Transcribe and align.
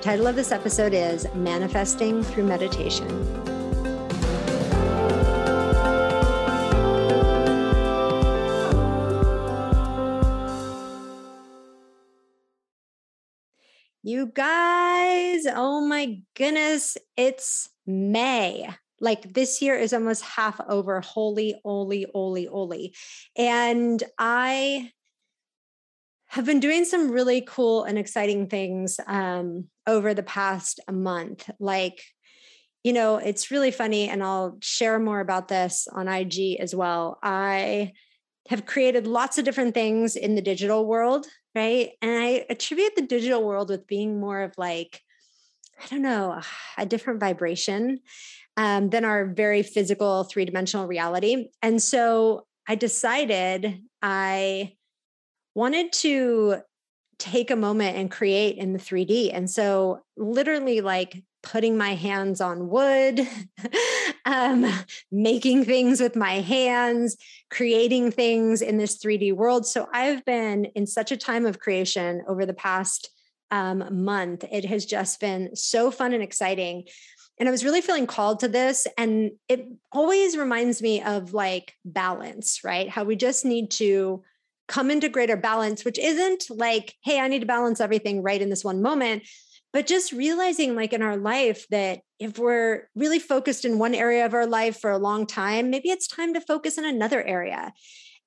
The 0.00 0.04
title 0.04 0.28
of 0.28 0.34
this 0.34 0.50
episode 0.50 0.94
is 0.94 1.26
Manifesting 1.34 2.22
Through 2.22 2.44
Meditation. 2.44 3.06
You 14.02 14.28
guys, 14.28 15.44
oh 15.54 15.82
my 15.86 16.22
goodness, 16.34 16.96
it's 17.18 17.68
May. 17.86 18.70
Like 19.02 19.34
this 19.34 19.60
year 19.60 19.74
is 19.74 19.92
almost 19.92 20.22
half 20.22 20.58
over. 20.66 21.02
Holy, 21.02 21.60
holy, 21.62 22.06
holy, 22.14 22.46
holy. 22.46 22.94
And 23.36 24.02
I 24.18 24.92
have 26.28 26.46
been 26.46 26.60
doing 26.60 26.84
some 26.84 27.10
really 27.10 27.42
cool 27.42 27.82
and 27.82 27.98
exciting 27.98 28.46
things 28.46 29.00
um, 29.08 29.66
over 29.86 30.14
the 30.14 30.22
past 30.22 30.80
month. 30.90 31.50
Like, 31.58 32.02
you 32.84 32.92
know, 32.92 33.16
it's 33.16 33.50
really 33.50 33.70
funny, 33.70 34.08
and 34.08 34.22
I'll 34.22 34.58
share 34.60 34.98
more 34.98 35.20
about 35.20 35.48
this 35.48 35.86
on 35.92 36.08
IG 36.08 36.56
as 36.60 36.74
well. 36.74 37.18
I 37.22 37.92
have 38.48 38.66
created 38.66 39.06
lots 39.06 39.38
of 39.38 39.44
different 39.44 39.74
things 39.74 40.16
in 40.16 40.34
the 40.34 40.42
digital 40.42 40.86
world, 40.86 41.26
right? 41.54 41.90
And 42.00 42.10
I 42.10 42.46
attribute 42.48 42.96
the 42.96 43.02
digital 43.02 43.44
world 43.44 43.68
with 43.68 43.86
being 43.86 44.18
more 44.18 44.42
of 44.42 44.54
like, 44.56 45.00
I 45.82 45.86
don't 45.86 46.02
know, 46.02 46.40
a 46.78 46.86
different 46.86 47.20
vibration 47.20 48.00
um, 48.56 48.90
than 48.90 49.04
our 49.04 49.26
very 49.26 49.62
physical 49.62 50.24
three 50.24 50.44
dimensional 50.44 50.86
reality. 50.86 51.48
And 51.62 51.82
so 51.82 52.46
I 52.68 52.74
decided 52.74 53.82
I 54.02 54.74
wanted 55.54 55.92
to 55.92 56.60
take 57.20 57.50
a 57.50 57.56
moment 57.56 57.96
and 57.96 58.10
create 58.10 58.56
in 58.56 58.72
the 58.72 58.78
3D. 58.78 59.30
And 59.32 59.48
so, 59.48 60.02
literally, 60.16 60.80
like 60.80 61.22
putting 61.42 61.76
my 61.78 61.94
hands 61.94 62.40
on 62.40 62.68
wood, 62.68 63.26
um, 64.24 64.66
making 65.12 65.64
things 65.64 66.00
with 66.00 66.16
my 66.16 66.40
hands, 66.40 67.16
creating 67.50 68.10
things 68.10 68.62
in 68.62 68.78
this 68.78 68.98
3D 68.98 69.34
world. 69.34 69.66
So, 69.66 69.88
I've 69.92 70.24
been 70.24 70.64
in 70.74 70.86
such 70.86 71.12
a 71.12 71.16
time 71.16 71.46
of 71.46 71.60
creation 71.60 72.22
over 72.26 72.44
the 72.44 72.54
past 72.54 73.10
um, 73.50 74.04
month. 74.04 74.44
It 74.50 74.64
has 74.64 74.86
just 74.86 75.20
been 75.20 75.54
so 75.54 75.90
fun 75.90 76.12
and 76.12 76.22
exciting. 76.22 76.84
And 77.38 77.48
I 77.48 77.52
was 77.52 77.64
really 77.64 77.80
feeling 77.80 78.06
called 78.06 78.40
to 78.40 78.48
this. 78.48 78.86
And 78.98 79.32
it 79.48 79.66
always 79.92 80.36
reminds 80.36 80.82
me 80.82 81.02
of 81.02 81.32
like 81.32 81.74
balance, 81.84 82.60
right? 82.62 82.88
How 82.88 83.04
we 83.04 83.16
just 83.16 83.44
need 83.44 83.70
to 83.72 84.22
come 84.70 84.88
into 84.88 85.08
greater 85.08 85.36
balance, 85.36 85.84
which 85.84 85.98
isn't 85.98 86.44
like, 86.48 86.94
hey, 87.02 87.18
I 87.18 87.26
need 87.26 87.40
to 87.40 87.46
balance 87.46 87.80
everything 87.80 88.22
right 88.22 88.40
in 88.40 88.50
this 88.50 88.64
one 88.64 88.80
moment, 88.80 89.24
but 89.72 89.88
just 89.88 90.12
realizing, 90.12 90.76
like 90.76 90.92
in 90.92 91.02
our 91.02 91.16
life, 91.16 91.66
that 91.70 92.00
if 92.20 92.38
we're 92.38 92.88
really 92.94 93.18
focused 93.18 93.64
in 93.64 93.80
one 93.80 93.96
area 93.96 94.24
of 94.24 94.32
our 94.32 94.46
life 94.46 94.80
for 94.80 94.92
a 94.92 94.98
long 94.98 95.26
time, 95.26 95.70
maybe 95.70 95.90
it's 95.90 96.06
time 96.06 96.34
to 96.34 96.40
focus 96.40 96.78
in 96.78 96.84
another 96.84 97.20
area 97.22 97.72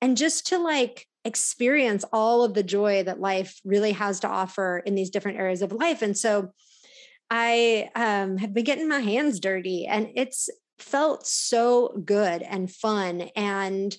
and 0.02 0.18
just 0.18 0.46
to 0.48 0.58
like 0.58 1.06
experience 1.24 2.04
all 2.12 2.44
of 2.44 2.52
the 2.52 2.62
joy 2.62 3.02
that 3.02 3.20
life 3.20 3.58
really 3.64 3.92
has 3.92 4.20
to 4.20 4.28
offer 4.28 4.82
in 4.84 4.94
these 4.94 5.08
different 5.08 5.38
areas 5.38 5.62
of 5.62 5.72
life. 5.72 6.02
And 6.02 6.16
so, 6.16 6.52
I 7.30 7.88
um, 7.94 8.36
have 8.36 8.52
been 8.52 8.64
getting 8.64 8.88
my 8.88 9.00
hands 9.00 9.40
dirty 9.40 9.86
and 9.86 10.10
it's 10.14 10.50
felt 10.78 11.26
so 11.26 12.00
good 12.04 12.42
and 12.42 12.70
fun. 12.70 13.22
And 13.34 13.96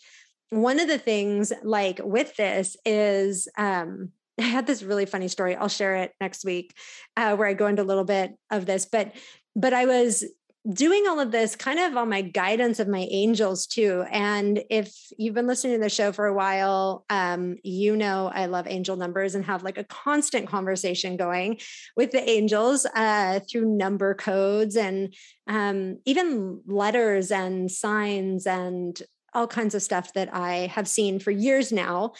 one 0.49 0.79
of 0.79 0.87
the 0.87 0.97
things 0.97 1.51
like 1.63 1.99
with 2.03 2.35
this 2.35 2.77
is 2.85 3.47
um, 3.57 4.11
I 4.39 4.43
had 4.43 4.67
this 4.67 4.83
really 4.83 5.05
funny 5.05 5.27
story. 5.27 5.55
I'll 5.55 5.69
share 5.69 5.95
it 5.95 6.13
next 6.19 6.45
week, 6.45 6.75
uh, 7.15 7.35
where 7.35 7.47
I 7.47 7.53
go 7.53 7.67
into 7.67 7.81
a 7.81 7.85
little 7.85 8.03
bit 8.03 8.33
of 8.51 8.65
this. 8.65 8.85
But 8.85 9.13
but 9.55 9.73
I 9.73 9.85
was 9.85 10.25
doing 10.73 11.05
all 11.07 11.19
of 11.19 11.31
this 11.31 11.55
kind 11.55 11.79
of 11.79 11.95
on 11.95 12.09
my 12.09 12.21
guidance 12.23 12.79
of 12.79 12.87
my 12.87 13.07
angels 13.11 13.67
too. 13.67 14.03
And 14.11 14.63
if 14.71 14.95
you've 15.17 15.35
been 15.35 15.45
listening 15.45 15.77
to 15.77 15.83
the 15.83 15.89
show 15.89 16.11
for 16.11 16.25
a 16.25 16.33
while, 16.33 17.05
um, 17.09 17.57
you 17.63 17.95
know 17.95 18.31
I 18.33 18.47
love 18.47 18.65
angel 18.67 18.95
numbers 18.95 19.35
and 19.35 19.45
have 19.45 19.63
like 19.63 19.77
a 19.77 19.83
constant 19.83 20.47
conversation 20.47 21.17
going 21.17 21.59
with 21.95 22.11
the 22.11 22.27
angels 22.27 22.87
uh, 22.95 23.41
through 23.49 23.77
number 23.77 24.15
codes 24.15 24.75
and 24.75 25.13
um, 25.47 25.99
even 26.05 26.61
letters 26.65 27.31
and 27.31 27.69
signs 27.69 28.47
and 28.47 28.99
all 29.35 29.47
kinds 29.47 29.75
of 29.75 29.83
stuff 29.83 30.13
that 30.13 30.33
I 30.33 30.67
have 30.67 30.87
seen 30.87 31.19
for 31.19 31.31
years 31.31 31.71
now. 31.71 32.13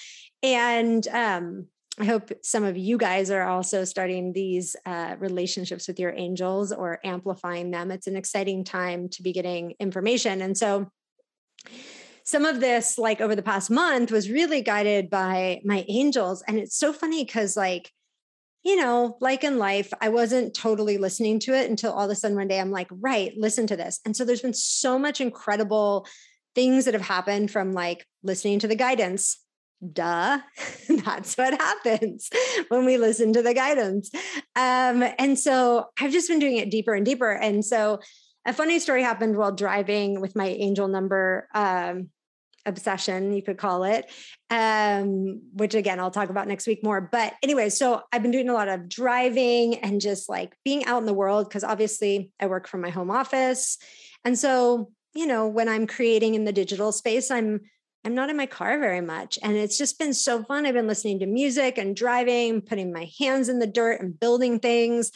And 0.44 1.08
um, 1.08 1.68
I 2.00 2.06
hope 2.06 2.32
some 2.44 2.64
of 2.64 2.78
you 2.78 2.98
guys 2.98 3.32
are 3.32 3.48
also 3.48 3.86
starting 3.86 4.34
these 4.34 4.76
uh, 4.86 5.16
relationships 5.18 5.88
with 5.88 6.00
your 6.00 6.14
angels 6.16 6.72
or 6.74 7.00
amplifying 7.06 7.72
them. 7.72 7.90
It's 7.90 8.08
an 8.08 8.18
exciting 8.18 8.66
time 8.66 9.08
to 9.10 9.24
be 9.24 9.32
getting 9.32 9.76
information. 9.80 10.42
And 10.42 10.58
so, 10.58 10.90
some 12.26 12.44
of 12.44 12.60
this, 12.60 12.98
like 12.98 13.22
over 13.22 13.36
the 13.36 13.44
past 13.44 13.70
month, 13.70 14.12
was 14.12 14.32
really 14.32 14.62
guided 14.62 15.12
by 15.12 15.62
my 15.64 15.86
angels. 15.88 16.44
And 16.48 16.58
it's 16.58 16.76
so 16.76 16.92
funny 16.92 17.24
because, 17.24 17.56
like, 17.56 17.92
you 18.64 18.76
know, 18.76 19.16
like 19.22 19.44
in 19.44 19.60
life, 19.60 19.94
I 20.02 20.10
wasn't 20.10 20.56
totally 20.56 20.98
listening 20.98 21.40
to 21.42 21.54
it 21.54 21.70
until 21.70 21.94
all 21.94 22.06
of 22.06 22.10
a 22.10 22.16
sudden 22.16 22.36
one 22.36 22.48
day 22.48 22.60
I'm 22.60 22.72
like, 22.72 22.88
right, 22.90 23.32
listen 23.38 23.68
to 23.68 23.78
this. 23.78 24.00
And 24.06 24.18
so 24.18 24.26
there's 24.26 24.42
been 24.42 24.56
so 24.56 24.98
much 24.98 25.22
incredible 25.22 26.08
things 26.56 26.86
that 26.86 26.94
have 26.94 27.04
happened 27.04 27.52
from 27.52 27.74
like 27.74 28.06
listening 28.24 28.60
to 28.60 28.68
the 28.68 28.76
guidance. 28.76 29.40
Duh, 29.94 30.40
that's 30.90 31.36
what 31.36 31.54
happens 31.54 32.30
when 32.70 32.86
we 32.86 32.98
listen 32.98 33.34
to 33.34 33.42
the 33.42 33.54
guidance. 33.54 34.10
Um, 34.56 35.04
and 35.20 35.38
so 35.38 35.88
I've 36.00 36.12
just 36.12 36.30
been 36.30 36.40
doing 36.40 36.58
it 36.58 36.72
deeper 36.72 36.94
and 36.94 37.06
deeper. 37.06 37.32
And 37.32 37.64
so 37.64 38.00
a 38.46 38.54
funny 38.54 38.80
story 38.80 39.04
happened 39.04 39.36
while 39.36 39.52
driving 39.52 40.22
with 40.22 40.36
my 40.36 40.48
angel 40.48 40.88
number 40.88 41.48
um, 41.54 42.10
obsession, 42.66 43.34
you 43.34 43.42
could 43.42 43.58
call 43.58 43.84
it, 43.84 44.10
um, 44.50 45.42
which 45.54 45.76
again, 45.76 46.00
I'll 46.00 46.12
talk 46.12 46.30
about 46.30 46.48
next 46.48 46.68
week 46.68 46.84
more. 46.84 47.02
But 47.02 47.34
anyway, 47.44 47.70
so 47.70 48.02
I've 48.12 48.22
been 48.22 48.32
doing 48.32 48.50
a 48.50 48.54
lot 48.54 48.68
of 48.68 48.90
driving 48.90 49.76
and 49.80 50.02
just 50.02 50.30
like 50.30 50.56
being 50.64 50.86
out 50.86 51.00
in 51.00 51.06
the 51.06 51.14
world 51.14 51.48
because 51.50 51.64
obviously 51.64 52.32
I 52.40 52.48
work 52.48 52.68
from 52.68 52.82
my 52.82 52.90
home 52.90 53.12
office. 53.12 53.78
And 54.24 54.38
so 54.38 54.92
you 55.16 55.26
know, 55.26 55.48
when 55.48 55.70
I'm 55.70 55.88
creating 55.88 56.36
in 56.36 56.44
the 56.44 56.52
digital 56.52 56.92
space, 56.92 57.32
I'm 57.32 57.62
I'm 58.04 58.14
not 58.14 58.30
in 58.30 58.38
my 58.38 58.46
car 58.46 58.78
very 58.78 59.02
much. 59.02 59.40
And 59.42 59.58
it's 59.58 59.80
just 59.80 59.98
been 59.98 60.14
so 60.14 60.44
fun. 60.44 60.68
I've 60.68 60.76
been 60.76 60.86
listening 60.86 61.20
to 61.20 61.26
music 61.26 61.80
and 61.80 61.96
driving, 61.96 62.62
putting 62.62 62.94
my 62.94 63.10
hands 63.18 63.50
in 63.50 63.58
the 63.58 63.66
dirt 63.66 64.00
and 64.00 64.20
building 64.20 64.60
things. 64.60 65.12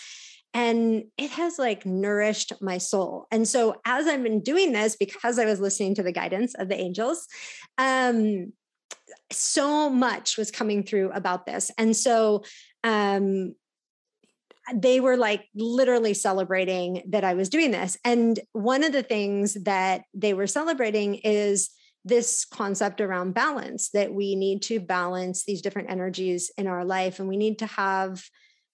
And 0.55 1.03
it 1.15 1.29
has 1.29 1.59
like 1.59 1.85
nourished 1.85 2.53
my 2.61 2.79
soul. 2.79 3.27
And 3.29 3.47
so 3.47 3.75
as 3.85 4.07
I've 4.07 4.23
been 4.23 4.41
doing 4.41 4.71
this, 4.71 4.95
because 4.95 5.37
I 5.37 5.45
was 5.45 5.59
listening 5.59 5.93
to 5.95 6.03
the 6.03 6.11
guidance 6.11 6.55
of 6.55 6.67
the 6.67 6.79
angels, 6.79 7.27
um, 7.77 8.53
so 9.31 9.91
much 9.91 10.35
was 10.35 10.49
coming 10.49 10.81
through 10.81 11.11
about 11.11 11.45
this. 11.45 11.69
And 11.77 11.95
so 11.95 12.43
um, 12.83 13.53
they 14.73 14.99
were 14.99 15.17
like 15.17 15.45
literally 15.55 16.13
celebrating 16.13 17.03
that 17.09 17.23
I 17.23 17.33
was 17.33 17.49
doing 17.49 17.71
this. 17.71 17.97
And 18.03 18.39
one 18.53 18.83
of 18.83 18.91
the 18.91 19.03
things 19.03 19.55
that 19.63 20.03
they 20.13 20.33
were 20.33 20.47
celebrating 20.47 21.15
is 21.15 21.69
this 22.05 22.45
concept 22.45 23.01
around 23.01 23.33
balance 23.33 23.89
that 23.89 24.13
we 24.13 24.35
need 24.35 24.61
to 24.63 24.79
balance 24.79 25.43
these 25.43 25.61
different 25.61 25.91
energies 25.91 26.51
in 26.57 26.67
our 26.67 26.85
life 26.85 27.19
and 27.19 27.27
we 27.27 27.37
need 27.37 27.59
to 27.59 27.65
have 27.65 28.23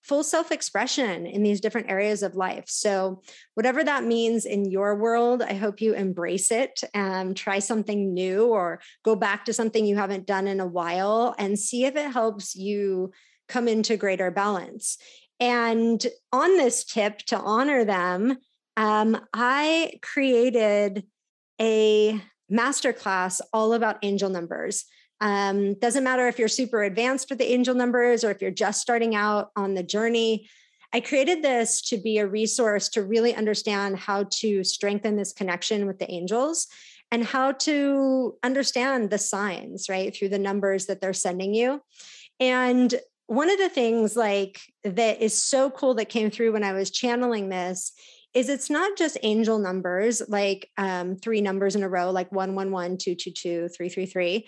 full 0.06 0.24
self 0.24 0.51
expression 0.51 1.25
in 1.25 1.42
these 1.42 1.59
different 1.59 1.89
areas 1.89 2.21
of 2.21 2.36
life. 2.36 2.65
So, 2.68 3.24
whatever 3.56 3.83
that 3.83 4.03
means 4.03 4.45
in 4.45 4.65
your 4.65 4.95
world, 4.95 5.41
I 5.41 5.53
hope 5.53 5.81
you 5.81 5.94
embrace 5.94 6.51
it 6.51 6.81
and 6.94 7.36
try 7.36 7.59
something 7.59 8.13
new 8.13 8.45
or 8.45 8.80
go 9.03 9.15
back 9.15 9.45
to 9.45 9.53
something 9.53 9.86
you 9.86 9.95
haven't 9.95 10.27
done 10.27 10.48
in 10.48 10.59
a 10.59 10.68
while 10.68 11.36
and 11.39 11.57
see 11.57 11.86
if 11.86 11.95
it 11.95 12.12
helps 12.12 12.56
you 12.56 13.12
come 13.48 13.68
into 13.68 13.98
greater 13.98 14.31
balance. 14.31 14.98
And 15.40 16.06
on 16.32 16.58
this 16.58 16.84
tip 16.86 17.20
to 17.28 17.38
honor 17.38 17.84
them, 17.84 18.38
um, 18.78 19.18
I 19.34 20.00
created 20.02 21.06
a 21.60 22.22
masterclass 22.52 23.42
all 23.54 23.74
about 23.74 24.00
angel 24.04 24.30
numbers. 24.30 24.86
Um, 25.22 25.76
doesn't 25.76 26.04
matter 26.04 26.28
if 26.28 26.38
you're 26.38 26.48
super 26.48 26.84
advanced 26.84 27.30
with 27.30 27.40
the 27.40 27.52
angel 27.52 27.74
numbers 27.74 28.24
or 28.24 28.32
if 28.32 28.42
you're 28.42 28.52
just 28.52 28.82
starting 28.82 29.16
out 29.16 29.52
on 29.56 29.74
the 29.74 29.84
journey. 29.84 30.50
I 30.94 31.00
created 31.00 31.42
this 31.42 31.82
to 31.90 31.98
be 31.98 32.18
a 32.18 32.28
resource 32.28 32.90
to 32.90 33.04
really 33.04 33.34
understand 33.34 33.98
how 33.98 34.26
to 34.40 34.64
strengthen 34.64 35.16
this 35.16 35.34
connection 35.34 35.88
with 35.88 36.00
the 36.00 36.10
angels 36.12 36.68
and 37.12 37.24
how 37.24 37.52
to 37.54 38.36
understand 38.44 39.10
the 39.10 39.18
signs, 39.18 39.90
right, 39.90 40.16
through 40.16 40.30
the 40.30 40.40
numbers 40.40 40.86
that 40.86 41.02
they're 41.02 41.14
sending 41.14 41.54
you. 41.54 41.82
And 42.40 42.94
one 43.27 43.50
of 43.50 43.57
the 43.57 43.69
things 43.69 44.16
like 44.16 44.62
that 44.83 45.22
is 45.22 45.42
so 45.42 45.69
cool 45.69 45.95
that 45.95 46.10
came 46.10 46.30
through 46.30 46.54
when 46.54 46.63
I 46.63 46.74
was 46.74 46.92
channeling 46.92 47.50
this 47.50 47.92
is 48.33 48.50
it's 48.50 48.69
not 48.69 48.98
just 48.98 49.18
angel 49.24 49.60
numbers 49.60 50.22
like 50.27 50.69
um, 50.77 51.16
three 51.16 51.42
numbers 51.42 51.75
in 51.75 51.83
a 51.83 51.89
row 51.89 52.12
like 52.12 52.31
111 52.31 52.98
222 52.98 53.69
333 53.69 54.45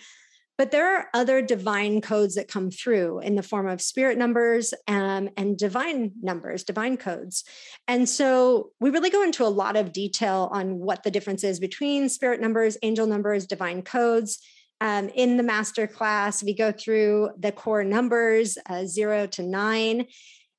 but 0.58 0.72
there 0.72 0.96
are 0.96 1.08
other 1.14 1.40
divine 1.40 2.00
codes 2.00 2.34
that 2.34 2.48
come 2.48 2.72
through 2.72 3.20
in 3.20 3.36
the 3.36 3.44
form 3.44 3.68
of 3.68 3.80
spirit 3.80 4.18
numbers 4.18 4.74
um, 4.88 5.30
and 5.36 5.56
divine 5.56 6.10
numbers, 6.20 6.64
divine 6.64 6.96
codes. 6.96 7.44
And 7.86 8.08
so 8.08 8.72
we 8.80 8.90
really 8.90 9.08
go 9.08 9.22
into 9.22 9.44
a 9.44 9.46
lot 9.46 9.76
of 9.76 9.92
detail 9.92 10.48
on 10.50 10.80
what 10.80 11.04
the 11.04 11.12
difference 11.12 11.44
is 11.44 11.60
between 11.60 12.08
spirit 12.08 12.40
numbers, 12.40 12.76
angel 12.82 13.06
numbers, 13.06 13.46
divine 13.46 13.82
codes. 13.82 14.40
Um, 14.80 15.08
in 15.08 15.36
the 15.36 15.42
master 15.42 15.86
class, 15.86 16.42
we 16.42 16.54
go 16.54 16.70
through 16.70 17.30
the 17.38 17.52
core 17.52 17.84
numbers 17.84 18.58
uh, 18.68 18.84
zero 18.86 19.26
to 19.26 19.42
nine. 19.42 20.06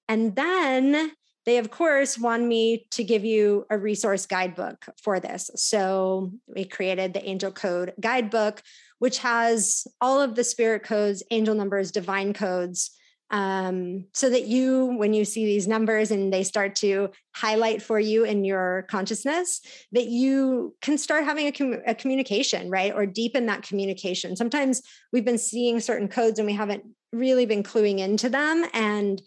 And 0.08 0.36
then 0.36 1.12
they, 1.46 1.58
of 1.58 1.72
course, 1.72 2.18
want 2.18 2.44
me 2.46 2.86
to 2.92 3.04
give 3.04 3.24
you 3.24 3.66
a 3.70 3.78
resource 3.78 4.26
guidebook 4.26 4.86
for 5.02 5.20
this. 5.20 5.50
So 5.56 6.34
we 6.48 6.66
created 6.66 7.14
the 7.14 7.28
Angel 7.28 7.52
Code 7.52 7.94
Guidebook, 8.00 8.62
which 9.00 9.20
has 9.20 9.88
all 10.02 10.22
of 10.22 10.36
the 10.36 10.44
spirit 10.44 10.84
codes, 10.84 11.24
angel 11.32 11.56
numbers, 11.56 11.92
divine 11.92 12.34
codes. 12.34 12.92
Um, 13.32 14.06
so 14.14 14.30
that 14.30 14.48
you, 14.48 14.98
when 14.98 15.14
you 15.14 15.24
see 15.24 15.46
these 15.46 15.68
numbers 15.68 16.10
and 16.10 16.34
they 16.34 16.44
start 16.44 16.76
to 16.78 17.10
highlight 17.36 17.82
for 17.82 18.00
you 18.00 18.24
in 18.24 18.44
your 18.44 18.88
consciousness, 18.90 19.62
that 19.92 20.08
you 20.08 20.76
can 20.82 20.98
start 20.98 21.26
having 21.26 21.48
a, 21.48 21.52
com- 21.52 21.82
a 21.86 21.94
communication, 21.94 22.72
right? 22.72 22.94
Or 22.94 23.06
deepen 23.06 23.46
that 23.46 23.62
communication. 23.62 24.36
Sometimes 24.36 24.82
we've 25.14 25.26
been 25.26 25.38
seeing 25.38 25.80
certain 25.80 26.08
codes 26.08 26.40
and 26.40 26.48
we 26.48 26.54
haven't 26.54 26.84
really 27.12 27.46
been 27.46 27.64
cluing 27.64 28.00
into 28.00 28.30
them. 28.30 28.66
And 28.74 29.22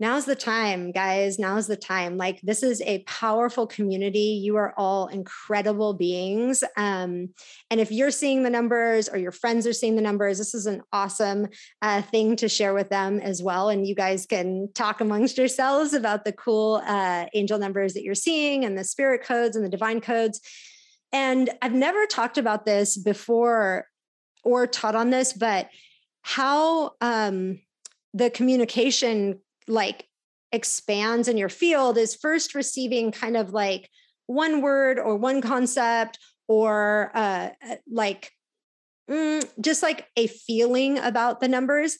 now's 0.00 0.24
the 0.24 0.34
time, 0.34 0.90
guys. 0.92 1.38
Now's 1.38 1.66
the 1.66 1.76
time. 1.76 2.16
Like, 2.16 2.40
this 2.40 2.62
is 2.62 2.80
a 2.82 3.04
powerful 3.04 3.66
community. 3.66 4.40
You 4.42 4.56
are 4.56 4.74
all 4.76 5.08
incredible 5.08 5.92
beings. 5.92 6.64
Um, 6.76 7.28
and 7.70 7.80
if 7.80 7.92
you're 7.92 8.10
seeing 8.10 8.42
the 8.42 8.50
numbers 8.50 9.08
or 9.10 9.18
your 9.18 9.30
friends 9.30 9.66
are 9.66 9.74
seeing 9.74 9.96
the 9.96 10.02
numbers, 10.02 10.38
this 10.38 10.54
is 10.54 10.64
an 10.66 10.80
awesome 10.92 11.48
uh, 11.82 12.00
thing 12.00 12.34
to 12.36 12.48
share 12.48 12.72
with 12.72 12.88
them 12.88 13.20
as 13.20 13.42
well. 13.42 13.68
And 13.68 13.86
you 13.86 13.94
guys 13.94 14.24
can 14.24 14.70
talk 14.74 15.02
amongst 15.02 15.36
yourselves 15.36 15.92
about 15.92 16.24
the 16.24 16.32
cool 16.32 16.82
uh, 16.86 17.26
angel 17.34 17.58
numbers 17.58 17.92
that 17.92 18.02
you're 18.02 18.14
seeing 18.14 18.64
and 18.64 18.76
the 18.78 18.84
spirit 18.84 19.22
codes 19.22 19.54
and 19.54 19.64
the 19.64 19.70
divine 19.70 20.00
codes. 20.00 20.40
And 21.12 21.50
I've 21.60 21.74
never 21.74 22.06
talked 22.06 22.38
about 22.38 22.64
this 22.64 22.96
before 22.96 23.86
or 24.44 24.66
taught 24.66 24.94
on 24.94 25.10
this, 25.10 25.34
but 25.34 25.68
how 26.22 26.92
um, 27.00 27.60
the 28.14 28.30
communication 28.30 29.40
like 29.68 30.06
expands 30.52 31.28
in 31.28 31.36
your 31.36 31.48
field 31.48 31.96
is 31.96 32.14
first 32.14 32.54
receiving 32.54 33.12
kind 33.12 33.36
of 33.36 33.52
like 33.52 33.88
one 34.26 34.62
word 34.62 34.98
or 34.98 35.16
one 35.16 35.40
concept 35.40 36.18
or 36.48 37.10
uh, 37.14 37.50
uh, 37.68 37.76
like 37.90 38.30
mm, 39.10 39.48
just 39.60 39.82
like 39.82 40.06
a 40.16 40.26
feeling 40.26 40.98
about 40.98 41.40
the 41.40 41.48
numbers. 41.48 41.98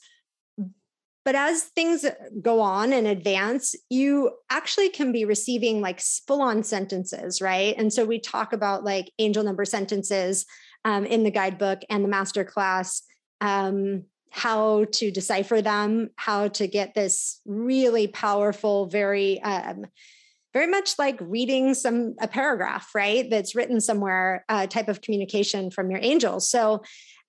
But 1.23 1.35
as 1.35 1.63
things 1.63 2.03
go 2.41 2.61
on 2.61 2.93
and 2.93 3.05
advance, 3.05 3.75
you 3.89 4.31
actually 4.49 4.89
can 4.89 5.11
be 5.11 5.23
receiving 5.23 5.79
like 5.79 6.01
full 6.01 6.41
on 6.41 6.63
sentences, 6.63 7.41
right? 7.41 7.75
And 7.77 7.93
so 7.93 8.05
we 8.05 8.19
talk 8.19 8.53
about 8.53 8.83
like 8.83 9.11
angel 9.19 9.43
number 9.43 9.63
sentences 9.63 10.45
um, 10.83 11.05
in 11.05 11.23
the 11.23 11.29
guidebook 11.29 11.81
and 11.89 12.03
the 12.03 12.09
master 12.09 12.43
class. 12.43 13.03
Um, 13.39 14.05
how 14.31 14.85
to 14.93 15.11
decipher 15.11 15.61
them, 15.61 16.09
how 16.15 16.47
to 16.47 16.67
get 16.67 16.93
this 16.93 17.41
really 17.45 18.07
powerful, 18.07 18.87
very 18.87 19.41
um, 19.43 19.85
very 20.53 20.67
much 20.67 20.97
like 20.97 21.17
reading 21.21 21.73
some 21.73 22.15
a 22.19 22.27
paragraph, 22.27 22.89
right? 22.95 23.29
That's 23.29 23.55
written 23.55 23.79
somewhere, 23.79 24.43
uh, 24.49 24.67
type 24.67 24.89
of 24.89 25.01
communication 25.01 25.71
from 25.71 25.91
your 25.91 25.99
angels. 26.01 26.49
So 26.49 26.81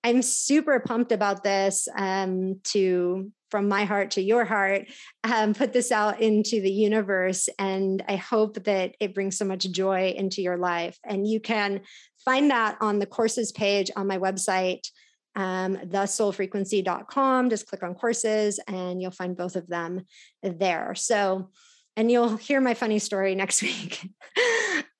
I'm 0.03 0.21
super 0.21 0.79
pumped 0.79 1.11
about 1.11 1.43
this 1.43 1.87
um, 1.97 2.59
to 2.65 3.31
from 3.49 3.67
my 3.67 3.85
heart 3.85 4.11
to 4.11 4.21
your 4.21 4.45
heart, 4.45 4.87
um, 5.23 5.53
put 5.53 5.73
this 5.73 5.91
out 5.91 6.19
into 6.19 6.59
the 6.59 6.71
universe. 6.71 7.47
And 7.59 8.03
I 8.07 8.15
hope 8.15 8.63
that 8.63 8.95
it 8.99 9.13
brings 9.13 9.37
so 9.37 9.45
much 9.45 9.69
joy 9.71 10.13
into 10.17 10.41
your 10.41 10.57
life. 10.57 10.97
And 11.05 11.27
you 11.27 11.39
can 11.39 11.81
find 12.25 12.49
that 12.49 12.77
on 12.81 12.99
the 12.99 13.05
courses 13.05 13.51
page 13.51 13.91
on 13.95 14.07
my 14.07 14.17
website 14.17 14.87
um, 15.35 15.77
thesoulfrequency.com. 15.77 17.49
Just 17.49 17.67
click 17.67 17.83
on 17.83 17.95
courses 17.95 18.59
and 18.67 19.01
you'll 19.01 19.11
find 19.11 19.35
both 19.35 19.55
of 19.55 19.67
them 19.67 20.05
there. 20.41 20.95
So, 20.95 21.49
and 21.95 22.09
you'll 22.11 22.37
hear 22.37 22.61
my 22.61 22.73
funny 22.73 22.99
story 22.99 23.35
next 23.43 23.61
week 23.61 24.09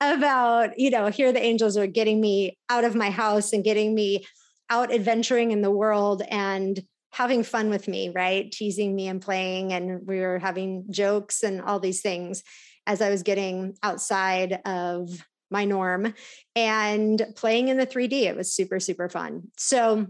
about, 0.02 0.78
you 0.78 0.90
know, 0.90 1.08
here 1.08 1.32
the 1.32 1.44
angels 1.44 1.78
are 1.78 1.88
getting 1.88 2.20
me 2.20 2.58
out 2.70 2.84
of 2.84 2.96
my 2.96 3.10
house 3.10 3.54
and 3.54 3.64
getting 3.64 3.94
me 3.94 4.26
out 4.70 4.92
adventuring 4.94 5.52
in 5.52 5.62
the 5.62 5.72
world 5.72 6.22
and 6.30 6.82
having 7.12 7.44
fun 7.44 7.70
with 7.70 7.88
me, 7.88 8.10
right? 8.10 8.52
Teasing 8.52 8.96
me 8.96 9.08
and 9.08 9.22
playing. 9.22 9.72
And 9.72 10.06
we 10.08 10.20
were 10.20 10.40
having 10.40 10.86
jokes 10.90 11.44
and 11.44 11.62
all 11.62 11.80
these 11.80 12.02
things 12.02 12.44
as 12.88 13.02
I 13.02 13.10
was 13.10 13.24
getting 13.24 13.76
outside 13.84 14.60
of 14.66 15.10
my 15.52 15.66
norm 15.66 16.14
and 16.56 17.22
playing 17.36 17.68
in 17.68 17.78
the 17.78 17.86
3D. 17.86 18.24
It 18.24 18.36
was 18.36 18.54
super, 18.54 18.80
super 18.80 19.10
fun. 19.10 19.44
So, 19.58 20.08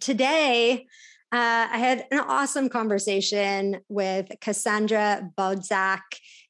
today, 0.00 0.86
uh, 1.32 1.68
I 1.72 1.78
had 1.78 2.06
an 2.10 2.20
awesome 2.20 2.68
conversation 2.68 3.80
with 3.88 4.28
Cassandra 4.40 5.30
Bodzak. 5.36 6.00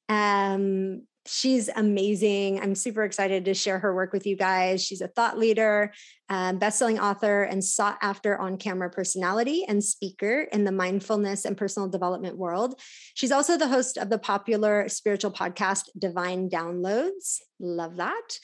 Um, 0.09 1.07
she's 1.27 1.69
amazing. 1.75 2.61
I'm 2.61 2.75
super 2.75 3.05
excited 3.05 3.45
to 3.45 3.55
share 3.55 3.79
her 3.79 3.95
work 3.95 4.13
with 4.13 4.27
you 4.27 4.37
guys. 4.37 4.85
She's 4.85 5.01
a 5.01 5.09
thought 5.09 5.39
leader, 5.39 5.93
um, 6.29 6.59
best-selling 6.59 6.99
author, 6.99 7.45
and 7.45 7.63
sought 7.63 7.99
after 8.03 8.39
on-camera 8.39 8.91
personality 8.91 9.65
and 9.69 9.83
speaker 9.85 10.49
in 10.53 10.65
the 10.65 10.73
mindfulness 10.73 11.45
and 11.45 11.57
personal 11.57 11.89
development 11.89 12.37
world. 12.37 12.81
She's 13.15 13.33
also 13.33 13.57
the 13.57 13.69
host 13.69 13.99
of 13.99 14.11
the 14.11 14.19
popular 14.19 14.89
spiritual 14.89 15.31
podcast 15.31 15.85
Divine 15.99 16.49
Downloads. 16.51 17.39
Love 17.61 17.97
that. 17.99 18.39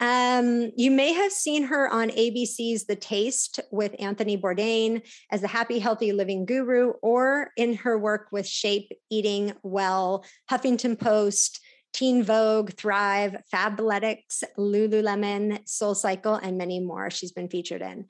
Um, 0.00 0.72
you 0.76 0.90
may 0.90 1.12
have 1.12 1.30
seen 1.30 1.62
her 1.64 1.88
on 1.88 2.10
ABC's 2.10 2.86
The 2.86 2.96
Taste 2.96 3.60
with 3.70 3.94
Anthony 4.00 4.36
Bourdain 4.36 5.02
as 5.30 5.42
the 5.42 5.48
happy, 5.48 5.78
healthy 5.78 6.12
living 6.12 6.44
guru, 6.44 6.94
or 7.00 7.52
in 7.56 7.74
her 7.76 7.96
work 7.96 8.26
with 8.32 8.48
Shape, 8.48 8.90
Eating 9.10 9.52
Well, 9.62 10.24
Huffington 10.50 10.98
Post, 10.98 11.60
Teen 11.94 12.24
Vogue, 12.24 12.72
Thrive, 12.72 13.36
Fabletics, 13.52 14.42
Lululemon, 14.58 15.66
Soul 15.66 15.94
Cycle, 15.94 16.34
and 16.34 16.58
many 16.58 16.80
more 16.80 17.08
she's 17.08 17.32
been 17.32 17.48
featured 17.48 17.82
in. 17.82 18.06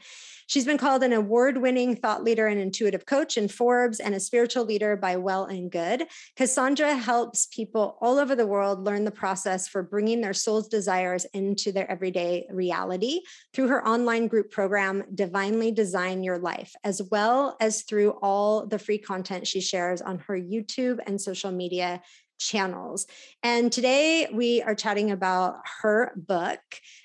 She's 0.47 0.65
been 0.65 0.79
called 0.79 1.03
an 1.03 1.13
award 1.13 1.59
winning 1.59 1.95
thought 1.95 2.25
leader 2.25 2.47
and 2.47 2.59
intuitive 2.59 3.07
coach 3.07 3.37
in 3.37 3.49
Forbes 3.49 4.01
and 4.01 4.15
a 4.15 4.21
spiritual 4.21 4.65
leader 4.65 4.97
by 4.97 5.17
Well 5.17 5.45
and 5.45 5.71
Good. 5.71 6.07
Cassandra 6.35 6.95
helps 6.95 7.47
people 7.47 7.99
all 8.01 8.19
over 8.19 8.35
the 8.35 8.47
world 8.47 8.85
learn 8.85 9.05
the 9.05 9.11
process 9.11 9.69
for 9.69 9.83
bringing 9.83 10.23
their 10.23 10.33
soul's 10.33 10.69
desires 10.69 11.27
into 11.35 11.71
their 11.71 11.91
everyday 11.91 12.47
reality 12.51 13.21
through 13.53 13.69
her 13.69 13.87
online 13.87 14.29
group 14.29 14.51
program, 14.51 15.05
Divinely 15.15 15.71
Design 15.73 16.23
Your 16.23 16.39
Life, 16.39 16.75
as 16.85 17.03
well 17.11 17.57
as 17.61 17.83
through 17.83 18.13
all 18.23 18.67
the 18.67 18.79
free 18.79 18.99
content 18.99 19.47
she 19.47 19.61
shares 19.61 20.01
on 20.01 20.19
her 20.21 20.39
YouTube 20.39 21.01
and 21.07 21.21
social 21.21 21.53
media 21.53 22.01
channels. 22.39 23.07
And 23.43 23.73
today 23.73 24.29
we 24.33 24.63
are 24.63 24.75
chatting 24.75 25.11
about 25.11 25.57
her 25.83 26.13
book, 26.17 26.61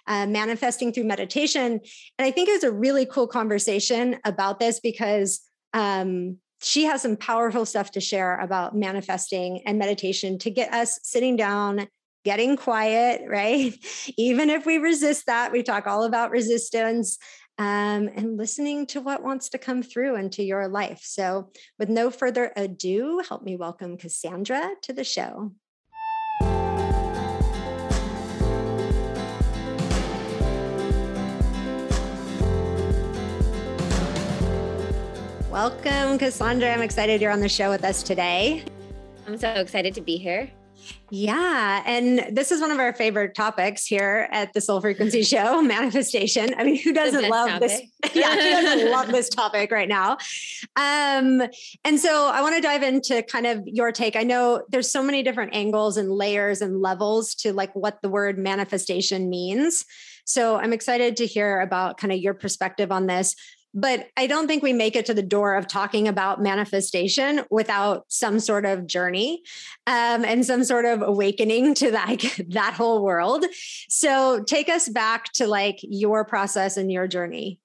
uh, 0.08 0.26
Manifesting 0.28 0.92
Through 0.92 1.06
Meditation. 1.06 1.80
And 2.18 2.26
I 2.26 2.32
think 2.32 2.50
it 2.50 2.54
was 2.54 2.64
a 2.64 2.72
really 2.72 3.06
cool 3.06 3.28
conversation 3.28 4.18
about 4.26 4.60
this 4.60 4.80
because 4.80 5.42
um, 5.74 6.38
she 6.62 6.84
has 6.86 7.02
some 7.02 7.16
powerful 7.16 7.66
stuff 7.66 7.92
to 7.92 8.02
share 8.02 8.40
about 8.40 8.76
manifesting 8.76 9.62
and 9.66 9.80
meditation 9.80 10.38
to 10.40 10.50
get 10.50 10.74
us 10.74 11.00
sitting 11.04 11.36
down 11.36 11.88
getting 12.26 12.58
quiet, 12.58 13.22
right? 13.28 13.74
Even 14.18 14.50
if 14.50 14.66
we 14.66 14.78
resist 14.78 15.26
that, 15.28 15.52
we 15.52 15.64
talk 15.64 15.88
all 15.88 16.04
about 16.04 16.32
resistance 16.32 17.18
um, 17.60 18.10
and 18.16 18.38
listening 18.38 18.88
to 18.88 19.02
what 19.02 19.22
wants 19.22 19.50
to 19.50 19.58
come 19.58 19.84
through 19.84 20.16
into 20.16 20.42
your 20.42 20.70
life. 20.70 21.02
So, 21.04 21.52
with 21.78 21.90
no 21.90 22.10
further 22.10 22.54
ado, 22.56 23.22
help 23.28 23.44
me 23.44 23.58
welcome 23.58 23.98
Cassandra 23.98 24.72
to 24.84 24.94
the 24.94 25.04
show. 25.04 25.52
Welcome, 35.52 36.18
Cassandra. 36.18 36.72
I'm 36.72 36.82
excited 36.82 37.20
you're 37.22 37.32
on 37.32 37.42
the 37.42 37.50
show 37.50 37.70
with 37.70 37.84
us 37.84 38.02
today. 38.04 38.64
I'm 39.28 39.38
so 39.38 39.50
excited 39.50 39.94
to 39.96 40.02
be 40.02 40.16
here. 40.16 40.50
Yeah. 41.12 41.84
And 41.86 42.36
this 42.36 42.52
is 42.52 42.62
one 42.62 42.72
of 42.72 42.80
our 42.80 42.94
favorite 42.94 43.34
topics 43.34 43.86
here 43.86 44.28
at 44.32 44.54
the 44.54 44.62
Soul 44.62 44.80
Frequency 44.80 45.24
Show 45.24 45.62
manifestation. 45.62 46.54
I 46.58 46.64
mean, 46.64 46.80
who 46.82 46.94
doesn't 46.94 47.30
love 47.30 47.50
topic. 47.50 47.70
this? 47.70 47.82
Yeah, 48.16 48.34
who 48.34 48.66
doesn't 48.66 48.92
love 48.92 49.08
this 49.10 49.30
topic 49.30 49.72
right 49.72 49.90
now? 49.90 50.14
Um, 50.76 51.44
and 51.84 52.00
so 52.00 52.32
I 52.34 52.42
want 52.42 52.56
to 52.56 52.62
dive 52.62 52.82
into 52.82 53.22
kind 53.24 53.46
of 53.46 53.62
your 53.66 53.92
take. 53.92 54.16
I 54.16 54.24
know 54.24 54.64
there's 54.70 54.92
so 54.92 55.04
many 55.04 55.22
different 55.22 55.54
angles 55.54 55.98
and 55.98 56.10
layers 56.10 56.62
and 56.62 56.82
levels 56.82 57.36
to 57.36 57.52
like 57.52 57.74
what 57.76 58.02
the 58.02 58.10
word 58.10 58.38
manifestation 58.38 59.30
means. 59.30 59.86
So 60.26 60.56
I'm 60.58 60.74
excited 60.74 61.18
to 61.18 61.26
hear 61.26 61.60
about 61.60 61.98
kind 61.98 62.14
of 62.14 62.20
your 62.20 62.34
perspective 62.34 62.92
on 62.92 63.08
this 63.08 63.36
but 63.74 64.08
I 64.18 64.28
don't 64.28 64.48
think 64.48 64.64
we 64.64 64.74
make 64.74 64.96
it 64.96 65.06
to 65.08 65.14
the 65.14 65.22
door 65.22 65.56
of 65.56 65.68
talking 65.68 66.08
about 66.08 66.42
manifestation 66.42 67.42
without 67.52 68.06
some 68.08 68.40
sort 68.40 68.66
of 68.66 68.88
journey 68.88 69.44
um, 69.88 70.26
and 70.26 70.46
some 70.46 70.64
sort 70.64 70.86
of 70.86 71.02
awakening 71.02 71.76
to 71.76 71.92
that, 71.92 72.18
that 72.50 72.74
whole 72.74 73.04
world. 73.04 73.46
So 73.90 74.44
take 74.44 74.70
us 74.70 74.90
back 74.90 75.32
to 75.34 75.48
like 75.48 75.80
your 75.82 76.26
process 76.26 76.78
and 76.78 76.92
your 76.92 77.08
journey. 77.08 77.60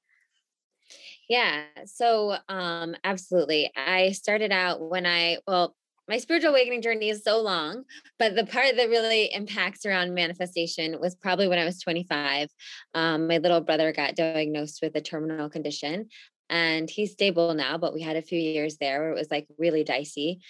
Yeah. 1.29 1.63
So, 1.87 2.37
um, 2.51 2.97
absolutely. 3.03 3.73
I 3.75 4.13
started 4.13 4.53
out 4.53 4.83
when 4.83 5.07
I, 5.07 5.39
well, 5.47 5.75
my 6.09 6.19
spiritual 6.19 6.51
awakening 6.51 6.83
journey 6.83 7.09
is 7.09 7.23
so 7.25 7.41
long, 7.41 7.85
but 8.19 8.35
the 8.35 8.47
part 8.47 8.77
that 8.77 8.89
really 8.89 9.33
impacts 9.33 9.87
around 9.87 10.15
manifestation 10.15 11.01
was 11.01 11.15
probably 11.15 11.49
when 11.49 11.59
I 11.59 11.65
was 11.65 11.81
25. 11.81 12.49
Um, 12.95 13.27
my 13.27 13.39
little 13.39 13.61
brother 13.61 13.93
got 13.93 14.17
diagnosed 14.17 14.81
with 14.83 14.95
a 14.97 15.01
terminal 15.01 15.49
condition 15.49 16.09
and 16.51 16.91
he's 16.91 17.13
stable 17.13 17.55
now, 17.55 17.79
but 17.79 17.95
we 17.95 18.03
had 18.03 18.17
a 18.17 18.23
few 18.23 18.39
years 18.39 18.77
there 18.77 19.01
where 19.01 19.11
it 19.11 19.19
was 19.19 19.31
like 19.31 19.47
really 19.59 19.85
dicey. 19.85 20.41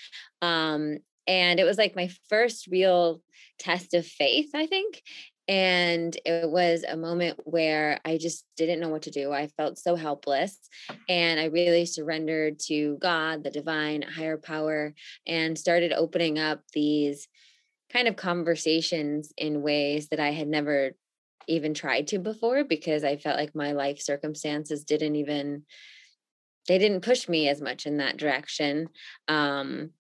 Um, 0.43 0.99
and 1.27 1.59
it 1.59 1.65
was 1.65 1.79
like 1.79 1.97
my 1.97 2.11
first 2.29 2.67
real 2.67 3.23
test 3.59 3.95
of 3.95 4.07
faith, 4.07 4.51
I 4.55 4.67
think. 4.67 5.03
And 5.47 6.17
it 6.25 6.49
was 6.49 6.85
a 6.89 6.97
moment 6.97 7.39
where 7.45 8.01
I 8.05 8.17
just 8.17 8.47
didn't 8.57 8.81
know 8.81 8.89
what 8.89 9.03
to 9.03 9.11
do. 9.11 9.33
I 9.33 9.49
felt 9.49 9.79
so 9.79 9.95
helpless. 9.95 10.59
And 11.09 11.39
I 11.39 11.47
really 11.47 11.85
surrendered 11.85 12.59
to 12.67 12.97
God, 12.99 13.45
the 13.45 13.51
divine 13.51 14.03
higher 14.03 14.39
power, 14.39 14.95
and 15.27 15.59
started 15.59 15.93
opening 15.93 16.39
up 16.39 16.63
these 16.73 17.29
kind 17.93 18.09
of 18.09 18.17
conversations 18.17 19.33
in 19.37 19.63
ways 19.63 20.09
that 20.09 20.21
I 20.21 20.31
had 20.31 20.49
never 20.49 20.93
even 21.47 21.75
tried 21.75 22.09
to 22.09 22.19
before 22.19 22.65
because 22.65 23.05
I 23.05 23.17
felt 23.17 23.37
like 23.37 23.55
my 23.55 23.73
life 23.73 24.01
circumstances 24.01 24.85
didn't 24.85 25.17
even 25.17 25.65
they 26.67 26.79
didn't 26.79 27.03
push 27.03 27.29
me 27.29 27.49
as 27.49 27.61
much 27.61 27.85
in 27.85 27.99
that 27.99 28.17
direction 28.17 28.89
um 29.29 29.91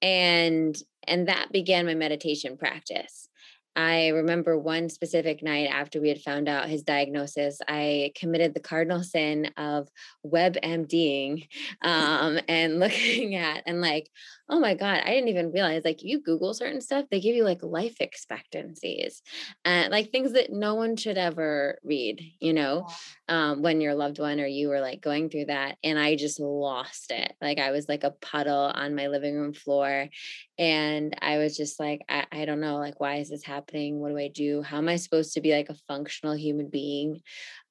and 0.00 0.76
and 1.06 1.28
that 1.28 1.50
began 1.52 1.86
my 1.86 1.94
meditation 1.94 2.56
practice 2.56 3.28
I 3.76 4.08
remember 4.08 4.58
one 4.58 4.88
specific 4.88 5.42
night 5.42 5.66
after 5.66 6.00
we 6.00 6.08
had 6.08 6.22
found 6.22 6.48
out 6.48 6.68
his 6.68 6.82
diagnosis, 6.82 7.58
I 7.68 8.12
committed 8.16 8.54
the 8.54 8.60
cardinal 8.60 9.02
sin 9.02 9.50
of 9.56 9.88
WebMDing 10.24 11.46
um, 11.82 12.40
and 12.48 12.80
looking 12.80 13.34
at 13.34 13.62
and 13.66 13.80
like 13.80 14.10
oh 14.48 14.60
my 14.60 14.74
god 14.74 15.02
i 15.04 15.10
didn't 15.10 15.28
even 15.28 15.50
realize 15.50 15.82
like 15.84 16.02
you 16.02 16.20
google 16.20 16.54
certain 16.54 16.80
stuff 16.80 17.04
they 17.10 17.20
give 17.20 17.34
you 17.34 17.44
like 17.44 17.62
life 17.62 17.96
expectancies 18.00 19.22
and 19.64 19.90
like 19.90 20.10
things 20.10 20.32
that 20.32 20.52
no 20.52 20.74
one 20.74 20.96
should 20.96 21.18
ever 21.18 21.78
read 21.82 22.20
you 22.40 22.52
know 22.52 22.86
um, 23.28 23.62
when 23.62 23.80
your 23.80 23.94
loved 23.94 24.18
one 24.18 24.40
or 24.40 24.46
you 24.46 24.68
were 24.68 24.80
like 24.80 25.00
going 25.00 25.28
through 25.28 25.46
that 25.46 25.76
and 25.82 25.98
i 25.98 26.14
just 26.14 26.38
lost 26.38 27.10
it. 27.10 27.32
Like 27.40 27.58
i 27.58 27.70
was 27.70 27.88
like 27.88 28.04
a 28.04 28.12
puddle 28.12 28.70
on 28.74 28.94
my 28.94 29.08
living 29.08 29.34
room 29.34 29.52
floor 29.52 30.08
and 30.58 31.14
i 31.20 31.38
was 31.38 31.56
just 31.56 31.78
like 31.78 32.02
I, 32.08 32.24
I 32.32 32.44
don't 32.44 32.60
know 32.60 32.76
like 32.76 33.00
why 33.00 33.16
is 33.16 33.30
this 33.30 33.44
happening 33.44 33.98
what 33.98 34.10
do 34.10 34.18
i 34.18 34.28
do 34.28 34.62
how 34.62 34.78
am 34.78 34.88
i 34.88 34.96
supposed 34.96 35.34
to 35.34 35.40
be 35.40 35.52
like 35.52 35.68
a 35.68 35.76
functional 35.88 36.36
human 36.36 36.68
being 36.68 37.20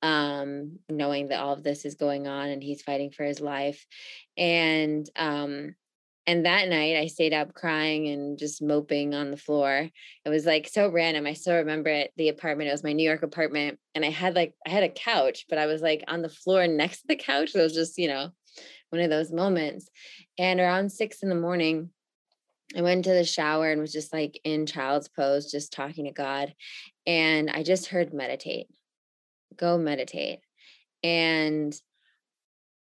um, 0.02 0.78
knowing 0.88 1.30
that 1.30 1.40
all 1.40 1.54
of 1.54 1.64
this 1.64 1.84
is 1.84 1.96
going 1.96 2.28
on 2.28 2.50
and 2.50 2.62
he's 2.62 2.84
fighting 2.84 3.10
for 3.10 3.24
his 3.24 3.40
life 3.40 3.86
and 4.38 5.10
um 5.16 5.74
and 6.28 6.46
that 6.46 6.70
night 6.70 6.98
I 6.98 7.08
stayed 7.08 7.34
up 7.34 7.54
crying 7.54 8.08
and 8.08 8.38
just 8.38 8.62
moping 8.62 9.14
on 9.14 9.30
the 9.30 9.38
floor. 9.38 9.90
It 10.26 10.30
was 10.30 10.46
like 10.46 10.68
so 10.68 10.90
random. 10.90 11.28
I 11.28 11.34
still 11.34 11.58
remember 11.58 11.90
it, 11.90 12.14
the 12.18 12.30
apartment. 12.30 12.70
It 12.70 12.72
was 12.72 12.84
my 12.84 12.94
New 12.94 13.08
York 13.08 13.22
apartment. 13.22 13.78
And 13.94 14.04
I 14.04 14.10
had 14.10 14.36
like, 14.36 14.56
I 14.66 14.70
had 14.70 14.84
a 14.84 14.90
couch, 14.90 15.46
but 15.50 15.60
I 15.60 15.68
was 15.68 15.82
like 15.82 16.04
on 16.08 16.24
the 16.24 16.30
floor 16.30 16.66
next 16.68 17.02
to 17.02 17.08
the 17.10 17.16
couch. 17.16 17.54
It 17.54 17.62
was 17.62 17.74
just, 17.74 17.98
you 17.98 18.08
know, 18.08 18.30
one 18.90 19.02
of 19.02 19.12
those 19.12 19.32
moments. 19.32 19.88
And 20.40 20.60
around 20.60 20.92
six 20.92 21.22
in 21.22 21.30
the 21.30 21.36
morning, 21.36 21.92
I 22.76 22.82
went 22.82 23.06
to 23.06 23.14
the 23.14 23.24
shower 23.24 23.72
and 23.72 23.82
was 23.82 23.94
just 23.94 24.14
like 24.14 24.40
in 24.44 24.66
child's 24.66 25.08
pose, 25.08 25.52
just 25.52 25.74
talking 25.74 26.06
to 26.06 26.12
God. 26.12 26.54
And 27.06 27.50
I 27.50 27.64
just 27.64 27.88
heard 27.88 28.14
meditate, 28.14 28.68
go 29.58 29.78
meditate. 29.78 30.40
And 31.04 31.76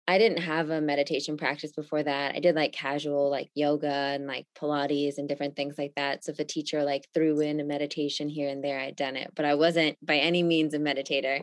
I 0.09 0.19
didn't 0.19 0.43
have 0.43 0.71
a 0.71 0.81
meditation 0.81 1.37
practice 1.37 1.73
before 1.73 2.03
that. 2.03 2.35
I 2.35 2.41
did 2.41 2.57
like 2.57 2.73
casual 2.73 3.31
like 3.31 3.51
yoga 3.55 3.87
and 3.87 4.27
like 4.27 4.47
Pilates 4.59 5.19
and 5.19 5.29
different 5.29 5.55
things 5.55 5.77
like 5.79 5.93
that. 5.95 6.25
So 6.25 6.33
if 6.33 6.41
a 6.41 6.45
teacher 6.45 6.83
like 6.83 7.07
threw 7.15 7.41
in 7.41 7.61
a 7.61 7.65
meditation 7.65 8.29
here 8.29 8.49
and 8.49 8.65
there, 8.65 8.81
I'd 8.81 8.97
done 8.97 9.17
it, 9.17 9.31
but 9.35 9.45
I 9.45 9.55
wasn't 9.55 9.97
by 10.05 10.17
any 10.17 10.43
means 10.43 10.75
a 10.75 10.79
meditator. 10.79 11.43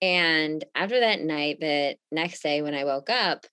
And 0.00 0.64
after 0.74 1.00
that 1.00 1.20
night, 1.20 1.58
that 1.60 1.96
next 2.10 2.42
day 2.42 2.62
when 2.62 2.74
I 2.74 2.84
woke 2.84 3.10
up, 3.10 3.44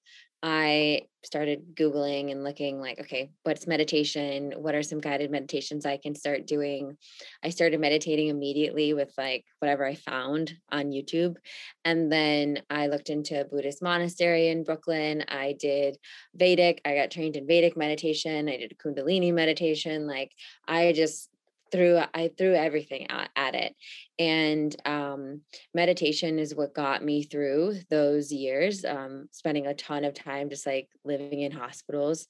I 0.44 1.01
started 1.24 1.75
Googling 1.75 2.32
and 2.32 2.44
looking 2.44 2.79
like, 2.79 3.00
okay, 3.00 3.32
what's 3.44 3.67
meditation? 3.67 4.53
What 4.56 4.75
are 4.75 4.84
some 4.84 5.01
guided 5.01 5.32
meditations 5.32 5.86
I 5.86 5.98
can 5.98 6.15
start 6.15 6.46
doing? 6.46 6.98
I 7.44 7.50
started 7.50 7.79
meditating 7.79 8.29
immediately 8.29 8.94
with 8.94 9.12
like 9.17 9.44
whatever 9.60 9.86
I 9.86 9.96
found 9.96 10.53
on 10.72 10.91
YouTube. 10.91 11.36
And 11.84 12.12
then 12.12 12.62
I 12.70 12.88
looked 12.88 13.10
into 13.10 13.41
a 13.41 13.46
Buddhist 13.46 13.82
monastery 13.82 14.50
in 14.50 14.63
Brooklyn. 14.63 15.25
I 15.27 15.56
did 15.60 15.98
Vedic, 16.36 16.82
I 16.86 16.96
got 16.96 17.12
trained 17.12 17.36
in 17.36 17.48
Vedic 17.48 17.75
meditation. 17.75 18.48
I 18.48 18.58
did 18.58 18.77
Kundalini 18.77 19.34
meditation. 19.34 20.08
Like 20.08 20.32
I 20.67 20.94
just 20.94 21.29
threw 21.72 22.00
i 22.14 22.30
threw 22.38 22.54
everything 22.54 23.10
at, 23.10 23.30
at 23.36 23.56
it 23.56 23.76
and 24.20 24.76
um, 24.86 25.42
meditation 25.74 26.40
is 26.40 26.56
what 26.56 26.74
got 26.74 27.04
me 27.04 27.24
through 27.24 27.76
those 27.90 28.32
years 28.32 28.84
um, 28.86 29.28
spending 29.32 29.68
a 29.68 29.74
ton 29.74 30.04
of 30.04 30.14
time 30.14 30.50
just 30.50 30.66
like 30.66 30.90
living 31.04 31.42
in 31.42 31.52
hospitals 31.52 32.28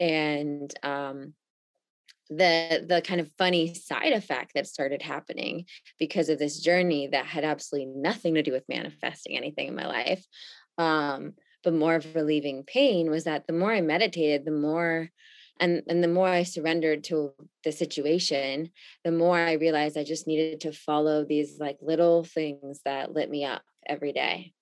and 0.00 0.72
um, 0.82 1.34
the 2.28 2.84
the 2.88 3.02
kind 3.02 3.20
of 3.20 3.30
funny 3.38 3.74
side 3.74 4.12
effect 4.12 4.52
that 4.54 4.66
started 4.66 5.02
happening 5.02 5.64
because 5.98 6.28
of 6.28 6.38
this 6.38 6.60
journey 6.60 7.06
that 7.06 7.26
had 7.26 7.44
absolutely 7.44 7.92
nothing 7.94 8.34
to 8.34 8.42
do 8.42 8.52
with 8.52 8.64
manifesting 8.68 9.36
anything 9.36 9.68
in 9.68 9.76
my 9.76 9.86
life 9.86 10.24
um, 10.78 11.34
but 11.62 11.72
more 11.72 11.94
of 11.94 12.14
relieving 12.14 12.64
pain 12.64 13.10
was 13.10 13.24
that 13.24 13.46
the 13.46 13.52
more 13.52 13.72
i 13.72 13.80
meditated 13.80 14.44
the 14.44 14.50
more 14.50 15.10
and 15.60 15.82
and 15.88 16.02
the 16.02 16.08
more 16.08 16.28
i 16.28 16.42
surrendered 16.42 17.04
to 17.04 17.32
the 17.64 17.72
situation 17.72 18.70
the 19.04 19.12
more 19.12 19.38
i 19.38 19.52
realized 19.52 19.96
i 19.96 20.04
just 20.04 20.26
needed 20.26 20.60
to 20.60 20.72
follow 20.72 21.24
these 21.24 21.58
like 21.58 21.78
little 21.80 22.24
things 22.24 22.80
that 22.84 23.12
lit 23.12 23.30
me 23.30 23.44
up 23.44 23.62
every 23.88 24.12
day. 24.12 24.52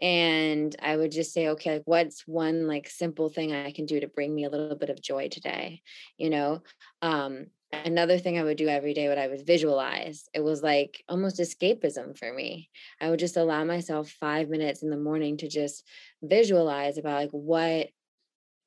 And 0.00 0.74
i 0.80 0.96
would 0.96 1.10
just 1.12 1.32
say 1.32 1.48
okay 1.48 1.74
like 1.74 1.82
what's 1.84 2.26
one 2.26 2.66
like 2.66 2.88
simple 2.88 3.28
thing 3.28 3.52
i 3.52 3.70
can 3.72 3.86
do 3.86 4.00
to 4.00 4.08
bring 4.08 4.34
me 4.34 4.44
a 4.44 4.50
little 4.50 4.76
bit 4.76 4.90
of 4.90 5.02
joy 5.02 5.28
today? 5.28 5.82
You 6.16 6.30
know 6.30 6.62
um 7.02 7.46
another 7.72 8.18
thing 8.18 8.38
i 8.38 8.42
would 8.42 8.56
do 8.56 8.68
every 8.68 8.94
day 8.94 9.08
what 9.08 9.18
i 9.18 9.28
would 9.28 9.46
visualize 9.46 10.28
it 10.34 10.42
was 10.42 10.60
like 10.60 11.04
almost 11.08 11.38
escapism 11.38 12.18
for 12.18 12.32
me. 12.32 12.68
I 13.00 13.10
would 13.10 13.20
just 13.20 13.36
allow 13.36 13.64
myself 13.64 14.10
5 14.10 14.48
minutes 14.48 14.82
in 14.82 14.90
the 14.90 14.96
morning 14.96 15.36
to 15.38 15.48
just 15.48 15.86
visualize 16.22 16.98
about 16.98 17.20
like 17.20 17.30
what 17.30 17.88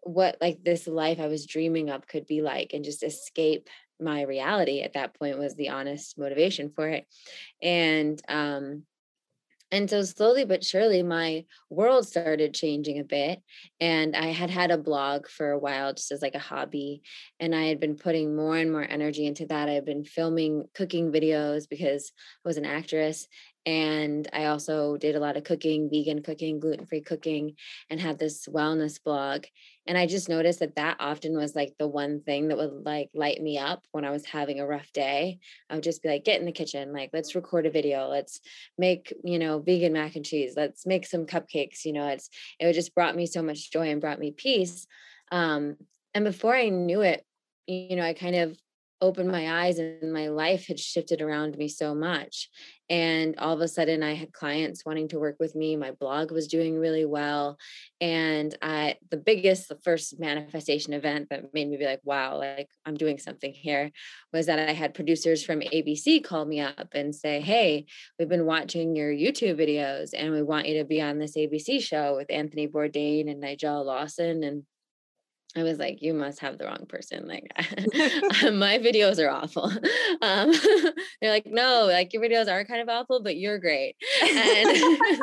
what 0.04 0.38
like 0.42 0.64
this 0.64 0.88
life 0.88 1.20
I 1.20 1.28
was 1.28 1.46
dreaming 1.46 1.90
up 1.90 2.08
could 2.08 2.26
be 2.26 2.42
like 2.42 2.74
and 2.74 2.84
just 2.84 3.04
escape 3.04 3.70
my 4.00 4.24
reality 4.24 4.82
at 4.82 4.94
that 4.94 5.18
point 5.18 5.40
was 5.40 5.56
the 5.56 5.70
honest 5.70 6.18
motivation 6.18 6.72
for 6.76 6.88
it. 6.88 7.08
And 7.62 8.22
um 8.28 8.84
and 9.74 9.90
so 9.90 10.04
slowly 10.04 10.46
but 10.46 10.64
surely 10.64 11.02
my 11.02 11.44
world 11.70 12.08
started 12.08 12.54
changing 12.54 13.00
a 13.00 13.04
bit 13.04 13.42
and 13.82 14.16
i 14.16 14.28
had 14.28 14.52
had 14.52 14.70
a 14.70 14.78
blog 14.78 15.28
for 15.28 15.50
a 15.50 15.58
while 15.58 15.94
just 15.94 16.12
as 16.12 16.22
like 16.22 16.36
a 16.36 16.40
hobby 16.40 17.02
and 17.40 17.56
i 17.56 17.64
had 17.64 17.80
been 17.80 17.96
putting 17.96 18.36
more 18.36 18.56
and 18.56 18.72
more 18.72 18.86
energy 18.88 19.26
into 19.26 19.48
that 19.48 19.68
i 19.68 19.74
had 19.74 19.84
been 19.84 20.04
filming 20.04 20.64
cooking 20.76 21.12
videos 21.12 21.68
because 21.68 22.12
i 22.46 22.48
was 22.48 22.58
an 22.58 22.66
actress 22.66 23.28
and 23.65 24.27
I 24.34 24.46
also 24.46 24.98
did 24.98 25.15
a 25.15 25.20
lot 25.20 25.38
of 25.38 25.46
cooking, 25.46 25.89
vegan 25.89 26.22
cooking, 26.22 26.60
gluten 26.60 26.86
free 26.86 27.01
cooking, 27.01 27.55
and 27.89 28.00
had 28.00 28.20
this 28.20 28.46
wellness 28.48 29.01
blog. 29.01 29.46
And 29.88 29.98
I 29.98 30.05
just 30.05 30.27
noticed 30.27 30.60
that 30.60 30.75
that 30.75 30.98
often 31.00 31.38
was 31.38 31.55
like 31.55 31.74
the 31.79 31.88
one 31.88 32.22
thing 32.22 32.50
that 32.50 32.58
would 32.58 32.86
like 32.86 33.10
light 33.13 33.41
me 33.41 33.58
up 33.58 33.86
when 33.91 34.03
I 34.03 34.12
was 34.12 34.25
having 34.25 34.60
a 34.60 34.67
rough 34.67 34.91
day. 34.91 35.39
I 35.70 35.75
would 35.75 35.84
just 35.84 36.03
be 36.03 36.10
like, 36.10 36.25
get 36.25 36.39
in 36.39 36.46
the 36.46 36.51
kitchen, 36.51 36.93
like, 36.93 37.12
let's 37.13 37.36
record 37.36 37.65
a 37.65 37.72
video, 37.72 38.08
let's 38.08 38.41
make, 38.77 39.13
you 39.24 39.39
know, 39.39 39.60
vegan 39.60 39.93
mac 39.93 40.15
and 40.15 40.25
cheese, 40.25 40.53
let's 40.58 40.86
make 40.86 41.05
some 41.05 41.25
cupcakes. 41.25 41.86
You 41.86 41.93
know, 41.93 42.08
it's, 42.08 42.29
it 42.60 42.74
just 42.74 42.96
brought 42.96 43.15
me 43.15 43.25
so 43.25 43.41
much 43.41 43.72
joy 43.72 43.89
and 43.91 44.01
brought 44.01 44.20
me 44.20 44.32
peace. 44.32 44.88
Um, 45.32 45.77
and 46.13 46.25
before 46.25 46.55
I 46.55 46.70
knew 46.70 47.01
it, 47.01 47.25
you 47.65 47.96
know, 47.96 48.03
I 48.03 48.13
kind 48.13 48.36
of 48.36 48.58
opened 49.04 49.30
my 49.30 49.66
eyes 49.66 49.80
and 49.80 50.14
my 50.14 50.30
life 50.30 50.68
had 50.68 50.80
shifted 50.80 51.22
around 51.22 51.58
me 51.58 51.68
so 51.68 51.94
much. 51.94 52.50
And 52.90 53.38
all 53.38 53.54
of 53.54 53.60
a 53.60 53.68
sudden 53.68 54.02
I 54.02 54.14
had 54.14 54.32
clients 54.32 54.86
wanting 54.86 55.10
to 55.10 55.20
work 55.20 55.36
with 55.40 55.56
me. 55.56 55.76
My 55.76 55.92
blog 55.92 56.32
was 56.32 56.48
doing 56.48 56.80
really 56.80 57.06
well. 57.06 57.58
And 58.00 58.58
I 58.62 58.96
the 59.12 59.18
biggest, 59.18 59.68
the 59.68 59.80
first 59.84 60.20
manifestation 60.20 60.94
event 60.94 61.28
that 61.30 61.54
made 61.54 61.70
me 61.70 61.76
be 61.76 61.86
like, 61.86 62.00
wow, 62.04 62.38
like 62.38 62.70
I'm 62.86 62.96
doing 62.96 63.20
something 63.20 63.54
here 63.54 63.92
was 64.32 64.46
that 64.46 64.60
I 64.60 64.72
had 64.72 64.94
producers 64.94 65.44
from 65.44 65.60
ABC 65.60 66.24
call 66.24 66.46
me 66.46 66.62
up 66.62 66.90
and 66.94 67.14
say, 67.14 67.42
Hey, 67.42 67.86
we've 68.18 68.30
been 68.30 68.46
watching 68.46 68.96
your 68.96 69.12
YouTube 69.12 69.60
videos 69.60 70.12
and 70.16 70.32
we 70.32 70.42
want 70.42 70.68
you 70.68 70.80
to 70.80 70.86
be 70.86 71.02
on 71.02 71.20
this 71.20 71.36
ABC 71.36 71.82
show 71.82 72.16
with 72.16 72.32
Anthony 72.32 72.70
Bourdain 72.70 73.30
and 73.30 73.44
Nigella 73.44 73.84
Lawson. 73.84 74.44
And 74.44 74.64
I 75.56 75.62
was 75.62 75.78
like, 75.78 76.02
you 76.02 76.16
must 76.16 76.40
have 76.40 76.58
the 76.58 76.66
wrong 76.66 76.86
person. 76.88 77.28
Like, 77.28 77.52
my 77.58 78.80
videos 78.80 79.20
are 79.20 79.30
awful. 79.30 79.72
Um, 80.22 80.54
they're 81.20 81.32
like, 81.32 81.46
no, 81.46 81.86
like 81.86 82.14
your 82.14 82.22
videos 82.22 82.50
are 82.50 82.64
kind 82.64 82.82
of 82.82 82.88
awful, 82.88 83.22
but 83.22 83.36
you're 83.36 83.60
great. 83.60 83.96
And 84.22 84.70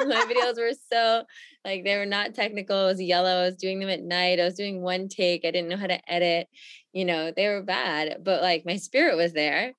my 0.09 0.27
videos 0.29 0.59
were 0.59 0.73
so 0.93 1.25
like 1.65 1.85
they 1.85 1.97
were 1.97 2.07
not 2.07 2.35
technical. 2.35 2.85
It 2.85 2.87
was 2.87 3.03
yellow. 3.03 3.41
I 3.41 3.47
was 3.47 3.57
doing 3.57 3.81
them 3.81 3.89
at 3.89 4.03
night. 4.03 4.41
I 4.41 4.45
was 4.45 4.55
doing 4.55 4.83
one 4.83 5.09
take. 5.09 5.45
I 5.45 5.51
didn't 5.51 5.69
know 5.69 5.77
how 5.77 5.87
to 5.87 6.13
edit. 6.13 6.49
You 6.93 7.07
know, 7.07 7.33
they 7.35 7.49
were 7.49 7.63
bad, 7.63 8.19
but 8.23 8.43
like 8.43 8.67
my 8.67 8.77
spirit 8.77 9.17
was 9.17 9.33
there, 9.33 9.73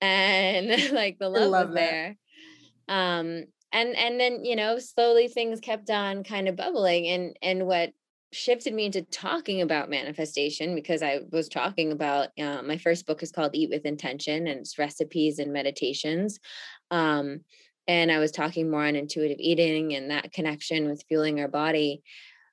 and 0.00 0.92
like 0.92 1.18
the 1.18 1.28
love, 1.28 1.50
love 1.50 1.68
was 1.68 1.74
that. 1.76 1.80
there. 1.80 2.16
Um, 2.88 3.44
and 3.72 3.96
and 3.96 4.20
then 4.20 4.44
you 4.44 4.54
know, 4.54 4.78
slowly 4.78 5.28
things 5.28 5.60
kept 5.60 5.90
on 5.90 6.24
kind 6.24 6.48
of 6.48 6.56
bubbling, 6.56 7.08
and 7.08 7.36
and 7.42 7.66
what 7.66 7.92
shifted 8.32 8.74
me 8.74 8.86
into 8.86 9.02
talking 9.02 9.62
about 9.62 9.88
manifestation 9.88 10.74
because 10.74 11.02
I 11.02 11.20
was 11.30 11.48
talking 11.48 11.92
about 11.92 12.28
uh, 12.38 12.62
my 12.62 12.76
first 12.76 13.06
book 13.06 13.22
is 13.22 13.32
called 13.32 13.54
Eat 13.54 13.70
with 13.70 13.86
Intention 13.86 14.46
and 14.46 14.60
it's 14.60 14.78
recipes 14.78 15.38
and 15.38 15.52
meditations. 15.52 16.38
Um, 16.90 17.40
and 17.86 18.12
I 18.12 18.18
was 18.18 18.30
talking 18.30 18.70
more 18.70 18.84
on 18.84 18.96
intuitive 18.96 19.38
eating 19.40 19.94
and 19.94 20.10
that 20.10 20.32
connection 20.32 20.88
with 20.88 21.04
fueling 21.08 21.40
our 21.40 21.48
body. 21.48 22.02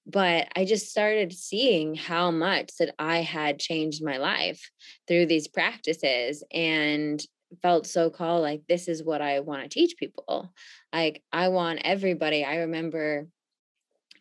But 0.08 0.48
I 0.56 0.66
just 0.66 0.90
started 0.90 1.34
seeing 1.34 1.96
how 1.96 2.32
much 2.32 2.72
that 2.80 2.94
I 2.98 3.18
had 3.18 3.60
changed 3.60 4.04
my 4.04 4.18
life 4.18 4.70
through 5.08 5.26
these 5.26 5.48
practices 5.48 6.44
and 6.54 7.22
felt 7.62 7.88
so 7.88 8.10
called 8.10 8.42
like 8.42 8.62
this 8.68 8.88
is 8.88 9.04
what 9.04 9.22
I 9.22 9.40
want 9.42 9.64
to 9.64 9.70
teach 9.70 9.98
people. 9.98 10.54
Like 10.94 11.22
I 11.34 11.50
want 11.50 11.82
everybody. 11.84 12.46
I 12.46 12.58
remember 12.58 13.28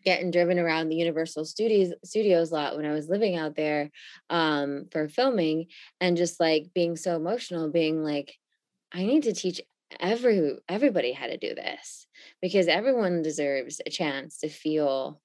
getting 0.04 0.30
driven 0.30 0.58
around 0.58 0.88
the 0.88 0.96
Universal 0.96 1.44
Studios 1.46 1.92
studios 2.04 2.52
lot 2.52 2.76
when 2.76 2.86
I 2.86 2.92
was 2.92 3.08
living 3.08 3.36
out 3.36 3.56
there 3.56 3.90
um, 4.30 4.86
for 4.90 5.08
filming 5.08 5.66
and 6.00 6.16
just 6.16 6.40
like 6.40 6.66
being 6.74 6.96
so 6.96 7.16
emotional, 7.16 7.70
being 7.70 8.02
like, 8.02 8.36
I 8.92 9.04
need 9.04 9.24
to 9.24 9.32
teach 9.32 9.60
every 10.00 10.56
everybody 10.68 11.12
how 11.12 11.26
to 11.26 11.36
do 11.36 11.54
this 11.54 12.06
because 12.42 12.68
everyone 12.68 13.22
deserves 13.22 13.80
a 13.84 13.90
chance 13.90 14.38
to 14.38 14.48
feel 14.48 15.20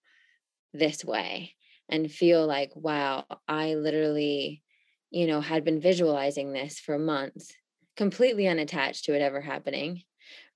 this 0.73 1.03
way 1.03 1.55
and 1.89 2.11
feel 2.11 2.45
like, 2.45 2.71
wow, 2.75 3.25
I 3.47 3.75
literally, 3.75 4.63
you 5.09 5.27
know, 5.27 5.41
had 5.41 5.63
been 5.63 5.81
visualizing 5.81 6.53
this 6.53 6.79
for 6.79 6.99
months, 6.99 7.51
completely 7.97 8.47
unattached 8.47 9.05
to 9.05 9.15
it 9.15 9.21
ever 9.21 9.41
happening, 9.41 10.03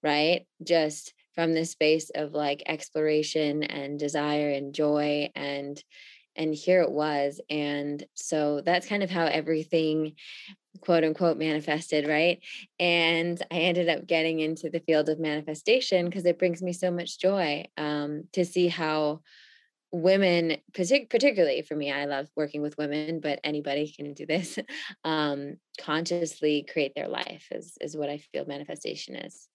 right? 0.03 0.45
Just 0.63 1.13
from 1.33 1.53
this 1.53 1.71
space 1.71 2.09
of 2.15 2.33
like 2.33 2.63
exploration 2.65 3.63
and 3.63 3.99
desire 3.99 4.49
and 4.49 4.73
joy 4.73 5.29
and 5.35 5.83
and 6.35 6.55
here 6.55 6.81
it 6.81 6.91
was 6.91 7.39
and 7.49 8.03
so 8.15 8.61
that's 8.61 8.87
kind 8.87 9.03
of 9.03 9.09
how 9.09 9.25
everything 9.25 10.13
quote 10.81 11.03
unquote 11.03 11.37
manifested 11.37 12.07
right? 12.07 12.39
And 12.79 13.41
i 13.51 13.55
ended 13.55 13.89
up 13.89 14.07
getting 14.07 14.39
into 14.39 14.69
the 14.69 14.79
field 14.81 15.09
of 15.09 15.19
manifestation 15.19 16.05
because 16.05 16.25
it 16.25 16.39
brings 16.39 16.61
me 16.61 16.73
so 16.73 16.91
much 16.91 17.19
joy 17.19 17.65
um, 17.77 18.23
to 18.33 18.45
see 18.45 18.67
how 18.67 19.21
women 19.91 20.57
partic- 20.71 21.09
particularly 21.11 21.61
for 21.61 21.75
me 21.75 21.91
i 21.91 22.05
love 22.05 22.27
working 22.35 22.63
with 22.63 22.77
women 22.79 23.19
but 23.19 23.39
anybody 23.43 23.87
can 23.95 24.15
do 24.15 24.25
this 24.25 24.57
um, 25.03 25.57
consciously 25.79 26.65
create 26.71 26.93
their 26.95 27.07
life 27.07 27.47
is, 27.51 27.77
is 27.79 27.95
what 27.95 28.09
i 28.09 28.17
feel 28.17 28.43
manifestation 28.47 29.15
is 29.15 29.47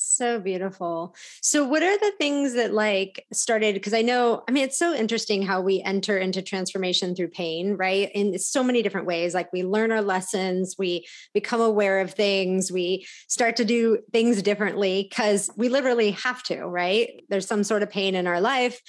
so 0.00 0.40
beautiful. 0.40 1.14
So, 1.42 1.64
what 1.64 1.82
are 1.82 1.98
the 1.98 2.12
things 2.18 2.54
that 2.54 2.72
like 2.72 3.26
started? 3.32 3.74
Because 3.74 3.94
I 3.94 4.02
know, 4.02 4.42
I 4.48 4.52
mean, 4.52 4.64
it's 4.64 4.78
so 4.78 4.94
interesting 4.94 5.42
how 5.42 5.60
we 5.60 5.82
enter 5.82 6.18
into 6.18 6.42
transformation 6.42 7.14
through 7.14 7.28
pain, 7.28 7.76
right? 7.76 8.10
In 8.14 8.38
so 8.38 8.62
many 8.62 8.82
different 8.82 9.06
ways. 9.06 9.34
Like 9.34 9.52
we 9.52 9.62
learn 9.64 9.92
our 9.92 10.02
lessons, 10.02 10.76
we 10.78 11.06
become 11.34 11.60
aware 11.60 12.00
of 12.00 12.14
things, 12.14 12.70
we 12.70 13.06
start 13.28 13.56
to 13.56 13.64
do 13.64 13.98
things 14.12 14.42
differently 14.42 15.06
because 15.08 15.50
we 15.56 15.68
literally 15.68 16.12
have 16.12 16.42
to, 16.44 16.64
right? 16.64 17.22
There's 17.28 17.46
some 17.46 17.64
sort 17.64 17.82
of 17.82 17.90
pain 17.90 18.14
in 18.14 18.26
our 18.26 18.40
life 18.40 18.80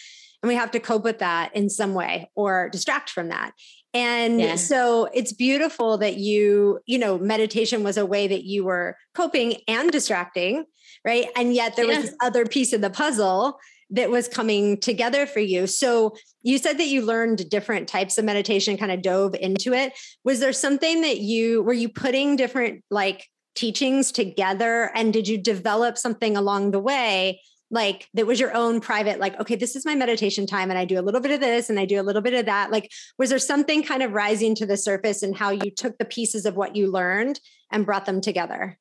and 0.41 0.47
we 0.47 0.55
have 0.55 0.71
to 0.71 0.79
cope 0.79 1.03
with 1.03 1.19
that 1.19 1.55
in 1.55 1.69
some 1.69 1.93
way 1.93 2.29
or 2.35 2.69
distract 2.69 3.09
from 3.09 3.29
that. 3.29 3.51
And 3.93 4.39
yeah. 4.39 4.55
so 4.55 5.09
it's 5.13 5.33
beautiful 5.33 5.97
that 5.97 6.17
you, 6.17 6.79
you 6.85 6.99
know, 6.99 7.17
meditation 7.17 7.83
was 7.83 7.97
a 7.97 8.05
way 8.05 8.27
that 8.27 8.43
you 8.43 8.63
were 8.63 8.95
coping 9.15 9.57
and 9.67 9.91
distracting 9.91 10.65
right? 11.05 11.27
And 11.35 11.53
yet 11.53 11.75
there 11.75 11.85
yeah. 11.85 11.97
was 11.97 12.09
this 12.09 12.15
other 12.21 12.45
piece 12.45 12.73
of 12.73 12.81
the 12.81 12.89
puzzle 12.89 13.59
that 13.91 14.09
was 14.09 14.27
coming 14.27 14.79
together 14.79 15.25
for 15.25 15.39
you. 15.39 15.65
So 15.65 16.15
you 16.43 16.57
said 16.57 16.77
that 16.77 16.87
you 16.87 17.01
learned 17.01 17.49
different 17.49 17.87
types 17.87 18.17
of 18.17 18.25
meditation, 18.25 18.77
kind 18.77 18.91
of 18.91 19.01
dove 19.01 19.35
into 19.35 19.73
it. 19.73 19.93
Was 20.23 20.39
there 20.39 20.53
something 20.53 21.01
that 21.01 21.19
you 21.19 21.63
were 21.63 21.73
you 21.73 21.89
putting 21.89 22.35
different 22.35 22.83
like 22.91 23.25
teachings 23.55 24.11
together 24.11 24.91
and 24.95 25.11
did 25.11 25.27
you 25.27 25.37
develop 25.37 25.97
something 25.97 26.37
along 26.37 26.71
the 26.71 26.79
way 26.79 27.41
like 27.71 28.07
that 28.13 28.25
was 28.25 28.39
your 28.39 28.55
own 28.55 28.81
private 28.81 29.19
like 29.19 29.39
okay 29.39 29.55
this 29.55 29.75
is 29.75 29.85
my 29.85 29.93
meditation 29.93 30.47
time 30.47 30.69
and 30.71 30.79
i 30.79 30.85
do 30.85 30.99
a 30.99 31.03
little 31.03 31.21
bit 31.21 31.31
of 31.31 31.39
this 31.39 31.69
and 31.69 31.79
i 31.79 31.85
do 31.85 32.01
a 32.01 32.03
little 32.03 32.21
bit 32.21 32.33
of 32.33 32.45
that. 32.45 32.71
Like 32.71 32.91
was 33.17 33.29
there 33.29 33.39
something 33.39 33.83
kind 33.83 34.01
of 34.01 34.13
rising 34.13 34.55
to 34.55 34.65
the 34.65 34.77
surface 34.77 35.21
and 35.21 35.35
how 35.35 35.51
you 35.51 35.69
took 35.69 35.97
the 35.97 36.05
pieces 36.05 36.45
of 36.45 36.55
what 36.55 36.75
you 36.75 36.91
learned 36.91 37.39
and 37.71 37.85
brought 37.85 38.05
them 38.05 38.21
together 38.21 38.78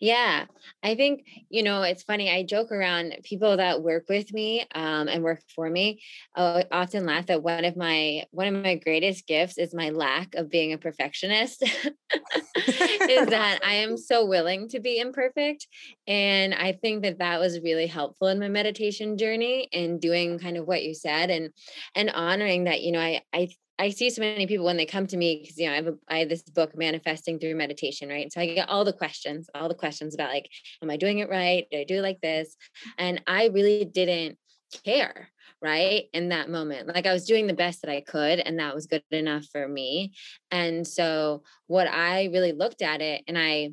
yeah, 0.00 0.46
I 0.82 0.94
think, 0.94 1.26
you 1.48 1.62
know, 1.62 1.82
it's 1.82 2.02
funny. 2.02 2.30
I 2.30 2.42
joke 2.44 2.70
around 2.70 3.16
people 3.24 3.56
that 3.56 3.82
work 3.82 4.04
with 4.08 4.32
me 4.32 4.66
um, 4.74 5.08
and 5.08 5.22
work 5.22 5.42
for 5.54 5.68
me. 5.68 6.00
I 6.36 6.64
often 6.70 7.06
laugh 7.06 7.26
that 7.26 7.42
one 7.42 7.64
of 7.64 7.76
my 7.76 8.24
one 8.30 8.46
of 8.54 8.62
my 8.62 8.76
greatest 8.76 9.26
gifts 9.26 9.58
is 9.58 9.74
my 9.74 9.90
lack 9.90 10.34
of 10.34 10.50
being 10.50 10.72
a 10.72 10.78
perfectionist. 10.78 11.62
is 12.56 13.26
that 13.28 13.60
I 13.64 13.74
am 13.74 13.96
so 13.96 14.24
willing 14.26 14.68
to 14.70 14.80
be 14.80 14.98
imperfect, 14.98 15.66
and 16.06 16.54
I 16.54 16.72
think 16.72 17.02
that 17.02 17.18
that 17.18 17.40
was 17.40 17.60
really 17.60 17.86
helpful 17.86 18.28
in 18.28 18.38
my 18.38 18.48
meditation 18.48 19.18
journey 19.18 19.68
and 19.72 20.00
doing 20.00 20.38
kind 20.38 20.56
of 20.56 20.66
what 20.66 20.82
you 20.82 20.94
said 20.94 21.30
and 21.30 21.50
and 21.94 22.10
honoring 22.10 22.64
that. 22.64 22.82
You 22.82 22.92
know, 22.92 23.00
I 23.00 23.22
I 23.32 23.48
I 23.78 23.90
see 23.90 24.10
so 24.10 24.20
many 24.20 24.46
people 24.46 24.64
when 24.64 24.76
they 24.76 24.86
come 24.86 25.06
to 25.08 25.16
me 25.16 25.40
because 25.40 25.58
you 25.58 25.66
know 25.66 25.72
I 25.72 25.76
have 25.76 25.86
a, 25.86 25.94
I 26.08 26.18
have 26.18 26.28
this 26.28 26.42
book 26.42 26.76
manifesting 26.76 27.38
through 27.38 27.56
meditation 27.56 28.08
right? 28.08 28.32
So 28.32 28.40
I 28.40 28.54
get 28.54 28.68
all 28.68 28.84
the 28.84 28.92
questions 28.92 29.48
all 29.54 29.68
the 29.68 29.74
questions 29.74 30.14
about 30.14 30.30
like 30.30 30.48
am 30.82 30.90
I 30.90 30.96
doing 30.96 31.18
it 31.18 31.28
right? 31.28 31.66
Did 31.70 31.80
I 31.80 31.84
do 31.84 31.98
it 31.98 32.02
like 32.02 32.20
this? 32.20 32.56
And 32.98 33.22
I 33.26 33.48
really 33.48 33.84
didn't 33.84 34.38
care 34.84 35.28
right 35.60 36.04
in 36.12 36.28
that 36.28 36.50
moment. 36.50 36.88
Like 36.88 37.06
I 37.06 37.12
was 37.12 37.24
doing 37.24 37.46
the 37.46 37.54
best 37.54 37.82
that 37.82 37.90
I 37.90 38.00
could 38.02 38.38
and 38.38 38.58
that 38.58 38.74
was 38.74 38.86
good 38.86 39.02
enough 39.10 39.46
for 39.50 39.66
me. 39.66 40.12
And 40.50 40.86
so 40.86 41.42
what 41.66 41.88
I 41.88 42.24
really 42.32 42.52
looked 42.52 42.82
at 42.82 43.00
it 43.00 43.22
and 43.26 43.38
I 43.38 43.72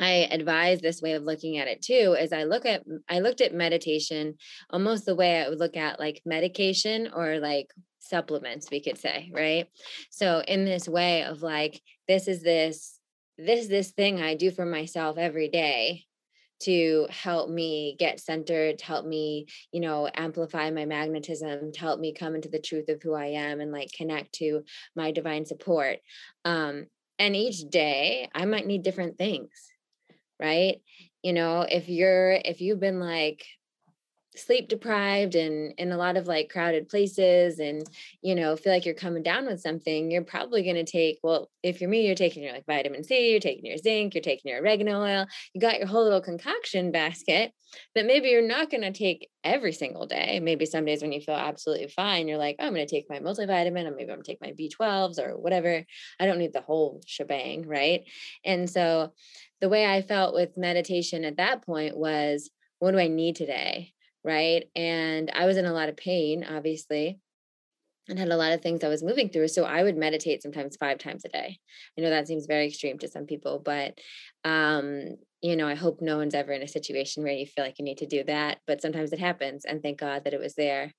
I 0.00 0.28
advise 0.30 0.80
this 0.80 1.00
way 1.00 1.12
of 1.12 1.22
looking 1.22 1.58
at 1.58 1.68
it 1.68 1.80
too 1.80 2.16
is 2.18 2.32
I 2.32 2.44
look 2.44 2.66
at 2.66 2.82
I 3.08 3.20
looked 3.20 3.40
at 3.40 3.54
meditation 3.54 4.36
almost 4.70 5.06
the 5.06 5.14
way 5.14 5.42
I 5.42 5.48
would 5.48 5.60
look 5.60 5.76
at 5.76 6.00
like 6.00 6.22
medication 6.24 7.10
or 7.14 7.38
like 7.38 7.68
supplements 8.08 8.70
we 8.70 8.80
could 8.80 8.98
say 8.98 9.30
right? 9.32 9.68
So 10.10 10.42
in 10.46 10.64
this 10.64 10.88
way 10.88 11.24
of 11.24 11.42
like 11.42 11.80
this 12.08 12.28
is 12.28 12.42
this 12.42 12.98
this 13.38 13.66
this 13.66 13.90
thing 13.90 14.20
i 14.20 14.34
do 14.34 14.50
for 14.50 14.64
myself 14.64 15.18
every 15.18 15.48
day 15.48 16.04
to 16.60 17.06
help 17.10 17.50
me 17.50 17.96
get 17.98 18.20
centered 18.20 18.78
to 18.78 18.84
help 18.84 19.04
me 19.04 19.46
you 19.72 19.80
know 19.80 20.08
amplify 20.14 20.70
my 20.70 20.84
magnetism 20.84 21.72
to 21.72 21.80
help 21.80 21.98
me 21.98 22.12
come 22.12 22.34
into 22.36 22.48
the 22.48 22.60
truth 22.60 22.88
of 22.88 23.02
who 23.02 23.12
i 23.12 23.26
am 23.26 23.60
and 23.60 23.72
like 23.72 23.90
connect 23.92 24.32
to 24.32 24.62
my 24.94 25.10
divine 25.10 25.44
support. 25.44 25.98
Um 26.44 26.86
and 27.18 27.34
each 27.34 27.68
day 27.70 28.28
i 28.34 28.44
might 28.44 28.66
need 28.66 28.82
different 28.82 29.18
things 29.18 29.50
right? 30.40 30.80
You 31.22 31.32
know 31.32 31.62
if 31.62 31.88
you're 31.88 32.32
if 32.32 32.60
you've 32.60 32.80
been 32.80 33.00
like 33.00 33.46
sleep 34.36 34.68
deprived 34.68 35.34
and 35.34 35.72
in 35.78 35.92
a 35.92 35.96
lot 35.96 36.16
of 36.16 36.26
like 36.26 36.48
crowded 36.48 36.88
places 36.88 37.60
and 37.60 37.84
you 38.20 38.34
know 38.34 38.56
feel 38.56 38.72
like 38.72 38.84
you're 38.84 38.94
coming 38.94 39.22
down 39.22 39.46
with 39.46 39.60
something 39.60 40.10
you're 40.10 40.24
probably 40.24 40.62
going 40.62 40.74
to 40.74 40.84
take 40.84 41.18
well 41.22 41.50
if 41.62 41.80
you're 41.80 41.90
me 41.90 42.04
you're 42.04 42.16
taking 42.16 42.42
your 42.42 42.52
like 42.52 42.66
vitamin 42.66 43.04
c 43.04 43.30
you're 43.30 43.40
taking 43.40 43.64
your 43.64 43.78
zinc 43.78 44.14
you're 44.14 44.22
taking 44.22 44.50
your 44.50 44.60
oregano 44.60 45.00
oil 45.02 45.26
you 45.52 45.60
got 45.60 45.78
your 45.78 45.86
whole 45.86 46.02
little 46.02 46.20
concoction 46.20 46.90
basket 46.90 47.52
that 47.94 48.06
maybe 48.06 48.28
you're 48.28 48.46
not 48.46 48.70
going 48.70 48.82
to 48.82 48.92
take 48.92 49.28
every 49.42 49.72
single 49.72 50.06
day. 50.06 50.38
Maybe 50.40 50.64
some 50.64 50.84
days 50.84 51.02
when 51.02 51.12
you 51.12 51.20
feel 51.20 51.34
absolutely 51.34 51.88
fine 51.88 52.28
you're 52.28 52.38
like 52.38 52.56
oh, 52.58 52.66
i'm 52.66 52.74
going 52.74 52.86
to 52.86 52.94
take 52.94 53.06
my 53.08 53.18
multivitamin 53.18 53.86
or 53.86 53.90
maybe 53.90 54.10
i'm 54.10 54.16
going 54.16 54.22
to 54.22 54.30
take 54.30 54.40
my 54.40 54.52
b12s 54.52 55.18
or 55.18 55.38
whatever. 55.38 55.84
I 56.18 56.26
don't 56.26 56.38
need 56.38 56.52
the 56.52 56.60
whole 56.60 57.00
shebang 57.06 57.66
right? 57.66 58.02
And 58.44 58.68
so 58.68 59.12
the 59.60 59.68
way 59.68 59.86
i 59.86 60.02
felt 60.02 60.34
with 60.34 60.56
meditation 60.56 61.24
at 61.24 61.36
that 61.36 61.64
point 61.64 61.96
was 61.96 62.50
what 62.80 62.90
do 62.90 62.98
i 62.98 63.08
need 63.08 63.36
today 63.36 63.93
right? 64.24 64.64
And 64.74 65.30
I 65.34 65.46
was 65.46 65.56
in 65.56 65.66
a 65.66 65.72
lot 65.72 65.88
of 65.88 65.96
pain, 65.96 66.44
obviously, 66.44 67.18
and 68.08 68.18
had 68.18 68.28
a 68.28 68.36
lot 68.36 68.52
of 68.52 68.60
things 68.60 68.82
I 68.82 68.88
was 68.88 69.02
moving 69.02 69.28
through. 69.28 69.48
So 69.48 69.64
I 69.64 69.82
would 69.82 69.96
meditate 69.96 70.42
sometimes 70.42 70.76
five 70.76 70.98
times 70.98 71.24
a 71.24 71.28
day. 71.28 71.58
I 71.96 72.00
know 72.00 72.10
that 72.10 72.28
seems 72.28 72.46
very 72.46 72.66
extreme 72.66 72.98
to 72.98 73.08
some 73.08 73.26
people, 73.26 73.62
but 73.64 73.98
um, 74.44 75.16
you 75.40 75.56
know, 75.56 75.68
I 75.68 75.74
hope 75.74 76.00
no 76.00 76.16
one's 76.16 76.34
ever 76.34 76.52
in 76.52 76.62
a 76.62 76.68
situation 76.68 77.22
where 77.22 77.32
you 77.32 77.46
feel 77.46 77.64
like 77.64 77.78
you 77.78 77.84
need 77.84 77.98
to 77.98 78.06
do 78.06 78.24
that, 78.24 78.58
but 78.66 78.80
sometimes 78.80 79.12
it 79.12 79.20
happens, 79.20 79.66
and 79.66 79.82
thank 79.82 79.98
God 79.98 80.24
that 80.24 80.32
it 80.32 80.40
was 80.40 80.54
there. 80.54 80.94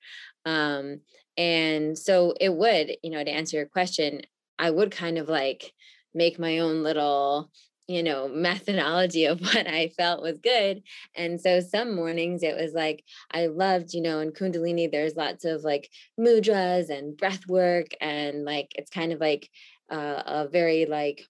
Um, 0.46 1.02
and 1.36 1.98
so 1.98 2.34
it 2.40 2.54
would, 2.54 2.92
you 3.02 3.10
know, 3.10 3.24
to 3.24 3.32
answer 3.32 3.58
your 3.58 3.66
question, 3.66 4.22
I 4.60 4.70
would 4.70 4.92
kind 4.92 5.18
of 5.18 5.28
like 5.28 5.74
make 6.14 6.40
my 6.40 6.60
own 6.60 6.84
little 6.84 7.50
you 7.88 8.02
know 8.02 8.28
methodology 8.28 9.26
of 9.26 9.40
what 9.42 9.68
i 9.68 9.90
felt 9.90 10.22
was 10.22 10.40
good. 10.40 10.82
And 11.16 11.40
so 11.40 11.60
some 11.60 11.96
mornings 11.96 12.44
it 12.44 12.56
was 12.56 12.74
like 12.74 13.04
i 13.32 13.48
loved 13.48 13.94
you 13.94 14.02
know 14.02 14.20
in 14.20 14.32
kundalini 14.32 14.92
there's 14.92 15.16
lots 15.16 15.46
of 15.46 15.64
like 15.64 15.90
mudras 16.20 16.90
and 16.90 17.18
breath 17.18 17.48
work 17.48 17.88
and 18.02 18.46
like 18.46 18.72
it's 18.76 18.90
kind 18.90 19.12
of 19.12 19.20
like 19.20 19.50
uh, 19.92 20.24
a 20.26 20.48
very 20.48 20.86
like 20.86 21.22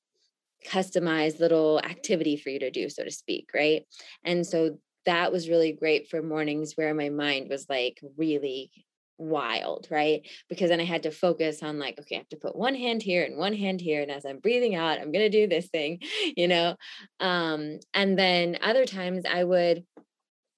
customized 0.66 1.40
little 1.40 1.80
activity 1.80 2.38
for 2.38 2.50
you 2.50 2.60
to 2.60 2.72
do 2.72 2.90
so 2.90 3.04
to 3.04 3.12
speak 3.12 3.50
right? 3.54 3.84
And 4.24 4.46
so 4.46 4.78
that 5.06 5.32
was 5.32 5.50
really 5.50 5.72
great 5.72 6.10
for 6.10 6.22
mornings 6.22 6.74
where 6.76 6.94
my 6.94 7.10
mind 7.10 7.48
was 7.50 7.68
like 7.70 8.00
really 8.18 8.72
wild, 9.18 9.88
right? 9.90 10.28
Because 10.50 10.70
then 10.70 10.80
I 10.80 10.86
had 10.86 11.04
to 11.04 11.12
focus 11.12 11.64
on 11.64 11.80
like, 11.80 12.00
okay, 12.00 12.16
I 12.16 12.20
have 12.20 12.30
to 12.30 12.38
put 12.38 12.56
one 12.56 12.76
hand 12.76 13.02
here 13.02 13.24
and 13.24 13.38
one 13.38 13.54
hand 13.54 13.82
here. 13.82 14.02
And 14.02 14.12
as 14.12 14.26
I'm 14.26 14.40
breathing 14.40 14.76
out, 14.76 15.00
I'm 15.00 15.12
to 15.14 15.30
do 15.30 15.48
this 15.48 15.68
thing, 15.68 16.00
you 16.36 16.48
know? 16.48 16.76
Um, 17.20 17.80
and 17.94 18.18
then 18.18 18.58
other 18.62 18.86
times 18.86 19.24
I 19.30 19.44
would, 19.44 19.86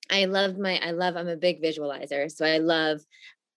I 0.09 0.25
loved 0.25 0.57
my, 0.57 0.79
I 0.81 0.91
love, 0.91 1.15
I'm 1.15 1.27
a 1.27 1.35
big 1.35 1.61
visualizer. 1.61 2.31
So 2.31 2.45
I 2.45 2.59
love 2.59 3.01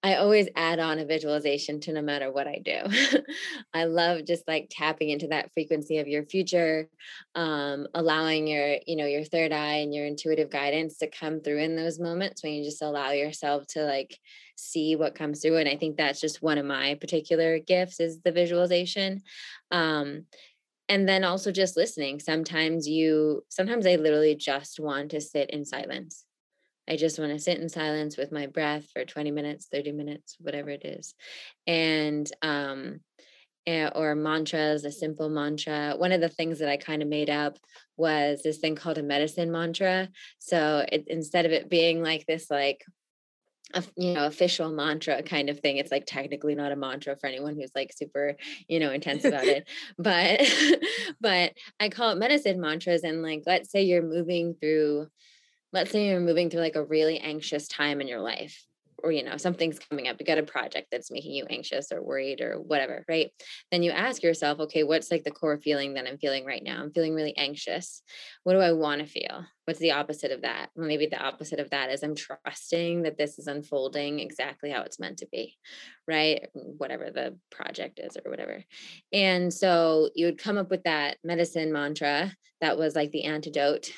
I 0.03 0.15
always 0.15 0.49
add 0.57 0.79
on 0.79 0.99
a 0.99 1.05
visualization 1.05 1.79
to 1.81 1.93
no 1.93 2.01
matter 2.01 2.33
what 2.33 2.47
I 2.47 2.63
do. 2.65 3.23
I 3.75 3.85
love 3.85 4.25
just 4.25 4.49
like 4.49 4.69
tapping 4.71 5.11
into 5.11 5.29
that 5.29 5.53
frequency 5.53 5.99
of 5.99 6.09
your 6.09 6.25
future, 6.25 6.89
um, 7.35 7.87
allowing 7.93 8.47
your, 8.47 8.77
you 8.87 8.97
know, 8.97 9.05
your 9.05 9.25
third 9.25 9.53
eye 9.53 9.77
and 9.77 9.95
your 9.95 10.07
intuitive 10.07 10.49
guidance 10.49 10.97
to 10.99 11.07
come 11.07 11.41
through 11.41 11.59
in 11.59 11.77
those 11.77 11.99
moments 11.99 12.43
when 12.43 12.55
you 12.55 12.65
just 12.65 12.81
allow 12.81 13.11
yourself 13.11 13.67
to 13.69 13.83
like 13.83 14.19
see 14.57 14.97
what 14.97 15.15
comes 15.15 15.43
through. 15.43 15.59
And 15.59 15.69
I 15.69 15.77
think 15.77 15.99
that's 15.99 16.21
just 16.21 16.43
one 16.43 16.57
of 16.57 16.65
my 16.65 16.95
particular 16.95 17.59
gifts 17.59 18.01
is 18.01 18.21
the 18.23 18.33
visualization. 18.33 19.21
Um, 19.71 20.25
and 20.89 21.07
then 21.07 21.25
also 21.25 21.53
just 21.53 21.77
listening. 21.77 22.21
Sometimes 22.21 22.89
you, 22.89 23.45
sometimes 23.51 23.87
I 23.87 23.97
literally 23.97 24.35
just 24.35 24.81
want 24.81 25.11
to 25.11 25.21
sit 25.21 25.51
in 25.51 25.67
silence 25.67 26.25
I 26.90 26.96
just 26.96 27.20
want 27.20 27.31
to 27.31 27.38
sit 27.38 27.61
in 27.61 27.68
silence 27.68 28.16
with 28.16 28.33
my 28.33 28.46
breath 28.46 28.88
for 28.92 29.05
20 29.05 29.31
minutes, 29.31 29.68
30 29.70 29.92
minutes, 29.92 30.37
whatever 30.40 30.70
it 30.70 30.85
is. 30.85 31.14
And, 31.64 32.31
um, 32.42 33.00
eh, 33.64 33.88
or 33.94 34.16
mantras, 34.16 34.85
a 34.85 34.90
simple 34.90 35.29
mantra. 35.29 35.94
One 35.96 36.11
of 36.11 36.20
the 36.20 36.29
things 36.29 36.59
that 36.59 36.68
I 36.68 36.76
kind 36.76 37.00
of 37.00 37.09
made 37.09 37.31
up 37.31 37.59
was 37.96 38.42
this 38.42 38.59
thing 38.59 38.74
called 38.74 38.98
a 38.98 39.05
medicine 39.05 39.53
mantra. 39.53 40.09
So 40.40 40.85
it, 40.90 41.05
instead 41.07 41.46
of 41.46 41.53
it 41.53 41.70
being 41.70 42.03
like 42.03 42.26
this, 42.26 42.50
like, 42.50 42.85
a, 43.72 43.85
you 43.96 44.14
know, 44.14 44.26
official 44.26 44.72
mantra 44.72 45.22
kind 45.22 45.48
of 45.48 45.61
thing. 45.61 45.76
It's 45.76 45.92
like 45.92 46.05
technically 46.05 46.57
not 46.57 46.72
a 46.72 46.76
mantra 46.76 47.14
for 47.16 47.29
anyone 47.29 47.55
who's 47.55 47.70
like 47.72 47.92
super, 47.96 48.37
you 48.66 48.81
know, 48.81 48.90
intense 48.90 49.24
about 49.24 49.44
it. 49.44 49.68
But, 49.96 50.40
but 51.20 51.53
I 51.79 51.88
call 51.88 52.11
it 52.11 52.18
medicine 52.18 52.61
mantras. 52.61 53.05
And 53.05 53.22
like, 53.22 53.44
let's 53.46 53.70
say 53.70 53.83
you're 53.83 54.03
moving 54.03 54.55
through 54.55 55.07
let's 55.73 55.91
say 55.91 56.09
you're 56.09 56.21
moving 56.21 56.51
through 56.51 56.61
like 56.61 56.77
a 56.77 56.85
really 56.85 57.19
anxious 57.19 57.69
time 57.69 58.01
in 58.01 58.09
your 58.09 58.21
life 58.21 58.67
or 59.03 59.11
you 59.13 59.25
know 59.25 59.37
something's 59.37 59.79
coming 59.79 60.09
up 60.09 60.17
you 60.19 60.27
got 60.27 60.39
a 60.39 60.43
project 60.43 60.89
that's 60.91 61.11
making 61.11 61.33
you 61.33 61.47
anxious 61.49 61.91
or 61.91 62.03
worried 62.03 62.41
or 62.41 62.61
whatever 62.61 63.05
right? 63.09 63.31
Then 63.71 63.83
you 63.83 63.91
ask 63.91 64.23
yourself 64.23 64.61
okay 64.61 64.83
what's 64.83 65.11
like 65.11 65.25
the 65.25 65.31
core 65.31 65.59
feeling 65.59 65.95
that 65.95 66.07
i'm 66.07 66.19
feeling 66.19 66.45
right 66.45 66.63
now? 66.63 66.83
I'm 66.83 66.93
feeling 66.93 67.15
really 67.15 67.37
anxious. 67.37 68.03
What 68.45 68.55
do 68.55 68.61
i 68.61 68.73
want 68.73 69.01
to 69.01 69.07
feel? 69.07 69.45
What's 69.65 69.81
the 69.81 69.93
opposite 69.93 70.33
of 70.33 70.43
that? 70.43 70.71
Well, 70.75 70.87
maybe 70.87 71.07
the 71.07 71.23
opposite 71.23 71.61
of 71.61 71.71
that 71.71 71.91
is 71.91 72.03
i'm 72.03 72.15
trusting 72.15 73.03
that 73.03 73.17
this 73.17 73.39
is 73.39 73.47
unfolding 73.47 74.21
exactly 74.21 74.71
how 74.71 74.83
it's 74.83 75.01
meant 75.01 75.19
to 75.19 75.29
be 75.31 75.57
right? 76.07 76.49
Whatever 76.55 77.11
the 77.11 77.39
project 77.51 78.01
is 78.03 78.17
or 78.17 78.29
whatever. 78.29 78.65
And 79.13 79.55
so 79.55 80.11
you 80.17 80.27
would 80.27 80.39
come 80.39 80.59
up 80.59 80.69
with 80.69 80.83
that 80.83 81.19
medicine 81.23 81.73
mantra 81.73 82.35
that 82.61 82.77
was 82.77 82.97
like 82.97 83.13
the 83.13 83.25
antidote 83.25 83.93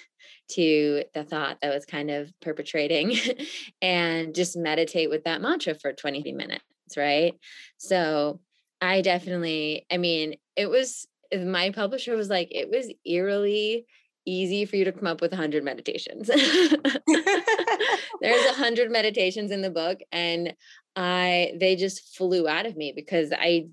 to 0.52 1.04
the 1.14 1.24
thought 1.24 1.58
that 1.62 1.74
was 1.74 1.84
kind 1.84 2.10
of 2.10 2.32
perpetrating 2.40 3.16
and 3.82 4.34
just 4.34 4.56
meditate 4.56 5.10
with 5.10 5.24
that 5.24 5.40
mantra 5.40 5.74
for 5.74 5.92
20 5.92 6.32
minutes, 6.32 6.64
right? 6.96 7.34
So 7.78 8.40
I 8.80 9.00
definitely, 9.00 9.86
I 9.90 9.98
mean, 9.98 10.36
it 10.56 10.68
was 10.68 11.06
my 11.34 11.70
publisher 11.70 12.16
was 12.16 12.28
like, 12.28 12.48
it 12.50 12.68
was 12.70 12.92
eerily 13.06 13.86
easy 14.26 14.64
for 14.64 14.76
you 14.76 14.84
to 14.84 14.92
come 14.92 15.06
up 15.06 15.20
with 15.20 15.32
100 15.32 15.64
meditations. 15.64 16.26
There's 16.28 16.44
100 18.20 18.90
meditations 18.90 19.50
in 19.50 19.62
the 19.62 19.70
book 19.70 19.98
and 20.12 20.54
I 20.94 21.54
they 21.58 21.76
just 21.76 22.16
flew 22.16 22.46
out 22.46 22.66
of 22.66 22.76
me 22.76 22.92
because 22.94 23.32
I 23.32 23.68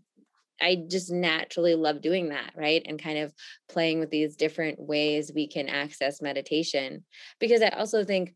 I 0.61 0.83
just 0.89 1.11
naturally 1.11 1.75
love 1.75 2.01
doing 2.01 2.29
that, 2.29 2.51
right? 2.55 2.81
And 2.85 3.01
kind 3.01 3.19
of 3.19 3.33
playing 3.67 3.99
with 3.99 4.09
these 4.09 4.35
different 4.35 4.79
ways 4.79 5.31
we 5.33 5.47
can 5.47 5.69
access 5.69 6.21
meditation. 6.21 7.03
Because 7.39 7.61
I 7.61 7.69
also 7.69 8.03
think 8.03 8.33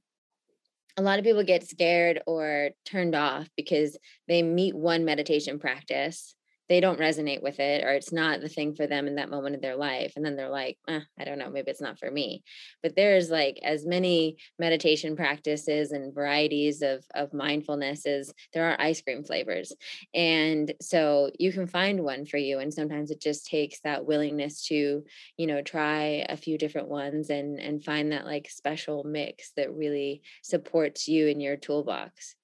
a 0.97 1.01
lot 1.01 1.19
of 1.19 1.25
people 1.25 1.43
get 1.43 1.67
scared 1.67 2.21
or 2.27 2.69
turned 2.85 3.15
off 3.15 3.47
because 3.57 3.97
they 4.27 4.43
meet 4.43 4.75
one 4.75 5.05
meditation 5.05 5.59
practice 5.59 6.35
they 6.69 6.79
don't 6.79 6.99
resonate 6.99 7.41
with 7.41 7.59
it 7.59 7.83
or 7.83 7.91
it's 7.91 8.11
not 8.11 8.41
the 8.41 8.49
thing 8.49 8.75
for 8.75 8.87
them 8.87 9.07
in 9.07 9.15
that 9.15 9.29
moment 9.29 9.55
of 9.55 9.61
their 9.61 9.75
life 9.75 10.13
and 10.15 10.25
then 10.25 10.35
they're 10.35 10.49
like 10.49 10.77
eh, 10.87 11.01
i 11.19 11.23
don't 11.23 11.37
know 11.37 11.49
maybe 11.49 11.69
it's 11.69 11.81
not 11.81 11.99
for 11.99 12.09
me. 12.09 12.43
But 12.81 12.95
there's 12.95 13.29
like 13.29 13.59
as 13.63 13.85
many 13.85 14.37
meditation 14.59 15.15
practices 15.15 15.91
and 15.91 16.13
varieties 16.13 16.81
of 16.81 17.05
of 17.13 17.33
mindfulness 17.33 18.05
as 18.05 18.33
there 18.53 18.69
are 18.69 18.79
ice 18.79 19.01
cream 19.01 19.23
flavors 19.23 19.73
and 20.13 20.73
so 20.81 21.31
you 21.39 21.51
can 21.51 21.67
find 21.67 22.03
one 22.03 22.25
for 22.25 22.37
you 22.37 22.59
and 22.59 22.73
sometimes 22.73 23.11
it 23.11 23.21
just 23.21 23.45
takes 23.45 23.79
that 23.81 24.05
willingness 24.05 24.65
to 24.67 25.03
you 25.37 25.47
know 25.47 25.61
try 25.61 26.25
a 26.29 26.37
few 26.37 26.57
different 26.57 26.89
ones 26.89 27.29
and 27.29 27.59
and 27.59 27.83
find 27.83 28.11
that 28.11 28.25
like 28.25 28.49
special 28.49 29.03
mix 29.03 29.51
that 29.55 29.73
really 29.73 30.21
supports 30.41 31.07
you 31.07 31.27
in 31.27 31.39
your 31.39 31.57
toolbox 31.57 32.35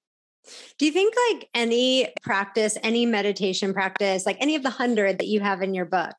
do 0.78 0.86
you 0.86 0.92
think 0.92 1.14
like 1.32 1.50
any 1.54 2.08
practice, 2.22 2.78
any 2.84 3.06
meditation 3.06 3.74
practice, 3.74 4.26
like 4.26 4.38
any 4.40 4.56
of 4.56 4.64
the 4.64 4.70
hundred 4.70 5.20
that 5.20 5.28
you 5.28 5.40
have 5.40 5.62
in 5.62 5.74
your 5.74 5.86
book, 5.86 6.16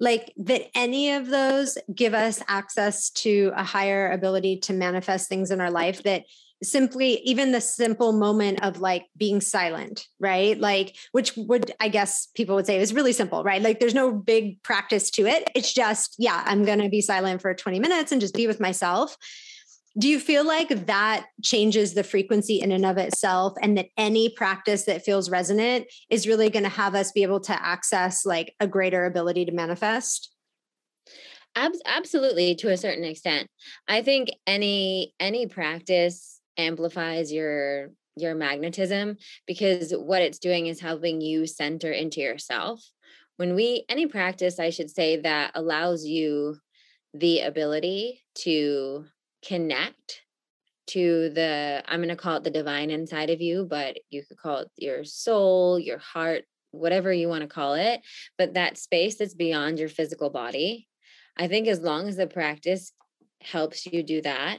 like 0.00 0.32
that 0.36 0.62
any 0.74 1.12
of 1.12 1.28
those 1.28 1.78
give 1.94 2.14
us 2.14 2.42
access 2.48 3.10
to 3.10 3.52
a 3.56 3.64
higher 3.64 4.10
ability 4.10 4.58
to 4.58 4.72
manifest 4.72 5.28
things 5.28 5.50
in 5.50 5.60
our 5.60 5.70
life 5.70 6.02
that 6.02 6.24
simply 6.62 7.20
even 7.24 7.52
the 7.52 7.60
simple 7.60 8.12
moment 8.12 8.62
of 8.62 8.80
like 8.80 9.06
being 9.16 9.40
silent 9.40 10.06
right? 10.18 10.58
Like 10.58 10.96
which 11.12 11.36
would 11.36 11.72
i 11.80 11.88
guess 11.88 12.28
people 12.34 12.54
would 12.54 12.66
say 12.66 12.80
is 12.80 12.94
really 12.94 13.12
simple 13.12 13.44
right? 13.44 13.60
Like 13.62 13.80
there's 13.80 13.94
no 13.94 14.12
big 14.12 14.62
practice 14.62 15.10
to 15.12 15.26
it. 15.26 15.50
It's 15.54 15.72
just 15.72 16.14
yeah 16.18 16.42
i'm 16.46 16.64
going 16.64 16.80
to 16.80 16.88
be 16.88 17.00
silent 17.00 17.42
for 17.42 17.54
20 17.54 17.80
minutes 17.80 18.12
and 18.12 18.20
just 18.20 18.34
be 18.34 18.46
with 18.46 18.60
myself 18.60 19.16
do 19.96 20.08
you 20.08 20.18
feel 20.18 20.44
like 20.44 20.86
that 20.86 21.26
changes 21.42 21.94
the 21.94 22.02
frequency 22.02 22.60
in 22.60 22.72
and 22.72 22.84
of 22.84 22.98
itself 22.98 23.54
and 23.62 23.78
that 23.78 23.86
any 23.96 24.28
practice 24.28 24.84
that 24.84 25.04
feels 25.04 25.30
resonant 25.30 25.86
is 26.10 26.26
really 26.26 26.50
going 26.50 26.64
to 26.64 26.68
have 26.68 26.94
us 26.94 27.12
be 27.12 27.22
able 27.22 27.40
to 27.40 27.64
access 27.64 28.26
like 28.26 28.54
a 28.58 28.66
greater 28.66 29.06
ability 29.06 29.44
to 29.44 29.52
manifest? 29.52 30.32
Ab- 31.54 31.72
absolutely 31.86 32.56
to 32.56 32.72
a 32.72 32.76
certain 32.76 33.04
extent. 33.04 33.48
I 33.86 34.02
think 34.02 34.30
any 34.46 35.14
any 35.20 35.46
practice 35.46 36.40
amplifies 36.56 37.32
your 37.32 37.90
your 38.16 38.34
magnetism 38.34 39.16
because 39.46 39.92
what 39.92 40.22
it's 40.22 40.38
doing 40.38 40.66
is 40.66 40.80
helping 40.80 41.20
you 41.20 41.46
center 41.46 41.92
into 41.92 42.20
yourself. 42.20 42.82
When 43.36 43.54
we 43.54 43.84
any 43.88 44.06
practice 44.06 44.58
i 44.58 44.70
should 44.70 44.90
say 44.90 45.20
that 45.20 45.52
allows 45.54 46.04
you 46.04 46.56
the 47.12 47.40
ability 47.40 48.22
to 48.34 49.06
connect 49.46 50.22
to 50.86 51.30
the 51.30 51.82
i'm 51.86 52.00
going 52.00 52.08
to 52.08 52.16
call 52.16 52.36
it 52.36 52.44
the 52.44 52.50
divine 52.50 52.90
inside 52.90 53.30
of 53.30 53.40
you 53.40 53.66
but 53.68 53.96
you 54.10 54.22
could 54.26 54.36
call 54.36 54.58
it 54.58 54.70
your 54.76 55.04
soul 55.04 55.78
your 55.78 55.98
heart 55.98 56.44
whatever 56.72 57.12
you 57.12 57.28
want 57.28 57.42
to 57.42 57.48
call 57.48 57.74
it 57.74 58.00
but 58.36 58.54
that 58.54 58.76
space 58.76 59.16
that's 59.16 59.34
beyond 59.34 59.78
your 59.78 59.88
physical 59.88 60.30
body 60.30 60.86
i 61.36 61.48
think 61.48 61.68
as 61.68 61.80
long 61.80 62.08
as 62.08 62.16
the 62.16 62.26
practice 62.26 62.92
helps 63.40 63.86
you 63.86 64.02
do 64.02 64.20
that 64.20 64.58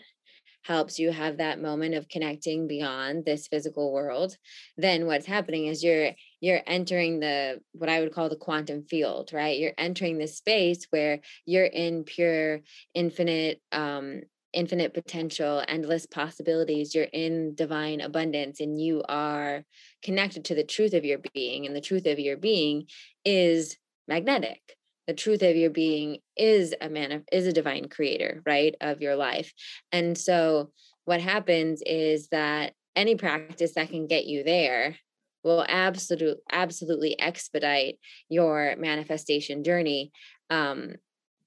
helps 0.63 0.97
you 0.97 1.11
have 1.11 1.37
that 1.37 1.61
moment 1.61 1.93
of 1.93 2.09
connecting 2.09 2.67
beyond 2.67 3.23
this 3.23 3.47
physical 3.47 3.93
world 3.93 4.35
then 4.77 5.05
what's 5.05 5.27
happening 5.27 5.67
is 5.67 5.83
you're 5.83 6.11
you're 6.39 6.61
entering 6.65 7.19
the 7.19 7.59
what 7.73 7.89
i 7.89 7.99
would 7.99 8.13
call 8.13 8.29
the 8.29 8.35
quantum 8.35 8.83
field 8.83 9.31
right? 9.31 9.59
You're 9.59 9.73
entering 9.77 10.17
this 10.17 10.37
space 10.37 10.87
where 10.89 11.19
you're 11.45 11.65
in 11.65 12.03
pure 12.03 12.61
infinite 12.95 13.61
um 13.71 14.21
infinite 14.55 14.93
potential 14.93 15.61
endless 15.67 16.05
possibilities 16.05 16.95
you're 16.95 17.03
in 17.03 17.53
divine 17.55 17.99
abundance 18.01 18.59
and 18.61 18.81
you 18.81 19.03
are 19.09 19.63
connected 20.01 20.45
to 20.45 20.55
the 20.55 20.63
truth 20.63 20.93
of 20.93 21.05
your 21.05 21.19
being 21.33 21.65
and 21.65 21.75
the 21.75 21.81
truth 21.81 22.05
of 22.05 22.17
your 22.19 22.37
being 22.37 22.85
is 23.25 23.77
magnetic. 24.07 24.61
The 25.07 25.13
truth 25.13 25.43
of 25.43 25.55
your 25.55 25.69
being 25.69 26.19
is 26.35 26.73
a 26.81 26.89
man 26.89 27.11
of, 27.11 27.23
is 27.31 27.45
a 27.45 27.53
divine 27.53 27.89
creator 27.89 28.41
right 28.45 28.73
of 28.81 29.01
your 29.01 29.15
life. 29.15 29.53
And 29.91 30.17
so 30.17 30.71
what 31.03 31.21
happens 31.21 31.83
is 31.85 32.29
that 32.29 32.73
any 32.95 33.15
practice 33.15 33.73
that 33.75 33.89
can 33.89 34.07
get 34.07 34.25
you 34.25 34.43
there 34.43 34.95
will 35.43 35.65
absolutely 35.67 36.41
absolutely 36.51 37.19
expedite 37.19 37.99
your 38.29 38.75
manifestation 38.77 39.63
journey. 39.63 40.11
Um 40.49 40.95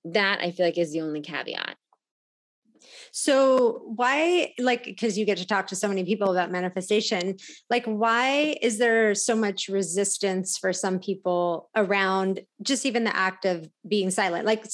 that 0.04 0.38
i 0.40 0.52
feel 0.52 0.64
like 0.64 0.78
is 0.78 0.92
the 0.92 1.00
only 1.00 1.20
caveat 1.20 1.76
so 3.20 3.83
why 3.85 4.54
like 4.61 4.85
because 4.85 5.18
you 5.18 5.24
get 5.24 5.38
to 5.38 5.46
talk 5.46 5.66
to 5.66 5.74
so 5.74 5.88
many 5.88 6.04
people 6.04 6.31
about 6.31 6.52
manifestation, 6.52 7.37
like 7.68 7.85
why 7.85 8.57
is 8.62 8.78
there 8.78 9.12
so 9.16 9.35
much 9.35 9.66
resistance 9.68 10.57
for 10.57 10.72
some 10.72 11.00
people 11.00 11.68
around 11.74 12.40
just 12.62 12.87
even 12.87 13.02
the 13.02 13.16
act 13.16 13.44
of 13.44 13.68
being 13.88 14.11
silent? 14.11 14.46
Like 14.46 14.64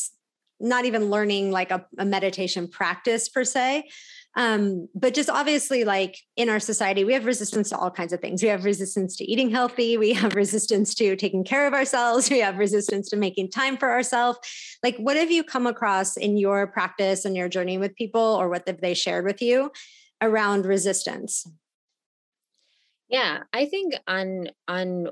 not 0.60 0.84
even 0.84 1.08
learning 1.08 1.52
like 1.52 1.70
a, 1.70 1.86
a 1.98 2.04
meditation 2.04 2.68
practice 2.68 3.30
per 3.30 3.44
se, 3.44 3.88
um, 4.36 4.88
but 4.94 5.14
just 5.14 5.30
obviously, 5.30 5.84
like 5.84 6.18
in 6.36 6.48
our 6.48 6.58
society, 6.58 7.04
we 7.04 7.12
have 7.12 7.24
resistance 7.24 7.68
to 7.70 7.78
all 7.78 7.90
kinds 7.90 8.12
of 8.12 8.20
things. 8.20 8.42
We 8.42 8.48
have 8.48 8.64
resistance 8.64 9.16
to 9.16 9.24
eating 9.24 9.50
healthy. 9.50 9.96
We 9.96 10.12
have 10.14 10.34
resistance 10.34 10.94
to 10.96 11.14
taking 11.14 11.44
care 11.44 11.66
of 11.66 11.72
ourselves. 11.72 12.30
We 12.30 12.40
have 12.40 12.58
resistance 12.58 13.08
to 13.10 13.16
making 13.16 13.50
time 13.50 13.76
for 13.76 13.90
ourselves. 13.90 14.38
Like, 14.82 14.96
what 14.96 15.16
have 15.16 15.30
you 15.30 15.44
come 15.44 15.66
across 15.66 16.16
in 16.16 16.36
your 16.36 16.66
practice 16.66 17.24
and 17.24 17.36
your 17.36 17.48
journey 17.48 17.78
with 17.78 17.94
people, 17.94 18.20
or 18.20 18.48
what 18.48 18.66
have 18.66 18.80
they 18.80 18.94
shared 18.94 19.24
with 19.24 19.40
you 19.40 19.70
around 20.20 20.66
resistance? 20.66 21.46
Yeah, 23.08 23.40
I 23.52 23.66
think 23.66 23.94
on 24.08 24.48
on 24.66 25.08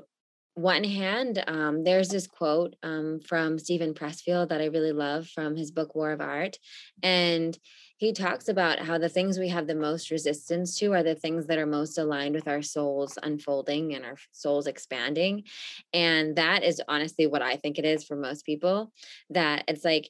one 0.55 0.83
hand, 0.83 1.43
um, 1.47 1.83
there's 1.83 2.09
this 2.09 2.27
quote 2.27 2.75
um, 2.83 3.19
from 3.25 3.57
Steven 3.57 3.93
Pressfield 3.93 4.49
that 4.49 4.61
I 4.61 4.65
really 4.65 4.91
love 4.91 5.27
from 5.27 5.55
his 5.55 5.71
book 5.71 5.95
War 5.95 6.11
of 6.11 6.21
Art, 6.21 6.57
and 7.01 7.57
he 8.03 8.11
talks 8.11 8.49
about 8.49 8.79
how 8.79 8.97
the 8.97 9.07
things 9.07 9.39
we 9.39 9.47
have 9.47 9.65
the 9.65 9.73
most 9.73 10.11
resistance 10.11 10.77
to 10.77 10.91
are 10.91 11.03
the 11.03 11.15
things 11.15 11.47
that 11.47 11.57
are 11.57 11.65
most 11.65 11.97
aligned 11.97 12.35
with 12.35 12.49
our 12.49 12.61
souls 12.61 13.17
unfolding 13.23 13.95
and 13.95 14.03
our 14.03 14.17
souls 14.33 14.67
expanding. 14.67 15.43
And 15.93 16.35
that 16.35 16.63
is 16.63 16.81
honestly 16.89 17.27
what 17.27 17.41
I 17.41 17.55
think 17.55 17.79
it 17.79 17.85
is 17.85 18.03
for 18.03 18.17
most 18.17 18.45
people. 18.45 18.91
That 19.29 19.63
it's 19.69 19.85
like, 19.85 20.09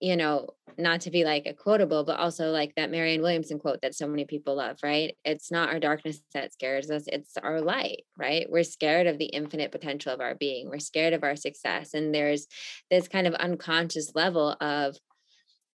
you 0.00 0.16
know, 0.16 0.48
not 0.78 1.02
to 1.02 1.10
be 1.10 1.24
like 1.24 1.44
a 1.44 1.52
quotable, 1.52 2.04
but 2.04 2.18
also 2.18 2.52
like 2.52 2.74
that 2.76 2.90
Marianne 2.90 3.20
Williamson 3.20 3.58
quote 3.58 3.82
that 3.82 3.94
so 3.94 4.06
many 4.06 4.24
people 4.24 4.54
love, 4.54 4.78
right? 4.82 5.14
It's 5.22 5.50
not 5.50 5.68
our 5.68 5.78
darkness 5.78 6.22
that 6.32 6.54
scares 6.54 6.90
us, 6.90 7.04
it's 7.06 7.36
our 7.36 7.60
light, 7.60 8.04
right? 8.16 8.46
We're 8.48 8.64
scared 8.64 9.06
of 9.06 9.18
the 9.18 9.26
infinite 9.26 9.72
potential 9.72 10.10
of 10.10 10.22
our 10.22 10.34
being, 10.36 10.70
we're 10.70 10.78
scared 10.78 11.12
of 11.12 11.22
our 11.22 11.36
success. 11.36 11.92
And 11.92 12.14
there's 12.14 12.46
this 12.90 13.08
kind 13.08 13.26
of 13.26 13.34
unconscious 13.34 14.14
level 14.14 14.56
of, 14.58 14.96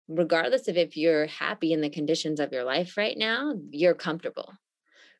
regardless 0.07 0.67
of 0.67 0.77
if 0.77 0.97
you're 0.97 1.27
happy 1.27 1.73
in 1.73 1.81
the 1.81 1.89
conditions 1.89 2.39
of 2.39 2.51
your 2.51 2.63
life 2.63 2.97
right 2.97 3.17
now, 3.17 3.53
you're 3.71 3.93
comfortable, 3.93 4.53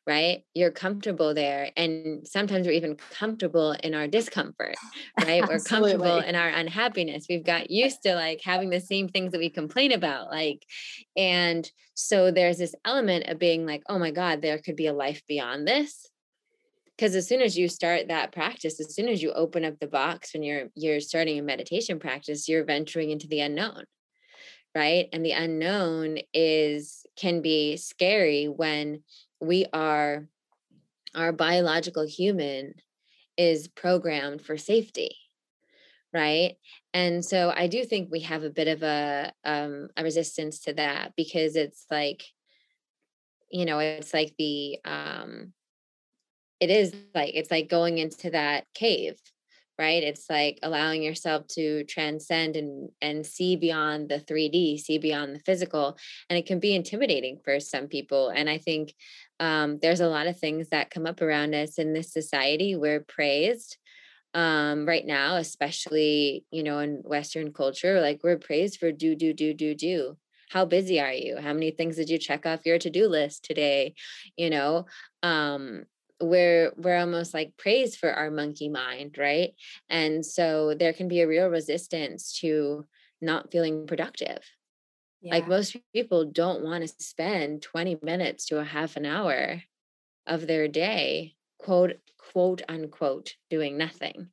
right? 0.06 0.42
You're 0.54 0.70
comfortable 0.70 1.34
there. 1.34 1.70
And 1.76 2.26
sometimes 2.26 2.66
we're 2.66 2.74
even 2.74 2.96
comfortable 3.10 3.72
in 3.72 3.94
our 3.94 4.06
discomfort, 4.06 4.76
right? 5.24 5.42
we're 5.48 5.60
comfortable 5.60 6.18
in 6.18 6.34
our 6.34 6.48
unhappiness. 6.48 7.26
We've 7.28 7.44
got 7.44 7.70
used 7.70 8.02
to 8.02 8.14
like 8.14 8.40
having 8.44 8.70
the 8.70 8.80
same 8.80 9.08
things 9.08 9.32
that 9.32 9.38
we 9.38 9.50
complain 9.50 9.92
about. 9.92 10.30
Like, 10.30 10.64
and 11.16 11.68
so 11.94 12.30
there's 12.30 12.58
this 12.58 12.74
element 12.84 13.28
of 13.28 13.38
being 13.38 13.66
like, 13.66 13.82
oh 13.88 13.98
my 13.98 14.10
God, 14.10 14.42
there 14.42 14.58
could 14.58 14.76
be 14.76 14.86
a 14.86 14.92
life 14.92 15.22
beyond 15.26 15.66
this 15.66 16.10
because 16.96 17.14
as 17.14 17.26
soon 17.26 17.40
as 17.40 17.58
you 17.58 17.68
start 17.68 18.08
that 18.08 18.32
practice 18.32 18.78
as 18.80 18.94
soon 18.94 19.08
as 19.08 19.22
you 19.22 19.32
open 19.32 19.64
up 19.64 19.78
the 19.80 19.86
box 19.86 20.32
when 20.32 20.42
you're 20.42 20.68
you're 20.74 21.00
starting 21.00 21.38
a 21.38 21.42
meditation 21.42 21.98
practice 21.98 22.48
you're 22.48 22.64
venturing 22.64 23.10
into 23.10 23.26
the 23.26 23.40
unknown 23.40 23.84
right? 24.74 25.08
And 25.12 25.24
the 25.24 25.32
unknown 25.32 26.18
is 26.32 27.06
can 27.16 27.42
be 27.42 27.76
scary 27.76 28.46
when 28.46 29.02
we 29.40 29.66
are 29.72 30.26
our 31.14 31.32
biological 31.32 32.06
human 32.06 32.74
is 33.36 33.68
programmed 33.68 34.42
for 34.42 34.56
safety 34.56 35.16
right? 36.12 36.54
And 36.94 37.24
so 37.24 37.52
i 37.54 37.66
do 37.66 37.84
think 37.84 38.10
we 38.10 38.20
have 38.20 38.44
a 38.44 38.50
bit 38.50 38.68
of 38.68 38.82
a 38.84 39.32
um 39.44 39.88
a 39.96 40.04
resistance 40.04 40.60
to 40.60 40.72
that 40.74 41.12
because 41.16 41.56
it's 41.56 41.86
like 41.90 42.24
you 43.50 43.64
know 43.64 43.80
it's 43.80 44.14
like 44.14 44.34
the 44.38 44.78
um 44.84 45.52
it 46.60 46.70
is 46.70 46.94
like 47.14 47.34
it's 47.34 47.50
like 47.50 47.68
going 47.68 47.98
into 47.98 48.30
that 48.30 48.64
cave 48.74 49.18
right? 49.78 50.02
It's 50.02 50.26
like 50.30 50.58
allowing 50.62 51.02
yourself 51.02 51.46
to 51.48 51.84
transcend 51.84 52.56
and 52.56 52.90
and 53.00 53.26
see 53.26 53.56
beyond 53.56 54.08
the 54.08 54.20
3d 54.20 54.78
see 54.78 54.98
beyond 54.98 55.34
the 55.34 55.40
physical 55.40 55.96
and 56.28 56.38
it 56.38 56.46
can 56.46 56.58
be 56.58 56.74
intimidating 56.74 57.38
for 57.44 57.60
some 57.60 57.88
people 57.88 58.28
and 58.28 58.48
i 58.48 58.58
think 58.58 58.94
um, 59.40 59.78
there's 59.82 60.00
a 60.00 60.08
lot 60.08 60.28
of 60.28 60.38
things 60.38 60.68
that 60.68 60.90
come 60.90 61.06
up 61.06 61.20
around 61.20 61.54
us 61.54 61.78
in 61.78 61.92
this 61.92 62.12
society 62.12 62.76
we're 62.76 63.00
praised 63.00 63.76
um, 64.32 64.86
right 64.86 65.06
now 65.06 65.36
especially 65.36 66.44
you 66.50 66.62
know 66.62 66.78
in 66.78 67.02
western 67.04 67.52
culture 67.52 68.00
like 68.00 68.20
we're 68.22 68.38
praised 68.38 68.78
for 68.78 68.92
do 68.92 69.14
do 69.14 69.32
do 69.32 69.54
do 69.54 69.74
do. 69.74 70.16
How 70.50 70.64
busy 70.64 71.00
are 71.00 71.12
you? 71.12 71.38
How 71.40 71.52
many 71.52 71.72
things 71.72 71.96
did 71.96 72.08
you 72.10 72.18
check 72.18 72.46
off 72.46 72.66
your 72.66 72.78
to-do 72.78 73.08
list 73.08 73.44
today? 73.44 73.94
You 74.36 74.50
know 74.50 74.86
um 75.22 75.84
we're 76.20 76.72
we're 76.76 76.98
almost 76.98 77.34
like 77.34 77.56
praised 77.56 77.98
for 77.98 78.12
our 78.12 78.30
monkey 78.30 78.68
mind 78.68 79.16
right? 79.18 79.52
And 79.88 80.24
so 80.24 80.74
there 80.74 80.92
can 80.92 81.08
be 81.08 81.20
a 81.20 81.28
real 81.28 81.48
resistance 81.48 82.32
to 82.40 82.86
not 83.20 83.50
feeling 83.50 83.86
productive. 83.86 84.40
Yeah. 85.20 85.36
like 85.36 85.48
most 85.48 85.76
people 85.94 86.26
don't 86.26 86.62
want 86.62 86.86
to 86.86 86.94
spend 87.02 87.62
20 87.62 87.98
minutes 88.02 88.46
to 88.46 88.58
a 88.58 88.64
half 88.64 88.96
an 88.96 89.06
hour 89.06 89.62
of 90.26 90.46
their 90.46 90.68
day 90.68 91.34
quote 91.58 91.94
quote 92.32 92.62
unquote 92.68 93.34
doing 93.50 93.78
nothing 93.78 94.28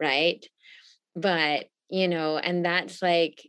right? 0.00 0.44
But 1.14 1.66
you 1.92 2.08
know 2.08 2.38
and 2.38 2.64
that's 2.64 3.02
like 3.02 3.46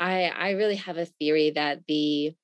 i 0.00 0.24
i 0.24 0.50
really 0.50 0.74
have 0.74 0.98
a 0.98 1.06
theory 1.06 1.50
that 1.50 1.86
the 1.86 2.34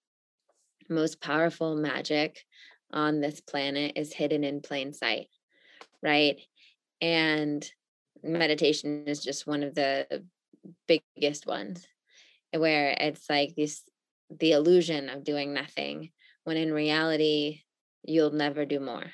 most 0.89 1.21
powerful 1.21 1.77
magic 1.77 2.45
on 2.93 3.21
this 3.21 3.41
planet 3.41 3.93
is 3.97 4.13
hidden 4.13 4.45
in 4.45 4.61
plain 4.61 4.93
sight, 4.93 5.29
right? 6.03 6.41
And 7.01 7.65
meditation 8.23 9.05
is 9.07 9.23
just 9.23 9.47
one 9.47 9.63
of 9.63 9.75
the 9.75 10.25
biggest 10.87 11.47
ones 11.47 11.87
eh, 12.53 12.59
where 12.59 12.97
it's 12.99 13.29
like 13.31 13.55
this 13.57 13.83
the 14.31 14.53
illusion 14.53 15.09
of 15.09 15.25
doing 15.25 15.53
nothing 15.53 16.11
when 16.45 16.57
in 16.57 16.73
reality 16.73 17.63
you'll 18.05 18.31
never 18.31 18.65
do 18.65 18.79
more. 18.79 19.07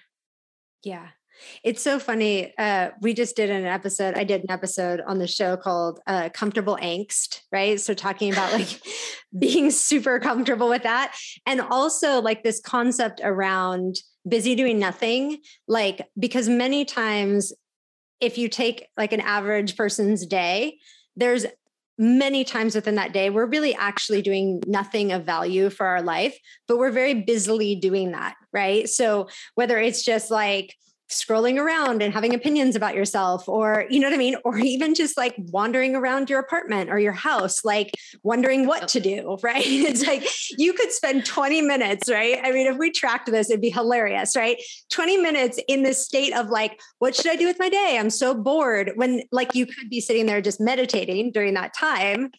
Yeah. 0.82 1.08
It's 1.62 1.82
so 1.82 1.98
funny. 1.98 2.56
Uh, 2.56 2.90
we 3.00 3.14
just 3.14 3.36
did 3.36 3.50
an 3.50 3.64
episode. 3.64 4.14
I 4.14 4.24
did 4.24 4.42
an 4.42 4.50
episode 4.50 5.00
on 5.06 5.18
the 5.18 5.26
show 5.26 5.56
called 5.56 6.00
uh, 6.06 6.28
"Comfortable 6.32 6.78
Angst," 6.80 7.40
right? 7.52 7.80
So 7.80 7.94
talking 7.94 8.32
about 8.32 8.52
like 8.52 8.80
being 9.38 9.70
super 9.70 10.18
comfortable 10.18 10.68
with 10.68 10.82
that, 10.84 11.16
and 11.46 11.60
also 11.60 12.20
like 12.20 12.42
this 12.42 12.60
concept 12.60 13.20
around 13.22 13.96
busy 14.28 14.54
doing 14.54 14.78
nothing. 14.78 15.38
Like 15.68 16.06
because 16.18 16.48
many 16.48 16.84
times, 16.84 17.52
if 18.20 18.38
you 18.38 18.48
take 18.48 18.86
like 18.96 19.12
an 19.12 19.20
average 19.20 19.76
person's 19.76 20.26
day, 20.26 20.78
there's 21.16 21.46
many 21.98 22.44
times 22.44 22.74
within 22.74 22.96
that 22.96 23.12
day 23.12 23.30
we're 23.30 23.46
really 23.46 23.74
actually 23.74 24.20
doing 24.20 24.62
nothing 24.66 25.12
of 25.12 25.24
value 25.24 25.70
for 25.70 25.86
our 25.86 26.02
life 26.02 26.38
but 26.68 26.76
we're 26.76 26.90
very 26.90 27.14
busily 27.14 27.74
doing 27.74 28.12
that 28.12 28.34
right 28.52 28.86
so 28.86 29.26
whether 29.54 29.78
it's 29.78 30.04
just 30.04 30.30
like 30.30 30.74
scrolling 31.08 31.58
around 31.58 32.02
and 32.02 32.12
having 32.12 32.34
opinions 32.34 32.74
about 32.74 32.94
yourself 32.94 33.48
or 33.48 33.86
you 33.90 34.00
know 34.00 34.08
what 34.08 34.14
i 34.14 34.18
mean? 34.18 34.36
Or 34.44 34.58
even 34.58 34.94
just 34.94 35.16
like 35.16 35.34
wandering 35.38 35.94
around 35.94 36.28
your 36.28 36.40
apartment 36.40 36.90
or 36.90 36.98
your 36.98 37.12
house 37.12 37.64
like 37.64 37.92
wondering 38.22 38.66
what 38.66 38.88
to 38.88 39.00
do 39.00 39.38
right? 39.42 39.64
It's 39.66 40.06
like 40.06 40.26
you 40.58 40.72
could 40.72 40.92
spend 40.92 41.24
20 41.24 41.62
minutes 41.62 42.10
right? 42.10 42.38
I 42.42 42.52
mean 42.52 42.66
if 42.66 42.76
we 42.76 42.90
tracked 42.90 43.30
this 43.30 43.50
it'd 43.50 43.60
be 43.60 43.70
hilarious 43.70 44.36
right? 44.36 44.60
20 44.90 45.18
minutes 45.18 45.60
in 45.68 45.82
this 45.82 46.04
state 46.04 46.34
of 46.34 46.48
like 46.48 46.80
what 46.98 47.14
should 47.14 47.28
i 47.28 47.36
do 47.36 47.46
with 47.46 47.58
my 47.58 47.68
day? 47.68 47.96
I'm 47.98 48.10
so 48.10 48.34
bored. 48.34 48.92
When 48.96 49.22
like 49.30 49.54
you 49.54 49.66
could 49.66 49.88
be 49.88 50.00
sitting 50.00 50.26
there 50.26 50.40
just 50.40 50.60
meditating 50.60 51.32
during 51.32 51.54
that 51.54 51.74
time 51.74 52.30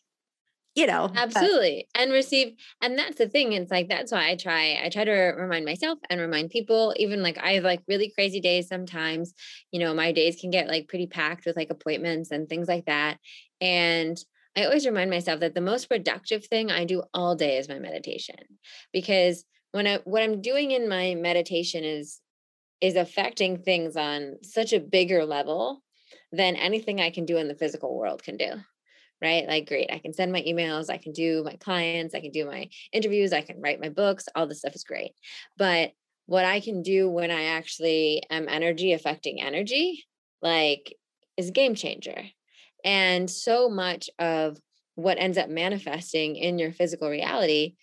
you 0.77 0.85
know 0.85 1.09
absolutely 1.15 1.87
and 1.95 2.11
receive 2.11 2.53
and 2.83 2.99
that's 2.99 3.17
the 3.17 3.27
thing 3.27 3.51
it's 3.51 3.71
like 3.71 3.89
that's 3.89 4.11
why 4.11 4.29
i 4.29 4.35
try 4.35 4.79
i 4.83 4.89
try 4.89 5.03
to 5.03 5.11
remind 5.11 5.65
myself 5.65 5.97
and 6.07 6.21
remind 6.21 6.51
people 6.51 6.93
even 6.97 7.23
like 7.23 7.35
i 7.39 7.53
have 7.53 7.63
like 7.63 7.81
really 7.87 8.11
crazy 8.11 8.39
days 8.39 8.67
sometimes 8.67 9.33
you 9.71 9.79
know 9.79 9.95
my 9.95 10.11
days 10.11 10.39
can 10.39 10.51
get 10.51 10.67
like 10.67 10.87
pretty 10.87 11.07
packed 11.07 11.47
with 11.47 11.57
like 11.57 11.71
appointments 11.71 12.29
and 12.29 12.47
things 12.47 12.67
like 12.67 12.85
that 12.85 13.17
and 13.59 14.23
i 14.55 14.65
always 14.65 14.85
remind 14.85 15.09
myself 15.09 15.39
that 15.39 15.55
the 15.55 15.61
most 15.61 15.89
productive 15.89 16.45
thing 16.45 16.69
i 16.69 16.85
do 16.85 17.01
all 17.11 17.35
day 17.35 17.57
is 17.57 17.67
my 17.67 17.79
meditation 17.79 18.35
because 18.93 19.45
when 19.71 19.87
i 19.87 19.97
what 20.05 20.21
i'm 20.21 20.41
doing 20.41 20.69
in 20.69 20.87
my 20.87 21.15
meditation 21.15 21.83
is 21.83 22.21
is 22.81 22.95
affecting 22.95 23.57
things 23.57 23.95
on 23.95 24.35
such 24.43 24.73
a 24.73 24.79
bigger 24.79 25.25
level 25.25 25.81
than 26.31 26.55
anything 26.55 27.01
i 27.01 27.09
can 27.09 27.25
do 27.25 27.37
in 27.37 27.47
the 27.47 27.55
physical 27.55 27.97
world 27.97 28.21
can 28.21 28.37
do 28.37 28.51
right? 29.21 29.47
Like, 29.47 29.67
great, 29.67 29.91
I 29.91 29.99
can 29.99 30.13
send 30.13 30.31
my 30.31 30.41
emails, 30.41 30.89
I 30.89 30.97
can 30.97 31.11
do 31.11 31.43
my 31.43 31.55
clients, 31.55 32.13
I 32.13 32.21
can 32.21 32.31
do 32.31 32.45
my 32.45 32.69
interviews, 32.91 33.33
I 33.33 33.41
can 33.41 33.61
write 33.61 33.81
my 33.81 33.89
books, 33.89 34.27
all 34.35 34.47
this 34.47 34.59
stuff 34.59 34.75
is 34.75 34.83
great. 34.83 35.11
But 35.57 35.91
what 36.25 36.45
I 36.45 36.59
can 36.59 36.81
do 36.81 37.09
when 37.09 37.31
I 37.31 37.45
actually 37.45 38.21
am 38.29 38.49
energy 38.49 38.93
affecting 38.93 39.41
energy, 39.41 40.03
like, 40.41 40.95
is 41.37 41.49
a 41.49 41.53
game 41.53 41.75
changer. 41.75 42.23
And 42.83 43.29
so 43.29 43.69
much 43.69 44.09
of 44.19 44.57
what 44.95 45.19
ends 45.19 45.37
up 45.37 45.49
manifesting 45.49 46.35
in 46.35 46.59
your 46.59 46.71
physical 46.71 47.09
reality, 47.09 47.75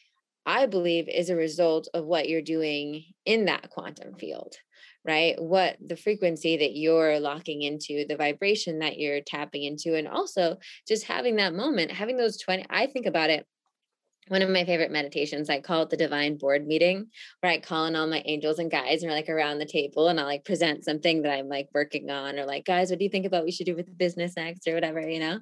I 0.46 0.66
believe, 0.66 1.08
is 1.08 1.30
a 1.30 1.36
result 1.36 1.88
of 1.94 2.04
what 2.04 2.28
you're 2.28 2.42
doing 2.42 3.04
in 3.24 3.46
that 3.46 3.70
quantum 3.70 4.14
field 4.14 4.56
right? 5.06 5.40
What 5.40 5.76
the 5.84 5.96
frequency 5.96 6.56
that 6.56 6.76
you're 6.76 7.20
locking 7.20 7.62
into, 7.62 8.06
the 8.08 8.16
vibration 8.16 8.78
that 8.78 8.98
you're 8.98 9.20
tapping 9.20 9.62
into, 9.62 9.94
and 9.96 10.08
also 10.08 10.56
just 10.88 11.04
having 11.04 11.36
that 11.36 11.54
moment, 11.54 11.90
having 11.90 12.16
those 12.16 12.38
20. 12.38 12.64
I 12.70 12.86
think 12.86 13.06
about 13.06 13.30
it. 13.30 13.46
One 14.28 14.40
of 14.40 14.48
my 14.48 14.64
favorite 14.64 14.90
meditations, 14.90 15.50
I 15.50 15.60
call 15.60 15.82
it 15.82 15.90
the 15.90 15.98
divine 15.98 16.38
board 16.38 16.66
meeting, 16.66 17.08
where 17.40 17.52
I 17.52 17.58
call 17.60 17.84
in 17.84 17.94
all 17.94 18.06
my 18.06 18.22
angels 18.24 18.58
and 18.58 18.70
guys 18.70 19.02
and 19.02 19.10
we're 19.10 19.16
like 19.16 19.28
around 19.28 19.58
the 19.58 19.66
table 19.66 20.08
and 20.08 20.18
I'll 20.18 20.24
like 20.24 20.46
present 20.46 20.82
something 20.82 21.20
that 21.22 21.32
I'm 21.32 21.46
like 21.50 21.68
working 21.74 22.08
on 22.08 22.38
or 22.38 22.46
like, 22.46 22.64
guys, 22.64 22.88
what 22.88 22.98
do 22.98 23.04
you 23.04 23.10
think 23.10 23.26
about 23.26 23.44
we 23.44 23.50
should 23.50 23.66
do 23.66 23.76
with 23.76 23.84
the 23.84 23.92
business 23.92 24.34
next 24.34 24.66
or 24.66 24.72
whatever, 24.72 25.06
you 25.06 25.20
know? 25.20 25.40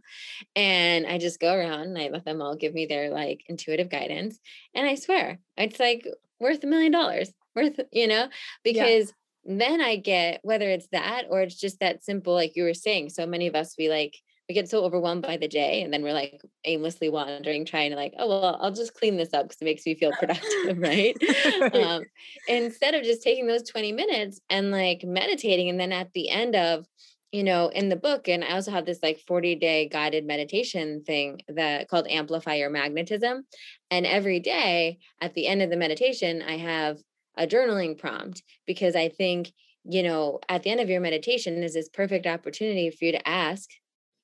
And 0.56 1.06
I 1.06 1.18
just 1.18 1.38
go 1.38 1.54
around 1.54 1.82
and 1.82 1.98
I 1.98 2.08
let 2.08 2.24
them 2.24 2.42
all 2.42 2.56
give 2.56 2.74
me 2.74 2.86
their 2.86 3.10
like 3.10 3.44
intuitive 3.46 3.88
guidance. 3.88 4.40
And 4.74 4.84
I 4.84 4.96
swear, 4.96 5.38
it's 5.56 5.78
like 5.78 6.04
worth 6.40 6.64
a 6.64 6.66
million 6.66 6.90
dollars 6.90 7.32
worth, 7.54 7.78
you 7.92 8.08
know, 8.08 8.28
because 8.64 9.12
then 9.44 9.80
I 9.80 9.96
get 9.96 10.40
whether 10.42 10.68
it's 10.68 10.88
that 10.92 11.24
or 11.28 11.42
it's 11.42 11.58
just 11.58 11.80
that 11.80 12.04
simple, 12.04 12.34
like 12.34 12.56
you 12.56 12.64
were 12.64 12.74
saying. 12.74 13.10
So 13.10 13.26
many 13.26 13.46
of 13.46 13.54
us, 13.54 13.74
we 13.78 13.88
like, 13.88 14.16
we 14.48 14.54
get 14.54 14.68
so 14.68 14.84
overwhelmed 14.84 15.22
by 15.22 15.36
the 15.36 15.48
day 15.48 15.82
and 15.82 15.92
then 15.92 16.02
we're 16.02 16.12
like 16.12 16.40
aimlessly 16.64 17.08
wandering, 17.08 17.64
trying 17.64 17.90
to 17.90 17.96
like, 17.96 18.14
oh, 18.18 18.28
well, 18.28 18.58
I'll 18.60 18.72
just 18.72 18.94
clean 18.94 19.16
this 19.16 19.32
up 19.32 19.46
because 19.46 19.58
it 19.60 19.64
makes 19.64 19.86
me 19.86 19.94
feel 19.94 20.12
productive, 20.12 20.78
right? 20.78 21.16
right. 21.60 21.74
Um, 21.82 22.04
instead 22.48 22.94
of 22.94 23.02
just 23.02 23.22
taking 23.22 23.46
those 23.46 23.68
20 23.68 23.92
minutes 23.92 24.40
and 24.50 24.70
like 24.70 25.02
meditating. 25.04 25.68
And 25.68 25.80
then 25.80 25.92
at 25.92 26.12
the 26.12 26.28
end 26.28 26.54
of, 26.54 26.86
you 27.32 27.42
know, 27.42 27.68
in 27.68 27.88
the 27.88 27.96
book, 27.96 28.28
and 28.28 28.44
I 28.44 28.52
also 28.52 28.70
have 28.70 28.84
this 28.84 29.02
like 29.02 29.18
40 29.26 29.56
day 29.56 29.88
guided 29.88 30.26
meditation 30.26 31.02
thing 31.04 31.40
that 31.48 31.88
called 31.88 32.06
Amplify 32.08 32.54
Your 32.56 32.70
Magnetism. 32.70 33.44
And 33.90 34.06
every 34.06 34.38
day 34.38 34.98
at 35.20 35.34
the 35.34 35.46
end 35.46 35.62
of 35.62 35.70
the 35.70 35.76
meditation, 35.76 36.42
I 36.42 36.58
have 36.58 36.98
a 37.36 37.46
journaling 37.46 37.98
prompt 37.98 38.42
because 38.66 38.94
I 38.94 39.08
think, 39.08 39.52
you 39.84 40.02
know, 40.02 40.40
at 40.48 40.62
the 40.62 40.70
end 40.70 40.80
of 40.80 40.88
your 40.88 41.00
meditation 41.00 41.62
is 41.62 41.74
this 41.74 41.88
perfect 41.88 42.26
opportunity 42.26 42.90
for 42.90 43.04
you 43.04 43.12
to 43.12 43.28
ask 43.28 43.68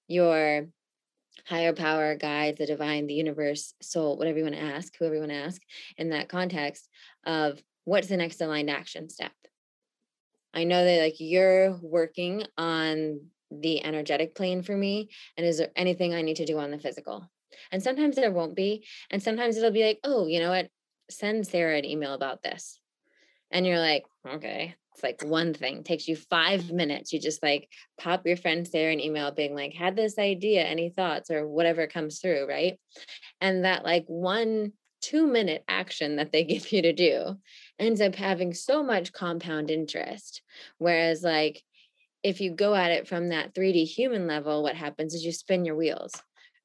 your 0.07 0.69
higher 1.47 1.73
power, 1.73 2.15
guide, 2.15 2.57
the 2.59 2.67
divine, 2.67 3.07
the 3.07 3.15
universe, 3.15 3.75
soul, 3.81 4.17
whatever 4.17 4.39
you 4.39 4.45
want 4.45 4.57
to 4.57 4.61
ask, 4.61 4.93
whoever 4.99 5.15
you 5.15 5.21
want 5.21 5.33
to 5.33 5.39
ask 5.39 5.63
in 5.97 6.11
that 6.11 6.29
context 6.29 6.89
of 7.25 7.63
what's 7.85 8.09
the 8.09 8.17
next 8.17 8.41
aligned 8.41 8.71
action 8.71 9.09
step. 9.09 9.33
I 10.53 10.65
know 10.65 10.85
that 10.85 11.03
like 11.03 11.17
you're 11.19 11.79
working 11.83 12.45
on 12.57 13.21
the 13.51 13.85
energetic 13.85 14.35
plane 14.35 14.63
for 14.63 14.77
me. 14.77 15.09
And 15.37 15.47
is 15.47 15.59
there 15.59 15.71
anything 15.77 16.15
I 16.15 16.23
need 16.23 16.37
to 16.37 16.45
do 16.45 16.59
on 16.59 16.71
the 16.71 16.79
physical? 16.79 17.31
And 17.73 17.83
sometimes 17.83 18.17
there 18.17 18.31
won't 18.31 18.55
be. 18.55 18.87
And 19.11 19.23
sometimes 19.23 19.57
it'll 19.57 19.71
be 19.71 19.85
like, 19.85 20.01
oh, 20.05 20.27
you 20.27 20.41
know 20.41 20.51
what? 20.51 20.69
Send 21.11 21.47
Sarah 21.47 21.79
an 21.79 21.85
email 21.85 22.13
about 22.13 22.43
this 22.43 22.79
and 23.51 23.67
you're 23.67 23.79
like, 23.79 24.05
okay, 24.27 24.75
it's 24.95 25.03
like 25.03 25.23
one 25.23 25.55
thing 25.55 25.85
takes 25.85 26.09
you 26.09 26.17
five 26.17 26.73
minutes. 26.73 27.13
You 27.13 27.21
just 27.21 27.43
like 27.43 27.69
pop 28.01 28.27
your 28.27 28.37
friend 28.37 28.67
Sarah 28.67 28.93
an 28.93 29.01
email 29.01 29.31
being 29.31 29.55
like, 29.55 29.75
had 29.75 29.97
this 29.97 30.19
idea, 30.19 30.65
any 30.65 30.91
thoughts 30.91 31.31
or 31.31 31.47
whatever 31.49 31.87
comes 31.87 32.19
through, 32.19 32.49
right? 32.49 32.79
And 33.41 33.65
that 33.65 33.85
like 33.85 34.05
one 34.07 34.73
two 35.01 35.27
minute 35.27 35.63
action 35.69 36.17
that 36.17 36.33
they 36.33 36.45
give 36.45 36.73
you 36.73 36.83
to 36.83 36.93
do 36.93 37.37
ends 37.79 38.01
up 38.01 38.15
having 38.15 38.53
so 38.55 38.83
much 38.83 39.13
compound 39.13 39.71
interest. 39.71 40.43
Whereas, 40.79 41.23
like, 41.23 41.63
if 42.25 42.41
you 42.41 42.51
go 42.51 42.75
at 42.75 42.91
it 42.91 43.07
from 43.07 43.29
that 43.29 43.55
3D 43.55 43.85
human 43.85 44.27
level, 44.27 44.63
what 44.63 44.75
happens 44.75 45.15
is 45.15 45.25
you 45.25 45.31
spin 45.33 45.65
your 45.65 45.77
wheels 45.77 46.13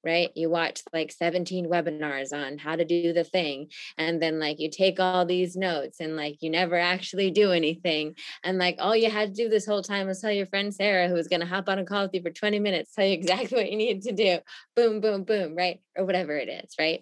right? 0.03 0.29
You 0.35 0.49
watch 0.49 0.81
like 0.91 1.11
17 1.11 1.67
webinars 1.67 2.33
on 2.33 2.57
how 2.57 2.75
to 2.75 2.85
do 2.85 3.13
the 3.13 3.23
thing. 3.23 3.69
And 3.97 4.21
then 4.21 4.39
like 4.39 4.59
you 4.59 4.69
take 4.69 4.99
all 4.99 5.25
these 5.25 5.55
notes 5.55 5.99
and 5.99 6.15
like 6.15 6.37
you 6.41 6.49
never 6.49 6.77
actually 6.77 7.31
do 7.31 7.51
anything. 7.51 8.15
And 8.43 8.57
like 8.57 8.75
all 8.79 8.95
you 8.95 9.09
had 9.09 9.29
to 9.29 9.43
do 9.43 9.49
this 9.49 9.65
whole 9.65 9.81
time 9.81 10.07
was 10.07 10.21
tell 10.21 10.31
your 10.31 10.45
friend 10.45 10.73
Sarah, 10.73 11.07
who 11.07 11.13
was 11.13 11.27
going 11.27 11.39
to 11.39 11.45
hop 11.45 11.69
on 11.69 11.79
a 11.79 11.85
call 11.85 12.03
with 12.03 12.13
you 12.13 12.21
for 12.21 12.31
20 12.31 12.59
minutes, 12.59 12.93
tell 12.93 13.05
you 13.05 13.13
exactly 13.13 13.57
what 13.57 13.71
you 13.71 13.77
needed 13.77 14.03
to 14.03 14.11
do. 14.11 14.39
Boom, 14.75 14.99
boom, 14.99 15.23
boom, 15.23 15.55
right? 15.55 15.79
Or 15.97 16.05
whatever 16.05 16.37
it 16.37 16.49
is, 16.49 16.75
right? 16.79 17.01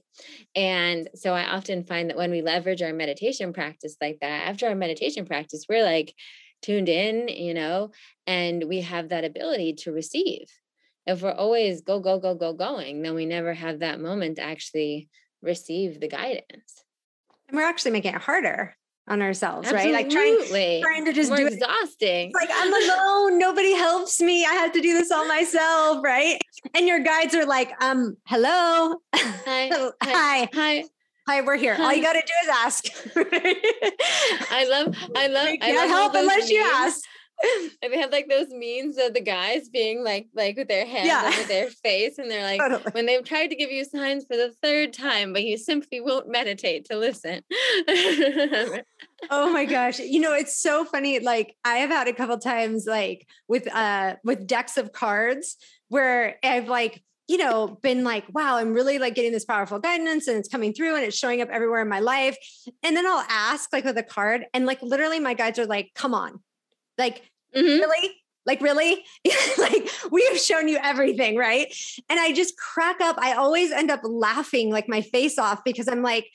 And 0.56 1.10
so 1.16 1.34
I 1.34 1.46
often 1.56 1.84
find 1.84 2.10
that 2.10 2.18
when 2.18 2.32
we 2.32 2.42
leverage 2.42 2.82
our 2.82 2.94
meditation 2.94 3.54
practice 3.54 3.96
like 4.02 4.20
that, 4.22 4.50
after 4.50 4.68
our 4.68 4.76
meditation 4.76 5.26
practice, 5.26 5.66
we're 5.68 5.84
like, 5.84 6.14
tuned 6.62 6.90
in, 6.90 7.28
you 7.28 7.54
know, 7.54 7.92
and 8.28 8.66
we 8.66 8.82
have 8.82 9.10
that 9.10 9.26
ability 9.26 9.74
to 9.74 9.92
receive 9.92 10.46
if 11.08 11.22
we're 11.22 11.32
always 11.32 11.82
go 11.82 12.00
go 12.00 12.20
go 12.20 12.36
go 12.36 12.54
going 12.54 13.02
then 13.02 13.16
we 13.16 13.26
never 13.26 13.54
have 13.54 13.80
that 13.80 14.00
moment 14.00 14.38
to 14.38 14.44
actually 14.44 15.10
receive 15.42 16.00
the 16.00 16.08
guidance. 16.08 16.84
And 17.48 17.58
we're 17.58 17.66
actually 17.66 17.92
making 17.92 18.14
it 18.14 18.22
harder 18.22 18.76
on 19.08 19.22
ourselves 19.22 19.68
Absolutely. 19.68 19.94
right? 19.94 20.04
Like 20.04 20.12
trying, 20.12 20.82
trying 20.82 21.06
to 21.06 21.14
just 21.14 21.30
More 21.30 21.38
do 21.38 21.48
exhausting. 21.48 22.30
It. 22.30 22.34
like 22.34 22.50
i'm 22.54 22.74
alone. 22.74 23.40
Nobody 23.40 23.74
helps 23.74 24.22
me. 24.22 24.46
I 24.46 24.54
have 24.54 24.72
to 24.74 24.82
do 24.82 24.94
this 24.94 25.12
all 25.12 25.28
myself 25.28 26.04
right? 26.04 26.40
And 26.76 26.88
your 26.88 27.00
guides 27.00 27.36
are 27.36 27.46
like 27.46 27.72
um 27.82 28.16
hello. 28.26 28.98
Hi 29.14 29.92
hi 30.04 30.50
hi. 30.54 30.84
Hi, 31.28 31.42
we're 31.42 31.56
here. 31.56 31.76
Hi. 31.76 31.84
All 31.84 31.94
you 31.94 32.02
got 32.02 32.14
to 32.14 32.24
do 32.26 32.34
is 32.44 32.50
ask. 32.50 32.86
I 34.52 34.66
love, 34.68 34.96
I 35.16 35.28
love, 35.28 35.50
we 35.52 35.58
can't 35.60 35.78
I 35.78 35.86
help 35.86 36.16
unless 36.16 36.50
you 36.50 36.62
ask 36.62 37.00
and 37.44 37.72
they 37.94 38.00
have 38.00 38.12
like 38.12 38.30
those 38.30 38.48
memes 38.52 38.98
of 38.98 39.14
the 39.14 39.22
guys 39.22 39.70
being 39.70 40.04
like 40.04 40.28
like 40.34 40.58
with 40.58 40.68
their 40.68 40.86
hands 40.86 41.08
yeah. 41.08 41.32
over 41.34 41.48
their 41.48 41.70
face 41.70 42.18
and 42.18 42.30
they're 42.30 42.44
like 42.44 42.60
totally. 42.60 42.92
when 42.92 43.06
they've 43.06 43.24
tried 43.24 43.48
to 43.48 43.56
give 43.56 43.72
you 43.72 43.84
signs 43.84 44.26
for 44.26 44.36
the 44.38 44.54
third 44.62 44.94
time 44.94 45.34
but 45.34 45.44
you 45.44 45.58
simply 45.58 46.02
won't 46.02 46.30
meditate 46.30 46.86
to 46.86 46.98
listen 46.98 47.42
oh 49.30 49.52
my 49.52 49.66
gosh 49.66 50.00
you 50.00 50.20
know 50.20 50.34
it's 50.34 50.58
so 50.58 50.86
funny 50.86 51.20
like 51.20 51.56
i 51.64 51.78
have 51.78 51.90
had 51.90 52.08
a 52.08 52.14
couple 52.14 52.38
times 52.38 52.86
like 52.86 53.28
with 53.48 53.74
uh 53.74 54.16
with 54.24 54.48
decks 54.48 54.78
of 54.78 54.92
cards 54.92 55.58
where 55.90 56.38
i've 56.44 56.68
like 56.68 57.04
you 57.28 57.38
know, 57.38 57.80
been 57.82 58.04
like, 58.04 58.26
wow, 58.34 58.58
I'm 58.58 58.74
really 58.74 59.00
like 59.00 59.16
getting 59.16 59.32
this 59.32 59.46
powerful 59.46 59.80
guidance 59.80 60.28
and 60.28 60.38
it's 60.38 60.50
coming 60.50 60.74
through 60.74 60.98
and 60.98 61.06
it's 61.06 61.16
showing 61.16 61.42
up 61.42 61.48
everywhere 61.48 61.82
in 61.82 61.88
my 61.88 62.02
life. 62.02 62.36
And 62.84 62.98
then 62.98 63.08
I'll 63.08 63.26
ask 63.30 63.72
like 63.72 63.86
with 63.86 63.98
a 63.98 64.04
card 64.04 64.46
and 64.54 64.66
like 64.66 64.82
literally 64.82 65.22
my 65.22 65.34
guides 65.34 65.58
are 65.58 65.66
like, 65.66 65.92
come 65.96 66.14
on, 66.14 66.42
like 66.98 67.31
Mm-hmm. 67.56 67.82
Really? 67.82 68.16
Like, 68.46 68.62
really? 68.62 69.04
like, 69.58 69.90
we 70.12 70.26
have 70.28 70.40
shown 70.40 70.68
you 70.68 70.80
everything, 70.82 71.38
right? 71.38 71.74
And 72.10 72.20
I 72.20 72.34
just 72.34 72.58
crack 72.58 73.00
up. 73.02 73.18
I 73.20 73.34
always 73.34 73.72
end 73.72 73.92
up 73.92 74.02
laughing 74.04 74.72
like 74.72 74.90
my 74.90 75.02
face 75.02 75.38
off 75.38 75.64
because 75.64 75.88
I'm 75.88 76.02
like, 76.02 76.28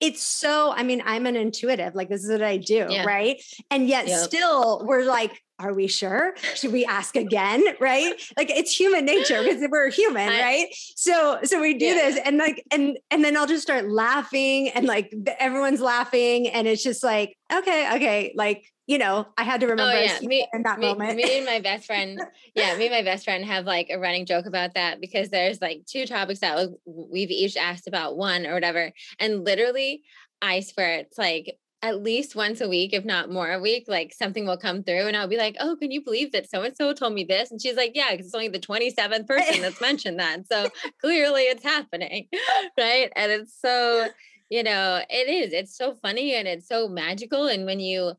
it's 0.00 0.22
so, 0.22 0.72
I 0.76 0.84
mean, 0.84 1.02
I'm 1.04 1.26
an 1.26 1.34
intuitive, 1.34 1.94
like, 1.94 2.08
this 2.08 2.22
is 2.22 2.30
what 2.30 2.42
I 2.42 2.56
do, 2.56 2.86
yeah. 2.88 3.04
right? 3.04 3.42
And 3.70 3.88
yet, 3.88 4.06
yep. 4.06 4.20
still, 4.20 4.84
we're 4.86 5.04
like, 5.04 5.42
are 5.60 5.74
we 5.74 5.88
sure? 5.88 6.34
Should 6.54 6.72
we 6.72 6.84
ask 6.84 7.16
again? 7.16 7.64
Right? 7.80 8.14
Like 8.36 8.50
it's 8.50 8.74
human 8.74 9.04
nature 9.04 9.42
because 9.42 9.64
we're 9.70 9.90
human, 9.90 10.28
I, 10.28 10.40
right? 10.40 10.66
So 10.96 11.38
so 11.44 11.60
we 11.60 11.74
do 11.74 11.86
yeah. 11.86 11.94
this 11.94 12.20
and 12.24 12.36
like 12.36 12.62
and 12.70 12.98
and 13.10 13.24
then 13.24 13.36
I'll 13.36 13.46
just 13.46 13.62
start 13.62 13.88
laughing 13.88 14.68
and 14.70 14.86
like 14.86 15.14
everyone's 15.38 15.80
laughing 15.80 16.48
and 16.48 16.66
it's 16.66 16.82
just 16.82 17.04
like, 17.04 17.36
okay, 17.52 17.94
okay, 17.96 18.32
like 18.36 18.64
you 18.88 18.98
know, 18.98 19.28
I 19.38 19.44
had 19.44 19.60
to 19.60 19.68
Oh 19.78 19.88
remember 19.88 19.96
I 19.96 20.08
yeah, 20.08 20.18
me, 20.20 20.48
in 20.52 20.62
that 20.64 20.80
me, 20.80 20.98
moment. 20.98 21.20
me 21.24 21.36
and 21.36 21.46
my 21.46 21.60
best 21.60 21.86
friend, 21.86 22.24
yeah, 22.54 22.74
me 22.74 22.86
and 22.86 22.94
my 22.94 23.02
best 23.02 23.24
friend 23.24 23.44
have 23.44 23.64
like 23.64 23.88
a 23.90 23.98
running 23.98 24.26
joke 24.26 24.46
about 24.46 24.74
that 24.74 25.00
because 25.00 25.30
there's 25.30 25.60
like 25.60 25.84
two 25.86 26.06
topics 26.06 26.40
that 26.40 26.70
we've 26.84 27.30
each 27.30 27.56
asked 27.56 27.86
about 27.86 28.16
one 28.16 28.46
or 28.46 28.54
whatever, 28.54 28.92
and 29.20 29.44
literally, 29.44 30.02
I 30.42 30.60
swear 30.60 30.94
it's 30.98 31.18
like 31.18 31.58
at 31.80 32.02
least 32.02 32.34
once 32.34 32.60
a 32.60 32.68
week, 32.68 32.92
if 32.92 33.04
not 33.04 33.30
more 33.30 33.52
a 33.52 33.60
week, 33.60 33.84
like 33.86 34.12
something 34.12 34.46
will 34.46 34.58
come 34.58 34.82
through, 34.82 35.06
and 35.06 35.16
I'll 35.16 35.28
be 35.28 35.36
like, 35.36 35.56
"Oh, 35.60 35.76
can 35.76 35.92
you 35.92 36.02
believe 36.02 36.32
that 36.32 36.50
so 36.50 36.62
and 36.62 36.76
so 36.76 36.92
told 36.92 37.12
me 37.14 37.24
this?" 37.24 37.50
And 37.52 37.62
she's 37.62 37.76
like, 37.76 37.92
"Yeah, 37.94 38.10
because 38.10 38.26
it's 38.26 38.34
only 38.34 38.48
the 38.48 38.58
twenty 38.58 38.90
seventh 38.90 39.28
person 39.28 39.60
that's 39.60 39.80
mentioned 39.80 40.18
that, 40.18 40.46
so 40.48 40.70
clearly 41.00 41.42
it's 41.42 41.62
happening, 41.62 42.28
right?" 42.78 43.12
And 43.16 43.30
it's 43.32 43.60
so, 43.60 44.10
you 44.50 44.62
know, 44.64 45.02
it 45.08 45.28
is. 45.28 45.52
It's 45.52 45.76
so 45.76 45.94
funny 45.94 46.34
and 46.34 46.48
it's 46.48 46.66
so 46.68 46.88
magical, 46.88 47.46
and 47.46 47.64
when 47.64 47.80
you 47.80 48.14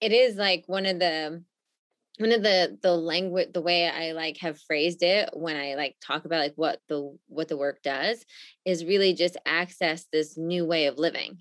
it 0.00 0.12
is 0.12 0.36
like 0.36 0.64
one 0.66 0.86
of 0.86 0.98
the 0.98 1.42
one 2.18 2.32
of 2.32 2.42
the 2.42 2.78
the 2.82 2.96
language 2.96 3.52
the 3.52 3.60
way 3.60 3.88
i 3.88 4.12
like 4.12 4.38
have 4.38 4.60
phrased 4.60 5.02
it 5.02 5.28
when 5.32 5.56
i 5.56 5.74
like 5.74 5.96
talk 6.00 6.24
about 6.24 6.38
like 6.38 6.54
what 6.56 6.80
the 6.88 7.16
what 7.26 7.48
the 7.48 7.56
work 7.56 7.82
does 7.82 8.24
is 8.64 8.84
really 8.84 9.12
just 9.14 9.36
access 9.46 10.06
this 10.12 10.36
new 10.36 10.64
way 10.64 10.86
of 10.86 10.98
living. 10.98 11.38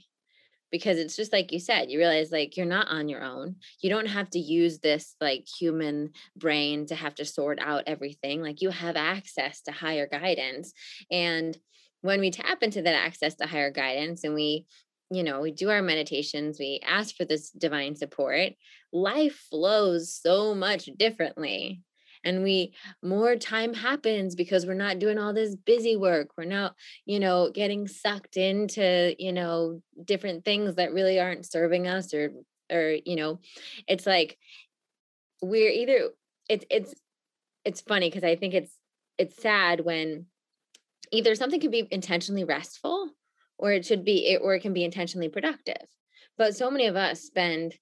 Because 0.71 0.97
it's 0.97 1.15
just 1.15 1.31
like 1.31 1.51
you 1.51 1.59
said 1.59 1.91
you 1.91 1.99
realize 1.99 2.31
like 2.31 2.57
you're 2.57 2.65
not 2.65 2.87
on 2.87 3.07
your 3.07 3.23
own. 3.23 3.57
You 3.81 3.91
don't 3.91 4.07
have 4.07 4.31
to 4.31 4.39
use 4.39 4.79
this 4.79 5.15
like 5.21 5.47
human 5.47 6.13
brain 6.35 6.87
to 6.87 6.95
have 6.95 7.13
to 7.15 7.25
sort 7.25 7.59
out 7.61 7.83
everything. 7.85 8.41
Like 8.41 8.59
you 8.59 8.71
have 8.71 8.95
access 8.95 9.61
to 9.63 9.71
higher 9.71 10.07
guidance. 10.07 10.73
And 11.11 11.55
when 12.01 12.19
we 12.19 12.31
tap 12.31 12.63
into 12.63 12.81
that 12.81 12.95
access 12.95 13.35
to 13.35 13.45
higher 13.45 13.69
guidance 13.69 14.23
and 14.23 14.33
we 14.33 14.65
you 15.13 15.23
know, 15.23 15.41
we 15.41 15.51
do 15.51 15.69
our 15.69 15.81
meditations, 15.81 16.59
we 16.59 16.79
ask 16.85 17.15
for 17.15 17.25
this 17.25 17.49
divine 17.49 17.95
support, 17.95 18.53
life 18.91 19.35
flows 19.49 20.13
so 20.13 20.53
much 20.53 20.89
differently. 20.97 21.81
And 22.25 22.41
we 22.41 22.73
more 23.01 23.35
time 23.35 23.73
happens 23.73 24.35
because 24.35 24.65
we're 24.65 24.75
not 24.75 24.99
doing 24.99 25.19
all 25.19 25.33
this 25.33 25.55
busy 25.55 25.97
work. 25.97 26.29
We're 26.37 26.45
not, 26.45 26.75
you 27.05 27.19
know, 27.19 27.51
getting 27.53 27.87
sucked 27.87 28.37
into, 28.37 29.13
you 29.19 29.33
know, 29.33 29.81
different 30.05 30.45
things 30.45 30.75
that 30.75 30.93
really 30.93 31.19
aren't 31.19 31.45
serving 31.45 31.87
us 31.87 32.13
or 32.13 32.31
or, 32.71 32.95
you 33.05 33.17
know, 33.17 33.39
it's 33.87 34.07
like 34.07 34.37
we're 35.41 35.69
either 35.69 36.09
it's 36.47 36.65
it's 36.69 36.93
it's 37.65 37.81
funny 37.81 38.09
because 38.09 38.23
I 38.23 38.37
think 38.37 38.53
it's 38.53 38.77
it's 39.17 39.41
sad 39.41 39.81
when 39.81 40.27
either 41.11 41.35
something 41.35 41.59
can 41.59 41.71
be 41.71 41.87
intentionally 41.91 42.43
restful 42.43 43.11
or 43.57 43.71
it 43.71 43.85
should 43.85 44.03
be 44.03 44.27
it 44.27 44.41
or 44.43 44.55
it 44.55 44.61
can 44.61 44.73
be 44.73 44.83
intentionally 44.83 45.29
productive. 45.29 45.87
But 46.37 46.55
so 46.55 46.71
many 46.71 46.87
of 46.87 46.95
us 46.95 47.21
spend 47.21 47.75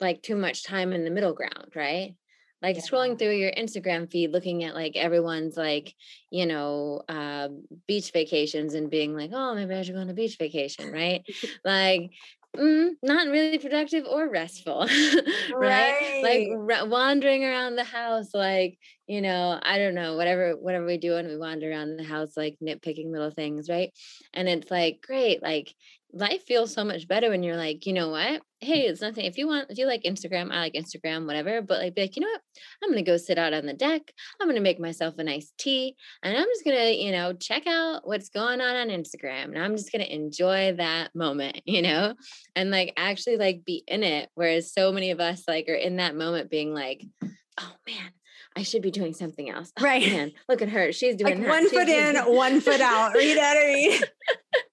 like 0.00 0.22
too 0.22 0.36
much 0.36 0.64
time 0.64 0.92
in 0.92 1.04
the 1.04 1.10
middle 1.10 1.32
ground 1.32 1.72
right? 1.74 2.14
Like 2.62 2.76
yeah. 2.76 2.82
scrolling 2.82 3.18
through 3.18 3.36
your 3.36 3.52
instagram 3.52 4.10
feed 4.10 4.32
looking 4.32 4.64
at 4.64 4.74
like 4.74 4.96
everyone's 4.96 5.56
like 5.56 5.94
you 6.30 6.46
know 6.46 7.02
uh, 7.08 7.48
beach 7.86 8.12
vacations 8.12 8.74
and 8.74 8.90
being 8.90 9.14
like 9.14 9.30
oh 9.34 9.54
maybe 9.54 9.74
i 9.74 9.82
should 9.82 9.94
go 9.94 10.00
on 10.00 10.10
a 10.10 10.14
beach 10.14 10.36
vacation 10.38 10.90
right? 10.90 11.22
Like 11.64 12.10
mm, 12.56 12.90
not 13.02 13.28
really 13.28 13.58
productive 13.58 14.04
or 14.06 14.28
restful 14.28 14.86
right, 14.86 15.50
right. 15.50 16.20
like 16.22 16.48
r- 16.50 16.86
wandering 16.88 17.44
around 17.44 17.76
the 17.76 17.84
house 17.84 18.34
like 18.34 18.78
you 19.06 19.20
know 19.20 19.58
i 19.62 19.78
don't 19.78 19.94
know 19.94 20.16
whatever 20.16 20.52
whatever 20.56 20.86
we 20.86 20.98
do 20.98 21.12
when 21.12 21.26
we 21.28 21.36
wander 21.36 21.70
around 21.70 21.96
the 21.96 22.04
house 22.04 22.36
like 22.36 22.56
nitpicking 22.62 23.10
little 23.12 23.30
things 23.30 23.68
right 23.68 23.92
and 24.34 24.48
it's 24.48 24.70
like 24.70 25.00
great 25.06 25.42
like 25.42 25.74
life 26.16 26.44
feels 26.44 26.72
so 26.72 26.84
much 26.84 27.06
better 27.06 27.28
when 27.28 27.42
you're 27.42 27.56
like, 27.56 27.86
you 27.86 27.92
know 27.92 28.08
what? 28.08 28.42
Hey, 28.60 28.86
mm. 28.86 28.90
it's 28.90 29.02
nothing. 29.02 29.26
If 29.26 29.36
you 29.36 29.46
want, 29.46 29.70
if 29.70 29.78
you 29.78 29.86
like 29.86 30.02
Instagram, 30.02 30.50
I 30.50 30.60
like 30.60 30.72
Instagram, 30.72 31.26
whatever. 31.26 31.60
But 31.60 31.80
like, 31.80 31.94
be 31.94 32.02
like, 32.02 32.16
you 32.16 32.22
know 32.22 32.28
what? 32.28 32.40
I'm 32.82 32.90
gonna 32.90 33.02
go 33.02 33.16
sit 33.16 33.38
out 33.38 33.52
on 33.52 33.66
the 33.66 33.74
deck. 33.74 34.12
I'm 34.40 34.48
gonna 34.48 34.60
make 34.60 34.80
myself 34.80 35.14
a 35.18 35.24
nice 35.24 35.52
tea, 35.58 35.94
and 36.22 36.36
I'm 36.36 36.46
just 36.46 36.64
gonna, 36.64 36.90
you 36.90 37.12
know, 37.12 37.34
check 37.34 37.66
out 37.66 38.06
what's 38.06 38.30
going 38.30 38.60
on 38.60 38.76
on 38.76 38.88
Instagram, 38.88 39.44
and 39.44 39.58
I'm 39.58 39.76
just 39.76 39.92
gonna 39.92 40.04
enjoy 40.04 40.74
that 40.78 41.14
moment, 41.14 41.60
you 41.66 41.82
know, 41.82 42.14
and 42.54 42.70
like 42.70 42.94
actually 42.96 43.36
like 43.36 43.64
be 43.64 43.84
in 43.86 44.02
it. 44.02 44.30
Whereas 44.34 44.72
so 44.72 44.92
many 44.92 45.10
of 45.10 45.20
us 45.20 45.44
like 45.46 45.68
are 45.68 45.74
in 45.74 45.96
that 45.96 46.16
moment, 46.16 46.50
being 46.50 46.72
like, 46.72 47.04
oh 47.22 47.72
man, 47.86 48.10
I 48.56 48.62
should 48.62 48.82
be 48.82 48.90
doing 48.90 49.12
something 49.12 49.50
else. 49.50 49.70
Oh, 49.78 49.84
right. 49.84 50.06
Man, 50.06 50.32
look 50.48 50.62
at 50.62 50.70
her. 50.70 50.90
She's 50.90 51.16
doing 51.16 51.40
like 51.40 51.48
one 51.48 51.62
She's 51.64 51.72
foot 51.72 51.88
in, 51.88 52.16
one 52.16 52.60
foot 52.60 52.80
out. 52.80 53.14
You 53.14 53.34
know 53.34 53.42
what 53.42 53.56
I 53.56 53.72
mean? 53.74 54.00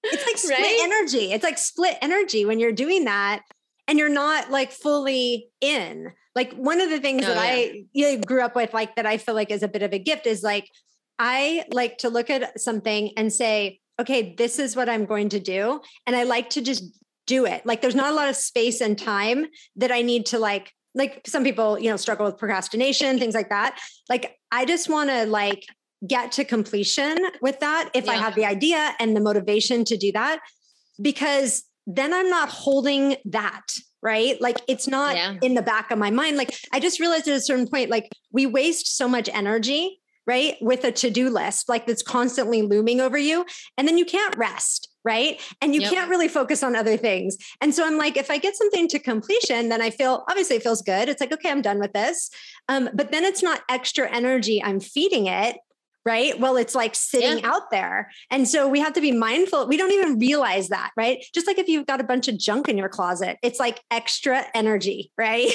It's 0.04 0.26
like 0.26 0.38
split 0.38 0.58
right? 0.58 0.80
energy. 0.82 1.32
It's 1.32 1.44
like 1.44 1.58
split 1.58 1.98
energy 2.00 2.46
when 2.46 2.58
you're 2.58 2.72
doing 2.72 3.04
that 3.04 3.42
and 3.86 3.98
you're 3.98 4.08
not 4.08 4.50
like 4.50 4.72
fully 4.72 5.48
in. 5.60 6.12
Like 6.34 6.54
one 6.54 6.80
of 6.80 6.88
the 6.88 6.98
things 6.98 7.24
oh, 7.24 7.34
that 7.34 7.74
yeah. 7.92 8.08
I 8.08 8.16
grew 8.16 8.42
up 8.42 8.56
with, 8.56 8.72
like 8.72 8.96
that 8.96 9.06
I 9.06 9.18
feel 9.18 9.34
like 9.34 9.50
is 9.50 9.62
a 9.62 9.68
bit 9.68 9.82
of 9.82 9.92
a 9.92 9.98
gift 9.98 10.26
is 10.26 10.42
like 10.42 10.68
I 11.18 11.64
like 11.70 11.98
to 11.98 12.08
look 12.08 12.30
at 12.30 12.58
something 12.60 13.12
and 13.16 13.32
say, 13.32 13.80
okay, 14.00 14.34
this 14.36 14.58
is 14.58 14.74
what 14.74 14.88
I'm 14.88 15.04
going 15.04 15.28
to 15.28 15.40
do. 15.40 15.80
And 16.06 16.16
I 16.16 16.24
like 16.24 16.50
to 16.50 16.62
just 16.62 16.84
do 17.26 17.46
it. 17.46 17.64
Like 17.64 17.82
there's 17.82 17.94
not 17.94 18.12
a 18.12 18.16
lot 18.16 18.28
of 18.28 18.36
space 18.36 18.80
and 18.80 18.98
time 18.98 19.46
that 19.76 19.92
I 19.92 20.02
need 20.02 20.26
to 20.26 20.38
like 20.38 20.72
like 20.94 21.22
some 21.26 21.44
people, 21.44 21.78
you 21.78 21.90
know, 21.90 21.96
struggle 21.96 22.26
with 22.26 22.38
procrastination, 22.38 23.18
things 23.18 23.34
like 23.34 23.48
that. 23.48 23.78
Like 24.08 24.38
I 24.50 24.64
just 24.64 24.88
want 24.88 25.10
to 25.10 25.26
like 25.26 25.66
get 26.06 26.32
to 26.32 26.44
completion 26.44 27.18
with 27.40 27.60
that 27.60 27.90
if 27.94 28.06
yeah. 28.06 28.12
I 28.12 28.14
have 28.16 28.34
the 28.34 28.44
idea 28.44 28.94
and 29.00 29.16
the 29.16 29.20
motivation 29.20 29.84
to 29.86 29.96
do 29.96 30.12
that 30.12 30.40
because 31.00 31.64
then 31.86 32.12
I'm 32.12 32.30
not 32.30 32.48
holding 32.48 33.16
that, 33.26 33.66
right? 34.02 34.40
Like 34.40 34.60
it's 34.68 34.86
not 34.86 35.16
yeah. 35.16 35.36
in 35.42 35.54
the 35.54 35.62
back 35.62 35.90
of 35.90 35.98
my 35.98 36.10
mind. 36.10 36.36
Like 36.36 36.54
I 36.72 36.80
just 36.80 37.00
realized 37.00 37.26
at 37.28 37.36
a 37.36 37.40
certain 37.40 37.66
point 37.66 37.90
like 37.90 38.10
we 38.32 38.46
waste 38.46 38.96
so 38.96 39.08
much 39.08 39.28
energy 39.32 40.00
right? 40.26 40.56
With 40.60 40.84
a 40.84 40.92
to 40.92 41.10
do 41.10 41.30
list, 41.30 41.68
like 41.68 41.86
that's 41.86 42.02
constantly 42.02 42.62
looming 42.62 43.00
over 43.00 43.18
you. 43.18 43.44
And 43.76 43.86
then 43.86 43.98
you 43.98 44.04
can't 44.04 44.36
rest, 44.36 44.88
right? 45.04 45.40
And 45.60 45.74
you 45.74 45.82
yep. 45.82 45.92
can't 45.92 46.10
really 46.10 46.28
focus 46.28 46.62
on 46.62 46.74
other 46.74 46.96
things. 46.96 47.36
And 47.60 47.74
so 47.74 47.86
I'm 47.86 47.98
like, 47.98 48.16
if 48.16 48.30
I 48.30 48.38
get 48.38 48.56
something 48.56 48.88
to 48.88 48.98
completion, 48.98 49.68
then 49.68 49.82
I 49.82 49.90
feel 49.90 50.24
obviously 50.28 50.56
it 50.56 50.62
feels 50.62 50.82
good. 50.82 51.08
It's 51.08 51.20
like, 51.20 51.32
okay, 51.32 51.50
I'm 51.50 51.62
done 51.62 51.78
with 51.78 51.92
this. 51.92 52.30
Um, 52.68 52.88
but 52.94 53.12
then 53.12 53.24
it's 53.24 53.42
not 53.42 53.60
extra 53.68 54.10
energy 54.10 54.62
I'm 54.62 54.80
feeding 54.80 55.26
it 55.26 55.56
right? 56.06 56.38
Well, 56.38 56.56
it's 56.56 56.74
like 56.74 56.94
sitting 56.94 57.38
yeah. 57.38 57.50
out 57.50 57.70
there. 57.70 58.10
And 58.30 58.46
so 58.46 58.68
we 58.68 58.78
have 58.80 58.92
to 58.92 59.00
be 59.00 59.10
mindful. 59.10 59.66
We 59.66 59.76
don't 59.76 59.92
even 59.92 60.18
realize 60.18 60.68
that, 60.68 60.90
right? 60.96 61.24
Just 61.32 61.46
like 61.46 61.58
if 61.58 61.66
you've 61.66 61.86
got 61.86 62.00
a 62.00 62.04
bunch 62.04 62.28
of 62.28 62.38
junk 62.38 62.68
in 62.68 62.76
your 62.76 62.90
closet, 62.90 63.38
it's 63.42 63.58
like 63.58 63.80
extra 63.90 64.44
energy, 64.54 65.10
right? 65.18 65.50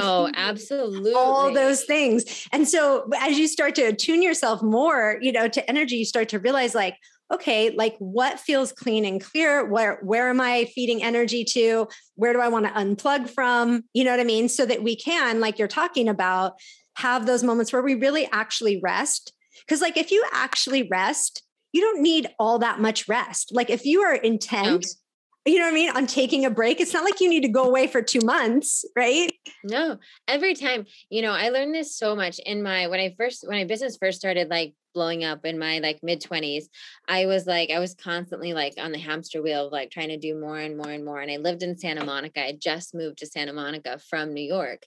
oh, 0.00 0.30
absolutely. 0.34 1.12
All 1.14 1.52
those 1.52 1.84
things. 1.84 2.48
And 2.52 2.68
so 2.68 3.08
as 3.20 3.38
you 3.38 3.46
start 3.46 3.74
to 3.76 3.82
attune 3.82 4.22
yourself 4.22 4.62
more, 4.62 5.18
you 5.20 5.30
know, 5.30 5.46
to 5.48 5.70
energy, 5.70 5.96
you 5.96 6.04
start 6.04 6.28
to 6.30 6.38
realize 6.38 6.74
like, 6.74 6.96
okay, 7.30 7.70
like 7.70 7.96
what 7.98 8.40
feels 8.40 8.72
clean 8.72 9.04
and 9.04 9.22
clear? 9.22 9.64
Where 9.64 9.98
where 10.02 10.28
am 10.28 10.40
I 10.40 10.66
feeding 10.74 11.02
energy 11.02 11.44
to? 11.44 11.88
Where 12.14 12.32
do 12.32 12.40
I 12.40 12.48
want 12.48 12.66
to 12.66 12.72
unplug 12.72 13.30
from? 13.30 13.84
You 13.94 14.04
know 14.04 14.10
what 14.10 14.20
I 14.20 14.24
mean? 14.24 14.48
So 14.48 14.66
that 14.66 14.82
we 14.82 14.96
can, 14.96 15.40
like 15.40 15.58
you're 15.58 15.68
talking 15.68 16.08
about, 16.08 16.54
have 16.96 17.26
those 17.26 17.42
moments 17.42 17.72
where 17.72 17.82
we 17.82 17.94
really 17.94 18.28
actually 18.32 18.80
rest 18.82 19.32
because, 19.66 19.80
like, 19.80 19.96
if 19.96 20.10
you 20.10 20.24
actually 20.32 20.88
rest, 20.90 21.42
you 21.72 21.80
don't 21.80 22.02
need 22.02 22.28
all 22.38 22.58
that 22.58 22.80
much 22.80 23.08
rest. 23.08 23.50
Like, 23.52 23.70
if 23.70 23.86
you 23.86 24.02
are 24.02 24.14
intent, 24.14 24.86
you 25.44 25.58
know 25.58 25.64
what 25.64 25.72
I 25.72 25.74
mean, 25.74 25.90
on 25.90 26.06
taking 26.06 26.44
a 26.44 26.50
break, 26.50 26.80
it's 26.80 26.92
not 26.92 27.04
like 27.04 27.20
you 27.20 27.28
need 27.28 27.42
to 27.42 27.48
go 27.48 27.64
away 27.64 27.86
for 27.86 28.02
two 28.02 28.20
months, 28.22 28.84
right? 28.96 29.32
No, 29.64 29.98
every 30.28 30.54
time, 30.54 30.86
you 31.10 31.22
know, 31.22 31.32
I 31.32 31.48
learned 31.48 31.74
this 31.74 31.96
so 31.96 32.14
much 32.14 32.38
in 32.44 32.62
my, 32.62 32.88
when 32.88 33.00
I 33.00 33.14
first, 33.16 33.46
when 33.46 33.58
my 33.58 33.64
business 33.64 33.96
first 33.96 34.18
started 34.18 34.48
like 34.50 34.74
blowing 34.92 35.24
up 35.24 35.44
in 35.44 35.58
my 35.58 35.78
like 35.78 36.00
mid 36.02 36.20
20s 36.20 36.64
i 37.08 37.26
was 37.26 37.46
like 37.46 37.70
i 37.70 37.78
was 37.78 37.94
constantly 37.94 38.52
like 38.52 38.74
on 38.78 38.92
the 38.92 38.98
hamster 38.98 39.42
wheel 39.42 39.66
of 39.66 39.72
like 39.72 39.90
trying 39.90 40.08
to 40.08 40.18
do 40.18 40.38
more 40.38 40.58
and 40.58 40.76
more 40.76 40.90
and 40.90 41.04
more 41.04 41.20
and 41.20 41.30
i 41.30 41.36
lived 41.36 41.62
in 41.62 41.76
santa 41.76 42.04
monica 42.04 42.44
i 42.44 42.52
just 42.52 42.94
moved 42.94 43.18
to 43.18 43.26
santa 43.26 43.52
monica 43.52 43.98
from 43.98 44.32
new 44.32 44.42
york 44.42 44.84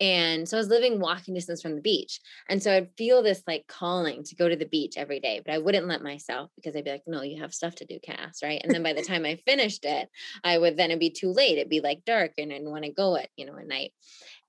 and 0.00 0.48
so 0.48 0.56
I 0.56 0.60
was 0.60 0.68
living 0.68 1.00
walking 1.00 1.34
distance 1.34 1.60
from 1.60 1.74
the 1.74 1.80
beach. 1.80 2.20
And 2.48 2.62
so 2.62 2.72
I'd 2.72 2.90
feel 2.96 3.22
this 3.22 3.42
like 3.48 3.66
calling 3.66 4.22
to 4.24 4.36
go 4.36 4.48
to 4.48 4.54
the 4.54 4.66
beach 4.66 4.94
every 4.96 5.18
day, 5.18 5.42
but 5.44 5.52
I 5.52 5.58
wouldn't 5.58 5.88
let 5.88 6.02
myself 6.02 6.50
because 6.54 6.76
I'd 6.76 6.84
be 6.84 6.92
like, 6.92 7.02
no, 7.06 7.22
you 7.22 7.42
have 7.42 7.52
stuff 7.52 7.74
to 7.76 7.84
do, 7.84 7.98
Cass. 7.98 8.40
Right. 8.42 8.60
And 8.62 8.72
then 8.72 8.82
by 8.82 8.92
the 8.92 9.02
time 9.02 9.24
I 9.24 9.40
finished 9.44 9.84
it, 9.84 10.08
I 10.44 10.56
would 10.56 10.76
then 10.76 10.90
it'd 10.90 11.00
be 11.00 11.10
too 11.10 11.32
late. 11.32 11.58
It'd 11.58 11.68
be 11.68 11.80
like 11.80 12.04
dark 12.04 12.32
and 12.38 12.52
I'd 12.52 12.62
want 12.62 12.84
to 12.84 12.92
go 12.92 13.16
at, 13.16 13.28
you 13.36 13.46
know, 13.46 13.56
at 13.58 13.66
night. 13.66 13.92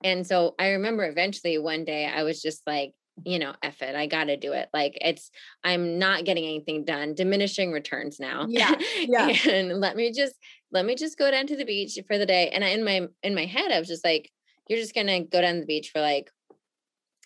And 0.04 0.26
so 0.26 0.54
I 0.60 0.70
remember 0.70 1.04
eventually 1.06 1.58
one 1.58 1.84
day 1.84 2.06
I 2.06 2.24
was 2.24 2.42
just 2.42 2.62
like, 2.68 2.94
you 3.26 3.40
know, 3.40 3.54
F 3.62 3.82
it, 3.82 3.96
I 3.96 4.08
got 4.08 4.26
to 4.26 4.38
do 4.38 4.54
it. 4.54 4.70
Like 4.74 4.98
it's, 5.02 5.32
I'm 5.64 6.00
not 6.00 6.26
getting 6.26 6.44
anything 6.44 6.86
done, 6.86 7.16
diminishing 7.16 7.72
returns 7.72 8.20
now. 8.20 8.46
Yeah. 8.50 8.76
Yeah. 9.00 9.30
and 9.50 9.80
let 9.80 9.96
me 9.96 10.12
just, 10.12 10.36
let 10.72 10.86
me 10.86 10.96
just 10.96 11.18
go 11.18 11.32
down 11.32 11.48
to 11.48 11.56
the 11.56 11.66
beach 11.66 11.98
for 12.08 12.18
the 12.18 12.26
day. 12.26 12.50
And 12.50 12.64
I, 12.64 12.70
in 12.70 12.84
my, 12.84 13.08
in 13.24 13.34
my 13.34 13.46
head, 13.46 13.72
I 13.72 13.80
was 13.80 13.88
just 13.88 14.04
like, 14.04 14.30
you're 14.68 14.80
just 14.80 14.94
going 14.94 15.08
to 15.08 15.22
go 15.22 15.42
down 15.42 15.60
the 15.60 15.66
beach 15.66 15.90
for 15.92 16.02
like 16.02 16.30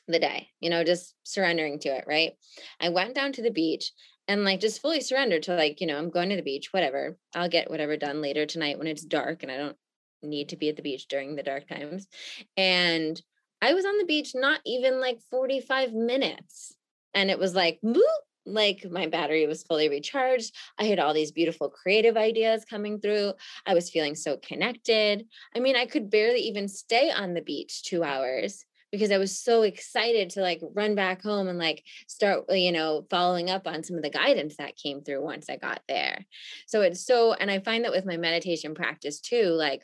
the 0.07 0.19
day, 0.19 0.49
you 0.59 0.69
know, 0.69 0.83
just 0.83 1.15
surrendering 1.23 1.79
to 1.79 1.89
it. 1.89 2.05
Right. 2.07 2.33
I 2.79 2.89
went 2.89 3.15
down 3.15 3.33
to 3.33 3.41
the 3.41 3.51
beach 3.51 3.91
and 4.27 4.43
like 4.43 4.59
just 4.59 4.81
fully 4.81 5.01
surrendered 5.01 5.43
to 5.43 5.55
like, 5.55 5.81
you 5.81 5.87
know, 5.87 5.97
I'm 5.97 6.09
going 6.09 6.29
to 6.29 6.35
the 6.35 6.41
beach, 6.41 6.71
whatever. 6.71 7.17
I'll 7.35 7.49
get 7.49 7.69
whatever 7.69 7.97
done 7.97 8.21
later 8.21 8.45
tonight 8.45 8.77
when 8.77 8.87
it's 8.87 9.03
dark 9.03 9.43
and 9.43 9.51
I 9.51 9.57
don't 9.57 9.77
need 10.21 10.49
to 10.49 10.57
be 10.57 10.69
at 10.69 10.77
the 10.77 10.81
beach 10.81 11.07
during 11.07 11.35
the 11.35 11.43
dark 11.43 11.67
times. 11.67 12.07
And 12.55 13.21
I 13.63 13.73
was 13.73 13.85
on 13.85 13.97
the 13.97 14.03
beach 14.03 14.33
not 14.35 14.59
even 14.65 14.99
like 14.99 15.21
45 15.31 15.93
minutes. 15.93 16.75
And 17.13 17.31
it 17.31 17.39
was 17.39 17.55
like, 17.55 17.79
boop, 17.81 18.01
like 18.45 18.85
my 18.91 19.07
battery 19.07 19.47
was 19.47 19.63
fully 19.63 19.87
recharged. 19.87 20.53
I 20.77 20.83
had 20.83 20.99
all 20.99 21.13
these 21.13 21.31
beautiful 21.31 21.69
creative 21.69 22.17
ideas 22.17 22.65
coming 22.65 22.99
through. 22.99 23.35
I 23.65 23.73
was 23.73 23.89
feeling 23.89 24.15
so 24.15 24.35
connected. 24.35 25.25
I 25.55 25.61
mean, 25.61 25.77
I 25.77 25.85
could 25.85 26.09
barely 26.09 26.41
even 26.41 26.67
stay 26.67 27.09
on 27.09 27.35
the 27.35 27.41
beach 27.41 27.83
two 27.83 28.03
hours 28.03 28.65
because 28.91 29.11
I 29.11 29.17
was 29.17 29.39
so 29.39 29.61
excited 29.61 30.31
to 30.31 30.41
like 30.41 30.59
run 30.73 30.93
back 30.93 31.21
home 31.21 31.47
and 31.47 31.57
like 31.57 31.85
start, 32.09 32.43
you 32.49 32.73
know, 32.73 33.07
following 33.09 33.49
up 33.49 33.65
on 33.65 33.81
some 33.85 33.95
of 33.95 34.03
the 34.03 34.09
guidance 34.09 34.57
that 34.57 34.75
came 34.75 35.03
through 35.03 35.23
once 35.23 35.49
I 35.49 35.55
got 35.55 35.83
there. 35.87 36.25
So 36.67 36.81
it's 36.81 37.05
so, 37.05 37.31
and 37.31 37.49
I 37.49 37.59
find 37.59 37.85
that 37.85 37.93
with 37.93 38.05
my 38.05 38.17
meditation 38.17 38.75
practice 38.75 39.21
too, 39.21 39.45
like 39.45 39.83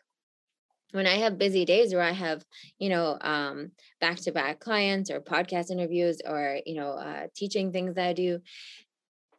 when 0.92 1.06
I 1.06 1.16
have 1.16 1.38
busy 1.38 1.66
days 1.66 1.94
where 1.94 2.04
I 2.04 2.12
have, 2.12 2.44
you 2.80 2.90
know, 2.90 3.18
um, 3.22 3.72
back 4.02 4.18
to 4.22 4.32
back 4.32 4.60
clients 4.60 5.12
or 5.12 5.22
podcast 5.22 5.72
interviews 5.72 6.22
or, 6.26 6.60
you 6.66 6.76
know, 6.76 6.92
uh, 6.92 7.28
teaching 7.36 7.72
things 7.72 7.96
that 7.96 8.08
I 8.08 8.14
do, 8.14 8.40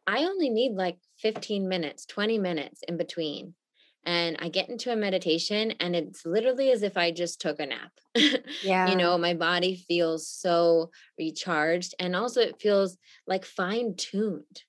I 0.07 0.23
only 0.23 0.49
need 0.49 0.73
like 0.73 0.97
15 1.19 1.67
minutes, 1.67 2.05
20 2.05 2.37
minutes 2.39 2.81
in 2.87 2.97
between. 2.97 3.55
And 4.03 4.35
I 4.39 4.49
get 4.49 4.69
into 4.69 4.91
a 4.91 4.95
meditation 4.95 5.71
and 5.79 5.95
it's 5.95 6.25
literally 6.25 6.71
as 6.71 6.81
if 6.81 6.97
I 6.97 7.11
just 7.11 7.39
took 7.39 7.59
a 7.59 7.67
nap. 7.67 7.91
Yeah. 8.61 8.89
you 8.89 8.95
know, 8.95 9.17
my 9.17 9.33
body 9.33 9.75
feels 9.75 10.27
so 10.27 10.91
recharged 11.17 11.95
and 11.99 12.15
also 12.15 12.41
it 12.41 12.59
feels 12.59 12.97
like 13.27 13.45
fine 13.45 13.95
tuned, 13.95 14.63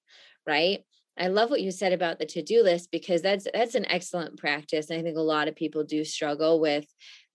right? 0.47 0.85
I 1.19 1.29
love 1.29 1.51
what 1.51 1.61
you 1.61 1.71
said 1.71 1.93
about 1.93 2.19
the 2.19 2.27
to-do 2.27 2.63
list 2.63 2.91
because 2.91 3.23
that's 3.23 3.47
that's 3.53 3.75
an 3.75 3.87
excellent 3.87 4.39
practice. 4.39 4.91
And 4.91 4.99
I 4.99 5.03
think 5.03 5.17
a 5.17 5.21
lot 5.21 5.49
of 5.49 5.57
people 5.57 5.85
do 5.85 6.05
struggle 6.05 6.61
with 6.61 6.87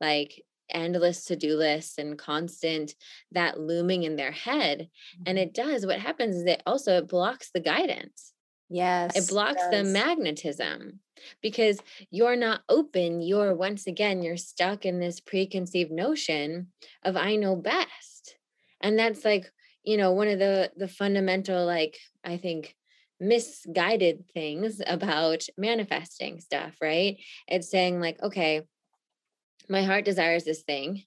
like 0.01 0.43
endless 0.69 1.25
to-do 1.25 1.55
lists 1.55 1.97
and 1.97 2.17
constant 2.17 2.95
that 3.31 3.59
looming 3.59 4.03
in 4.03 4.15
their 4.15 4.31
head. 4.31 4.89
And 5.25 5.37
mm-hmm. 5.37 5.49
it 5.49 5.53
does 5.53 5.85
what 5.85 5.99
happens 5.99 6.35
is 6.35 6.45
it 6.45 6.63
also 6.65 6.97
it 6.97 7.07
blocks 7.07 7.51
the 7.53 7.59
guidance. 7.59 8.33
Yes. 8.69 9.15
It 9.15 9.29
blocks 9.29 9.63
the 9.71 9.83
magnetism 9.83 10.99
because 11.41 11.79
you're 12.11 12.35
not 12.35 12.61
open. 12.67 13.21
You're 13.21 13.55
once 13.55 13.87
again, 13.87 14.21
you're 14.21 14.37
stuck 14.37 14.85
in 14.85 14.99
this 14.99 15.19
preconceived 15.19 15.91
notion 15.91 16.67
of 17.03 17.15
I 17.15 17.35
know 17.37 17.55
best. 17.55 18.35
And 18.81 18.99
that's 18.99 19.23
like, 19.23 19.49
you 19.83 19.97
know, 19.97 20.11
one 20.11 20.27
of 20.27 20.39
the 20.39 20.71
the 20.75 20.87
fundamental 20.87 21.65
like 21.65 21.97
I 22.25 22.37
think 22.37 22.75
misguided 23.19 24.25
things 24.33 24.81
about 24.85 25.45
manifesting 25.57 26.39
stuff, 26.39 26.75
right? 26.81 27.17
It's 27.47 27.69
saying, 27.69 27.99
like, 27.99 28.21
okay, 28.21 28.61
my 29.69 29.83
heart 29.83 30.05
desires 30.05 30.43
this 30.43 30.63
thing. 30.63 31.03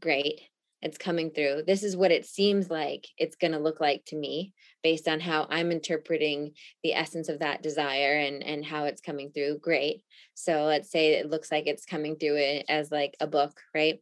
Great. 0.00 0.40
It's 0.82 0.98
coming 0.98 1.30
through. 1.30 1.62
This 1.66 1.82
is 1.82 1.96
what 1.96 2.12
it 2.12 2.26
seems 2.26 2.70
like 2.70 3.08
it's 3.18 3.36
going 3.36 3.52
to 3.52 3.58
look 3.58 3.80
like 3.80 4.04
to 4.06 4.16
me 4.16 4.52
based 4.82 5.08
on 5.08 5.20
how 5.20 5.46
I'm 5.50 5.72
interpreting 5.72 6.52
the 6.84 6.94
essence 6.94 7.28
of 7.28 7.40
that 7.40 7.62
desire 7.62 8.18
and, 8.18 8.44
and 8.44 8.64
how 8.64 8.84
it's 8.84 9.00
coming 9.00 9.32
through. 9.32 9.58
Great. 9.58 10.02
So 10.34 10.64
let's 10.64 10.90
say 10.90 11.14
it 11.14 11.30
looks 11.30 11.50
like 11.50 11.66
it's 11.66 11.86
coming 11.86 12.16
through 12.16 12.36
it 12.36 12.66
as 12.68 12.92
like 12.92 13.16
a 13.20 13.26
book, 13.26 13.58
right? 13.74 14.00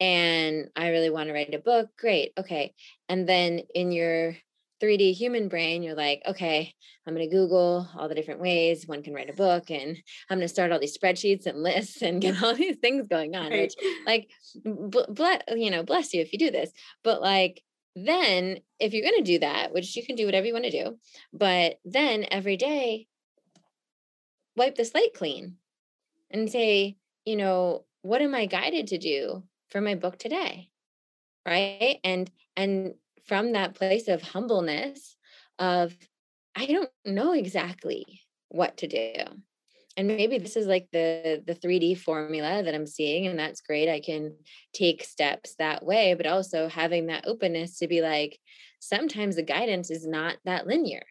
And 0.00 0.68
I 0.76 0.88
really 0.88 1.08
want 1.08 1.28
to 1.28 1.32
write 1.32 1.54
a 1.54 1.60
book. 1.60 1.88
Great. 1.98 2.32
Okay. 2.36 2.74
And 3.08 3.26
then 3.28 3.60
in 3.74 3.92
your 3.92 4.36
3D 4.80 5.14
human 5.14 5.48
brain, 5.48 5.82
you're 5.82 5.94
like, 5.94 6.22
okay, 6.26 6.74
I'm 7.06 7.14
going 7.14 7.28
to 7.28 7.34
Google 7.34 7.88
all 7.96 8.08
the 8.08 8.14
different 8.14 8.40
ways 8.40 8.86
one 8.86 9.02
can 9.02 9.14
write 9.14 9.30
a 9.30 9.34
book, 9.34 9.70
and 9.70 9.96
I'm 10.30 10.38
going 10.38 10.40
to 10.40 10.48
start 10.48 10.72
all 10.72 10.78
these 10.78 10.96
spreadsheets 10.96 11.46
and 11.46 11.62
lists 11.62 12.02
and 12.02 12.20
get 12.20 12.42
all 12.42 12.54
these 12.54 12.76
things 12.76 13.06
going 13.08 13.34
on. 13.34 13.50
Right. 13.50 13.62
Which, 13.62 13.74
like, 14.06 14.30
bless 14.64 15.42
you 15.54 15.70
know, 15.70 15.82
bless 15.82 16.14
you 16.14 16.20
if 16.20 16.32
you 16.32 16.38
do 16.38 16.50
this, 16.50 16.70
but 17.02 17.20
like, 17.20 17.62
then 17.96 18.58
if 18.78 18.92
you're 18.92 19.02
going 19.02 19.22
to 19.22 19.32
do 19.32 19.40
that, 19.40 19.72
which 19.72 19.96
you 19.96 20.04
can 20.04 20.16
do 20.16 20.26
whatever 20.26 20.46
you 20.46 20.52
want 20.52 20.66
to 20.66 20.70
do, 20.70 20.98
but 21.32 21.78
then 21.84 22.26
every 22.30 22.56
day, 22.56 23.06
wipe 24.56 24.76
the 24.76 24.84
slate 24.84 25.14
clean 25.14 25.56
and 26.30 26.50
say, 26.50 26.96
you 27.24 27.36
know, 27.36 27.84
what 28.02 28.22
am 28.22 28.34
I 28.34 28.46
guided 28.46 28.88
to 28.88 28.98
do 28.98 29.44
for 29.70 29.80
my 29.80 29.94
book 29.94 30.18
today? 30.18 30.68
Right. 31.46 31.98
And, 32.04 32.30
and 32.56 32.94
from 33.28 33.52
that 33.52 33.74
place 33.74 34.08
of 34.08 34.22
humbleness 34.22 35.16
of 35.58 35.94
I 36.56 36.66
don't 36.66 36.90
know 37.04 37.32
exactly 37.32 38.22
what 38.48 38.78
to 38.78 38.88
do. 38.88 39.12
And 39.96 40.08
maybe 40.08 40.38
this 40.38 40.56
is 40.56 40.66
like 40.66 40.88
the 40.92 41.42
the 41.46 41.54
3D 41.54 41.98
formula 41.98 42.62
that 42.62 42.74
I'm 42.74 42.86
seeing 42.86 43.26
and 43.26 43.38
that's 43.38 43.60
great. 43.60 43.88
I 43.88 44.00
can 44.00 44.34
take 44.72 45.04
steps 45.04 45.54
that 45.58 45.84
way, 45.84 46.14
but 46.14 46.26
also 46.26 46.68
having 46.68 47.06
that 47.06 47.26
openness 47.26 47.78
to 47.78 47.88
be 47.88 48.00
like 48.00 48.38
sometimes 48.80 49.36
the 49.36 49.42
guidance 49.42 49.90
is 49.90 50.06
not 50.06 50.36
that 50.44 50.66
linear 50.66 51.04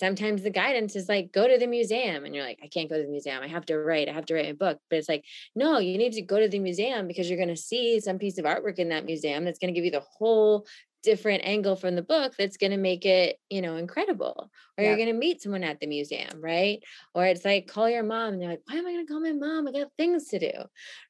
sometimes 0.00 0.42
the 0.42 0.50
guidance 0.50 0.96
is 0.96 1.08
like 1.08 1.32
go 1.32 1.46
to 1.46 1.58
the 1.58 1.66
museum 1.66 2.24
and 2.24 2.34
you're 2.34 2.44
like 2.44 2.58
i 2.62 2.68
can't 2.68 2.88
go 2.88 2.96
to 2.96 3.02
the 3.02 3.08
museum 3.08 3.42
i 3.42 3.46
have 3.46 3.66
to 3.66 3.76
write 3.76 4.08
i 4.08 4.12
have 4.12 4.24
to 4.24 4.34
write 4.34 4.48
a 4.48 4.54
book 4.54 4.78
but 4.88 4.98
it's 4.98 5.08
like 5.08 5.24
no 5.54 5.78
you 5.78 5.98
need 5.98 6.12
to 6.12 6.22
go 6.22 6.40
to 6.40 6.48
the 6.48 6.58
museum 6.58 7.06
because 7.06 7.28
you're 7.28 7.36
going 7.36 7.48
to 7.48 7.56
see 7.56 8.00
some 8.00 8.18
piece 8.18 8.38
of 8.38 8.44
artwork 8.44 8.78
in 8.78 8.88
that 8.88 9.04
museum 9.04 9.44
that's 9.44 9.58
going 9.58 9.72
to 9.72 9.78
give 9.78 9.84
you 9.84 9.90
the 9.90 10.06
whole 10.18 10.66
different 11.02 11.42
angle 11.44 11.76
from 11.76 11.96
the 11.96 12.02
book 12.02 12.34
that's 12.38 12.56
going 12.56 12.70
to 12.70 12.76
make 12.76 13.06
it 13.06 13.36
you 13.48 13.62
know 13.62 13.76
incredible 13.76 14.50
or 14.76 14.84
yeah. 14.84 14.88
you're 14.88 14.96
going 14.96 15.08
to 15.08 15.14
meet 15.14 15.40
someone 15.40 15.64
at 15.64 15.80
the 15.80 15.86
museum 15.86 16.40
right? 16.40 16.80
Or 17.14 17.24
it's 17.26 17.44
like 17.44 17.66
call 17.66 17.88
your 17.88 18.02
mom 18.02 18.34
and 18.34 18.42
they're 18.42 18.50
like 18.50 18.62
why 18.66 18.76
am 18.76 18.86
i 18.86 18.92
going 18.92 19.06
to 19.06 19.12
call 19.12 19.20
my 19.20 19.32
mom? 19.32 19.68
I 19.68 19.72
got 19.72 19.88
things 19.96 20.28
to 20.28 20.38
do 20.38 20.52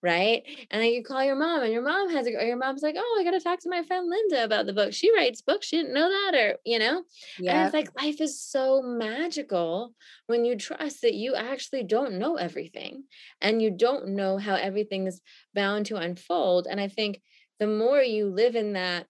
right? 0.03 0.43
And 0.70 0.82
then 0.82 0.91
you 0.91 1.03
call 1.03 1.24
your 1.24 1.36
mom 1.36 1.62
and 1.62 1.72
your 1.72 1.82
mom 1.82 2.11
has 2.11 2.26
a, 2.26 2.34
or 2.34 2.43
your 2.43 2.57
mom's 2.57 2.82
like 2.82 2.97
oh 2.99 3.18
i 3.20 3.24
got 3.24 3.32
to 3.32 3.41
talk 3.41 3.61
to 3.61 3.70
my 3.70 3.82
friend 3.82 4.09
linda 4.09 4.45
about 4.45 4.66
the 4.66 4.72
book. 4.72 4.93
She 4.93 5.14
writes 5.14 5.43
books. 5.43 5.66
She 5.66 5.76
didn't 5.76 5.95
know 5.95 6.09
that 6.09 6.34
or 6.34 6.57
you 6.64 6.78
know? 6.78 7.03
Yeah 7.38 7.53
and 7.53 7.66
it's 7.66 7.74
like 7.74 8.01
life 8.01 8.20
is 8.20 8.41
so 8.41 8.82
magical 8.82 9.95
when 10.26 10.45
you 10.45 10.57
trust 10.57 11.03
that 11.03 11.14
you 11.14 11.34
actually 11.34 11.84
don't 11.84 12.14
know 12.14 12.36
everything 12.36 13.05
and 13.41 13.61
you 13.61 13.70
don't 13.70 14.09
know 14.09 14.38
how 14.38 14.55
everything 14.55 15.07
is 15.07 15.20
bound 15.55 15.86
to 15.86 15.97
unfold 15.97 16.66
and 16.70 16.80
i 16.80 16.88
think 16.88 17.20
the 17.59 17.66
more 17.66 18.01
you 18.01 18.26
live 18.26 18.57
in 18.57 18.72
that 18.72 19.07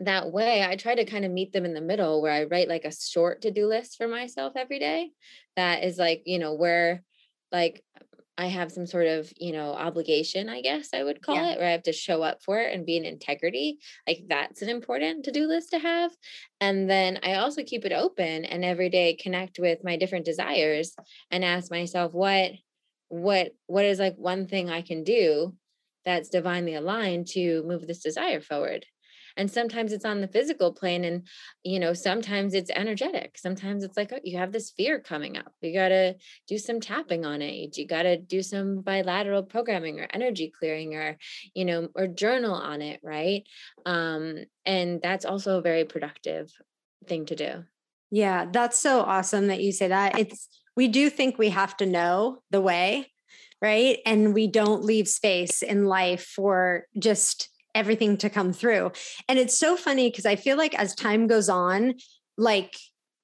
that 0.00 0.30
way 0.30 0.62
i 0.62 0.76
try 0.76 0.94
to 0.94 1.04
kind 1.04 1.24
of 1.24 1.30
meet 1.30 1.52
them 1.52 1.64
in 1.64 1.74
the 1.74 1.80
middle 1.80 2.22
where 2.22 2.32
i 2.32 2.44
write 2.44 2.68
like 2.68 2.84
a 2.84 2.94
short 2.94 3.42
to-do 3.42 3.66
list 3.66 3.96
for 3.96 4.06
myself 4.06 4.52
every 4.56 4.78
day 4.78 5.10
that 5.56 5.82
is 5.84 5.98
like 5.98 6.22
you 6.24 6.38
know 6.38 6.54
where 6.54 7.02
like 7.50 7.82
i 8.36 8.46
have 8.46 8.70
some 8.70 8.86
sort 8.86 9.06
of 9.06 9.32
you 9.36 9.52
know 9.52 9.72
obligation 9.72 10.48
i 10.48 10.60
guess 10.60 10.90
i 10.94 11.02
would 11.02 11.20
call 11.20 11.34
yeah. 11.34 11.50
it 11.50 11.58
where 11.58 11.68
i 11.68 11.72
have 11.72 11.82
to 11.82 11.92
show 11.92 12.22
up 12.22 12.42
for 12.44 12.60
it 12.60 12.72
and 12.72 12.86
be 12.86 12.96
in 12.96 13.04
integrity 13.04 13.78
like 14.06 14.22
that's 14.28 14.62
an 14.62 14.68
important 14.68 15.24
to-do 15.24 15.46
list 15.46 15.70
to 15.70 15.78
have 15.78 16.12
and 16.60 16.88
then 16.88 17.18
i 17.24 17.34
also 17.34 17.64
keep 17.64 17.84
it 17.84 17.92
open 17.92 18.44
and 18.44 18.64
every 18.64 18.88
day 18.88 19.14
connect 19.14 19.58
with 19.58 19.82
my 19.82 19.96
different 19.96 20.24
desires 20.24 20.94
and 21.30 21.44
ask 21.44 21.70
myself 21.70 22.12
what 22.12 22.52
what 23.08 23.52
what 23.66 23.84
is 23.84 23.98
like 23.98 24.14
one 24.16 24.46
thing 24.46 24.70
i 24.70 24.82
can 24.82 25.02
do 25.02 25.54
that's 26.04 26.28
divinely 26.28 26.74
aligned 26.74 27.26
to 27.26 27.62
move 27.64 27.86
this 27.86 28.02
desire 28.02 28.40
forward 28.40 28.86
and 29.38 29.50
sometimes 29.50 29.92
it's 29.92 30.04
on 30.04 30.20
the 30.20 30.28
physical 30.28 30.72
plane 30.72 31.04
and 31.04 31.26
you 31.62 31.78
know 31.78 31.94
sometimes 31.94 32.52
it's 32.52 32.70
energetic. 32.70 33.38
Sometimes 33.38 33.84
it's 33.84 33.96
like 33.96 34.12
oh, 34.12 34.18
you 34.22 34.36
have 34.36 34.52
this 34.52 34.70
fear 34.70 35.00
coming 35.00 35.38
up. 35.38 35.52
You 35.62 35.72
got 35.72 35.88
to 35.88 36.16
do 36.46 36.58
some 36.58 36.80
tapping 36.80 37.24
on 37.24 37.40
it. 37.40 37.78
You 37.78 37.86
got 37.86 38.02
to 38.02 38.18
do 38.18 38.42
some 38.42 38.80
bilateral 38.82 39.44
programming 39.44 40.00
or 40.00 40.08
energy 40.12 40.52
clearing 40.58 40.94
or 40.94 41.16
you 41.54 41.64
know 41.64 41.88
or 41.94 42.08
journal 42.08 42.52
on 42.52 42.82
it 42.82 43.00
right? 43.02 43.44
Um 43.86 44.44
and 44.66 45.00
that's 45.00 45.24
also 45.24 45.58
a 45.58 45.62
very 45.62 45.84
productive 45.84 46.52
thing 47.06 47.24
to 47.26 47.36
do. 47.36 47.64
Yeah 48.10 48.46
that's 48.52 48.78
so 48.78 49.00
awesome 49.00 49.46
that 49.46 49.62
you 49.62 49.72
say 49.72 49.88
that. 49.88 50.18
It's 50.18 50.48
we 50.76 50.88
do 50.88 51.08
think 51.08 51.38
we 51.38 51.50
have 51.50 51.76
to 51.78 51.86
know 51.86 52.42
the 52.50 52.60
way 52.60 53.06
right? 53.60 53.98
And 54.06 54.34
we 54.34 54.46
don't 54.46 54.84
leave 54.84 55.08
space 55.08 55.62
in 55.62 55.86
life 55.86 56.24
for 56.24 56.84
just 56.96 57.48
everything 57.78 58.16
to 58.18 58.28
come 58.28 58.52
through. 58.52 58.92
And 59.28 59.38
it's 59.38 59.58
so 59.58 59.76
funny 59.76 60.10
because 60.10 60.26
I 60.26 60.36
feel 60.36 60.56
like 60.56 60.74
as 60.74 60.94
time 60.94 61.26
goes 61.26 61.48
on, 61.48 61.94
like 62.36 62.76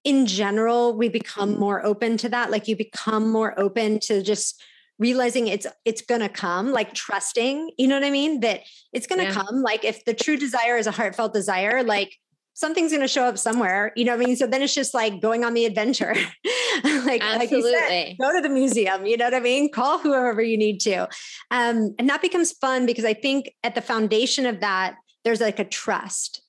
in 0.05 0.27
general, 0.27 0.97
we 0.97 1.09
become 1.09 1.59
more 1.59 1.85
open 1.85 2.17
to 2.19 2.29
that. 2.29 2.51
Like 2.51 2.69
you 2.69 2.77
become 2.77 3.31
more 3.31 3.59
open 3.59 3.99
to 4.01 4.23
just 4.23 4.63
realizing 4.99 5.49
it's 5.49 5.67
it's 5.85 6.03
gonna 6.03 6.29
come 6.29 6.71
like 6.71 6.95
trusting 6.95 7.69
you 7.77 7.89
know 7.89 7.97
what 7.97 8.05
i 8.05 8.11
mean 8.11 8.39
that 8.39 8.61
it's 8.93 9.09
gonna 9.09 9.25
yeah. 9.25 9.33
come 9.33 9.61
like 9.61 9.85
if 9.85 10.05
the 10.05 10.15
true 10.15 10.37
desire 10.37 10.77
is 10.77 10.87
a 10.87 10.93
heartfelt 10.93 11.33
desire 11.33 11.83
like 11.83 12.17
something's 12.55 12.91
going 12.91 13.01
to 13.01 13.09
show 13.09 13.25
up 13.25 13.39
somewhere 13.39 13.93
you 13.97 14.05
know 14.05 14.17
what 14.17 14.23
i 14.23 14.27
mean 14.27 14.37
so 14.37 14.47
then 14.47 14.63
it's 14.63 14.75
just 14.75 14.95
like 14.95 15.21
going 15.21 15.45
on 15.45 15.55
the 15.55 15.65
adventure 15.65 16.15
like 16.85 17.23
Absolutely. 17.23 17.73
like 17.73 17.89
said, 17.89 18.17
go 18.21 18.33
to 18.33 18.41
the 18.41 18.49
museum 18.49 19.07
you 19.07 19.17
know 19.17 19.27
what 19.27 19.35
i 19.35 19.41
mean 19.41 19.71
call 19.71 19.99
whoever 19.99 20.43
you 20.43 20.57
need 20.57 20.79
to 20.81 21.09
um, 21.51 21.95
and 21.99 22.09
that 22.09 22.23
becomes 22.23 22.53
fun 22.53 22.87
because 22.87 23.05
i 23.05 23.15
think 23.15 23.53
at 23.63 23.75
the 23.75 23.83
foundation 23.83 24.47
of 24.47 24.61
that 24.61 24.97
there's 25.25 25.41
like 25.41 25.59
a 25.59 25.65
trust 25.65 26.43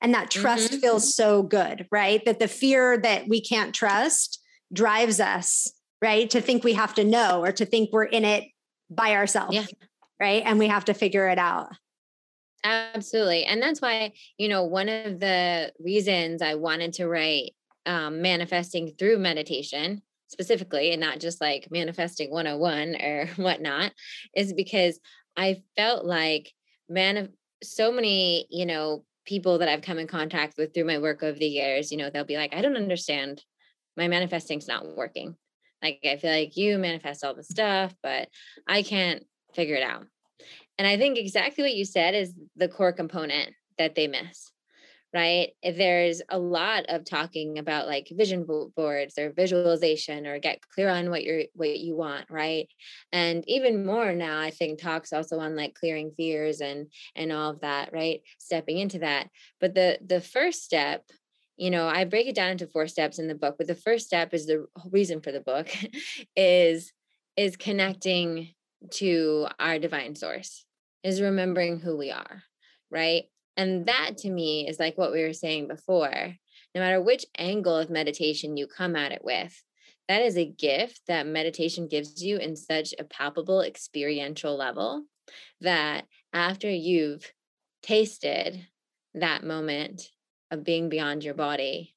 and 0.00 0.14
that 0.14 0.30
trust 0.30 0.72
mm-hmm. 0.72 0.80
feels 0.80 1.14
so 1.14 1.42
good 1.42 1.86
right 1.90 2.24
that 2.24 2.38
the 2.38 2.48
fear 2.48 2.98
that 2.98 3.28
we 3.28 3.40
can't 3.40 3.74
trust 3.74 4.40
drives 4.72 5.20
us 5.20 5.72
right 6.00 6.30
to 6.30 6.40
think 6.40 6.64
we 6.64 6.72
have 6.72 6.94
to 6.94 7.04
know 7.04 7.44
or 7.44 7.52
to 7.52 7.66
think 7.66 7.90
we're 7.92 8.04
in 8.04 8.24
it 8.24 8.44
by 8.90 9.14
ourselves. 9.14 9.54
Yeah. 9.54 9.66
Right. 10.18 10.42
And 10.44 10.58
we 10.58 10.66
have 10.66 10.84
to 10.86 10.94
figure 10.94 11.28
it 11.28 11.38
out. 11.38 11.72
Absolutely. 12.62 13.44
And 13.44 13.62
that's 13.62 13.80
why, 13.80 14.12
you 14.36 14.48
know, 14.48 14.64
one 14.64 14.88
of 14.88 15.20
the 15.20 15.72
reasons 15.80 16.42
I 16.42 16.54
wanted 16.54 16.92
to 16.94 17.08
write 17.08 17.52
um, 17.86 18.20
manifesting 18.20 18.92
through 18.98 19.18
meditation 19.18 20.02
specifically 20.28 20.92
and 20.92 21.00
not 21.00 21.18
just 21.18 21.40
like 21.40 21.68
manifesting 21.70 22.30
101 22.30 22.96
or 23.02 23.26
whatnot 23.36 23.92
is 24.36 24.52
because 24.52 25.00
I 25.36 25.62
felt 25.76 26.04
like 26.04 26.52
man 26.88 27.30
so 27.62 27.90
many, 27.92 28.46
you 28.50 28.66
know, 28.66 29.04
people 29.26 29.58
that 29.58 29.68
I've 29.68 29.82
come 29.82 29.98
in 29.98 30.06
contact 30.06 30.54
with 30.56 30.72
through 30.74 30.84
my 30.86 30.98
work 30.98 31.22
over 31.22 31.38
the 31.38 31.46
years, 31.46 31.90
you 31.90 31.98
know, 31.98 32.10
they'll 32.10 32.24
be 32.24 32.36
like, 32.36 32.54
I 32.54 32.62
don't 32.62 32.76
understand. 32.76 33.42
My 33.96 34.08
manifesting's 34.08 34.68
not 34.68 34.96
working. 34.96 35.36
Like 35.82 36.00
I 36.04 36.16
feel 36.16 36.30
like 36.30 36.56
you 36.56 36.78
manifest 36.78 37.24
all 37.24 37.34
the 37.34 37.42
stuff, 37.42 37.94
but 38.02 38.28
I 38.66 38.82
can't 38.82 39.24
figure 39.54 39.76
it 39.76 39.82
out. 39.82 40.04
And 40.80 40.86
I 40.86 40.96
think 40.96 41.18
exactly 41.18 41.62
what 41.62 41.74
you 41.74 41.84
said 41.84 42.14
is 42.14 42.32
the 42.56 42.66
core 42.66 42.94
component 42.94 43.50
that 43.76 43.94
they 43.94 44.08
miss 44.08 44.50
right? 45.12 45.50
There's 45.62 46.22
a 46.30 46.38
lot 46.38 46.86
of 46.88 47.04
talking 47.04 47.58
about 47.58 47.86
like 47.86 48.08
vision 48.12 48.46
boards 48.76 49.18
or 49.18 49.30
visualization 49.32 50.26
or 50.26 50.38
get 50.38 50.60
clear 50.72 50.88
on 50.88 51.10
what 51.10 51.22
you're 51.22 51.42
what 51.52 51.78
you 51.78 51.96
want 51.96 52.30
right? 52.30 52.66
And 53.12 53.44
even 53.46 53.84
more 53.84 54.14
now 54.14 54.40
i 54.40 54.50
think 54.50 54.80
talks 54.80 55.12
also 55.12 55.38
on 55.38 55.54
like 55.54 55.74
clearing 55.74 56.12
fears 56.16 56.62
and 56.62 56.86
and 57.14 57.30
all 57.30 57.50
of 57.50 57.60
that 57.60 57.92
right? 57.92 58.22
Stepping 58.38 58.78
into 58.78 59.00
that. 59.00 59.28
But 59.60 59.74
the 59.74 59.98
the 60.02 60.22
first 60.22 60.62
step 60.64 61.04
you 61.58 61.70
know 61.70 61.88
i 61.88 62.06
break 62.06 62.26
it 62.26 62.34
down 62.34 62.52
into 62.52 62.66
four 62.66 62.86
steps 62.86 63.18
in 63.18 63.28
the 63.28 63.34
book 63.34 63.56
but 63.58 63.66
the 63.66 63.74
first 63.74 64.06
step 64.06 64.32
is 64.32 64.46
the 64.46 64.64
reason 64.90 65.20
for 65.20 65.30
the 65.30 65.42
book 65.42 65.68
is 66.36 66.90
is 67.36 67.58
connecting 67.58 68.54
to 68.90 69.46
our 69.58 69.78
divine 69.78 70.14
source 70.14 70.64
is 71.02 71.20
remembering 71.20 71.80
who 71.80 71.96
we 71.96 72.10
are 72.10 72.42
right 72.90 73.24
and 73.60 73.86
that 73.86 74.16
to 74.16 74.30
me 74.30 74.66
is 74.66 74.78
like 74.78 74.96
what 74.96 75.12
we 75.12 75.22
were 75.22 75.34
saying 75.34 75.68
before. 75.68 76.34
No 76.74 76.80
matter 76.80 76.98
which 76.98 77.26
angle 77.36 77.76
of 77.76 77.90
meditation 77.90 78.56
you 78.56 78.66
come 78.66 78.96
at 78.96 79.12
it 79.12 79.22
with, 79.22 79.62
that 80.08 80.22
is 80.22 80.38
a 80.38 80.46
gift 80.46 81.02
that 81.08 81.26
meditation 81.26 81.86
gives 81.86 82.22
you 82.22 82.38
in 82.38 82.56
such 82.56 82.94
a 82.98 83.04
palpable 83.04 83.60
experiential 83.60 84.56
level 84.56 85.04
that 85.60 86.06
after 86.32 86.70
you've 86.70 87.30
tasted 87.82 88.66
that 89.12 89.44
moment 89.44 90.10
of 90.50 90.64
being 90.64 90.88
beyond 90.88 91.22
your 91.22 91.34
body, 91.34 91.94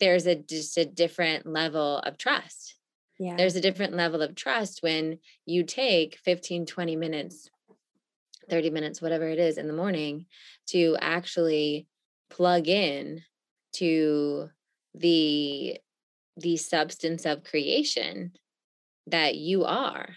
there's 0.00 0.26
a 0.26 0.34
just 0.34 0.76
a 0.76 0.84
different 0.84 1.46
level 1.46 1.98
of 1.98 2.18
trust. 2.18 2.74
Yeah. 3.18 3.36
There's 3.36 3.56
a 3.56 3.60
different 3.60 3.94
level 3.94 4.22
of 4.22 4.34
trust 4.34 4.82
when 4.82 5.18
you 5.46 5.64
take 5.64 6.18
15, 6.18 6.66
20 6.66 6.96
minutes 6.96 7.50
30 8.48 8.70
minutes, 8.70 9.02
whatever 9.02 9.28
it 9.28 9.38
is 9.38 9.58
in 9.58 9.66
the 9.66 9.72
morning, 9.72 10.26
to 10.68 10.96
actually 11.00 11.86
plug 12.30 12.68
in 12.68 13.22
to 13.74 14.48
the 14.94 15.78
the 16.36 16.56
substance 16.56 17.24
of 17.24 17.44
creation 17.44 18.32
that 19.06 19.36
you 19.36 19.64
are 19.64 20.08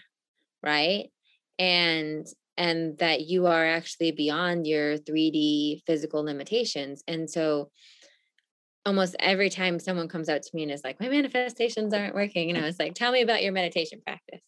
right 0.62 1.10
and 1.58 2.26
and 2.58 2.98
that 2.98 3.22
you 3.22 3.46
are 3.46 3.66
actually 3.66 4.12
beyond 4.12 4.66
your 4.66 4.98
3d 4.98 5.82
physical 5.86 6.22
limitations 6.24 7.02
and 7.08 7.30
so 7.30 7.70
almost 8.86 9.14
every 9.20 9.50
time 9.50 9.78
someone 9.78 10.08
comes 10.08 10.28
out 10.28 10.42
to 10.42 10.50
me 10.54 10.62
and 10.62 10.72
is 10.72 10.82
like 10.84 11.00
my 11.00 11.08
manifestations 11.08 11.92
aren't 11.92 12.14
working 12.14 12.48
you 12.48 12.54
know 12.54 12.64
it's 12.64 12.78
like 12.78 12.94
tell 12.94 13.12
me 13.12 13.22
about 13.22 13.42
your 13.42 13.52
meditation 13.52 14.00
practice 14.04 14.40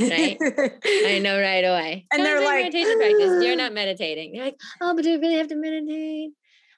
right? 0.00 0.38
I 0.40 1.20
know 1.22 1.40
right 1.40 1.64
away. 1.64 2.06
And 2.12 2.24
they're 2.24 2.44
like, 2.44 2.72
meditation 2.72 2.98
practice. 2.98 3.44
You're 3.44 3.56
not 3.56 3.72
meditating. 3.72 4.34
You're 4.34 4.46
like, 4.46 4.56
oh, 4.80 4.94
but 4.94 5.04
do 5.04 5.12
I 5.12 5.16
really 5.16 5.36
have 5.36 5.48
to 5.48 5.56
meditate? 5.56 6.30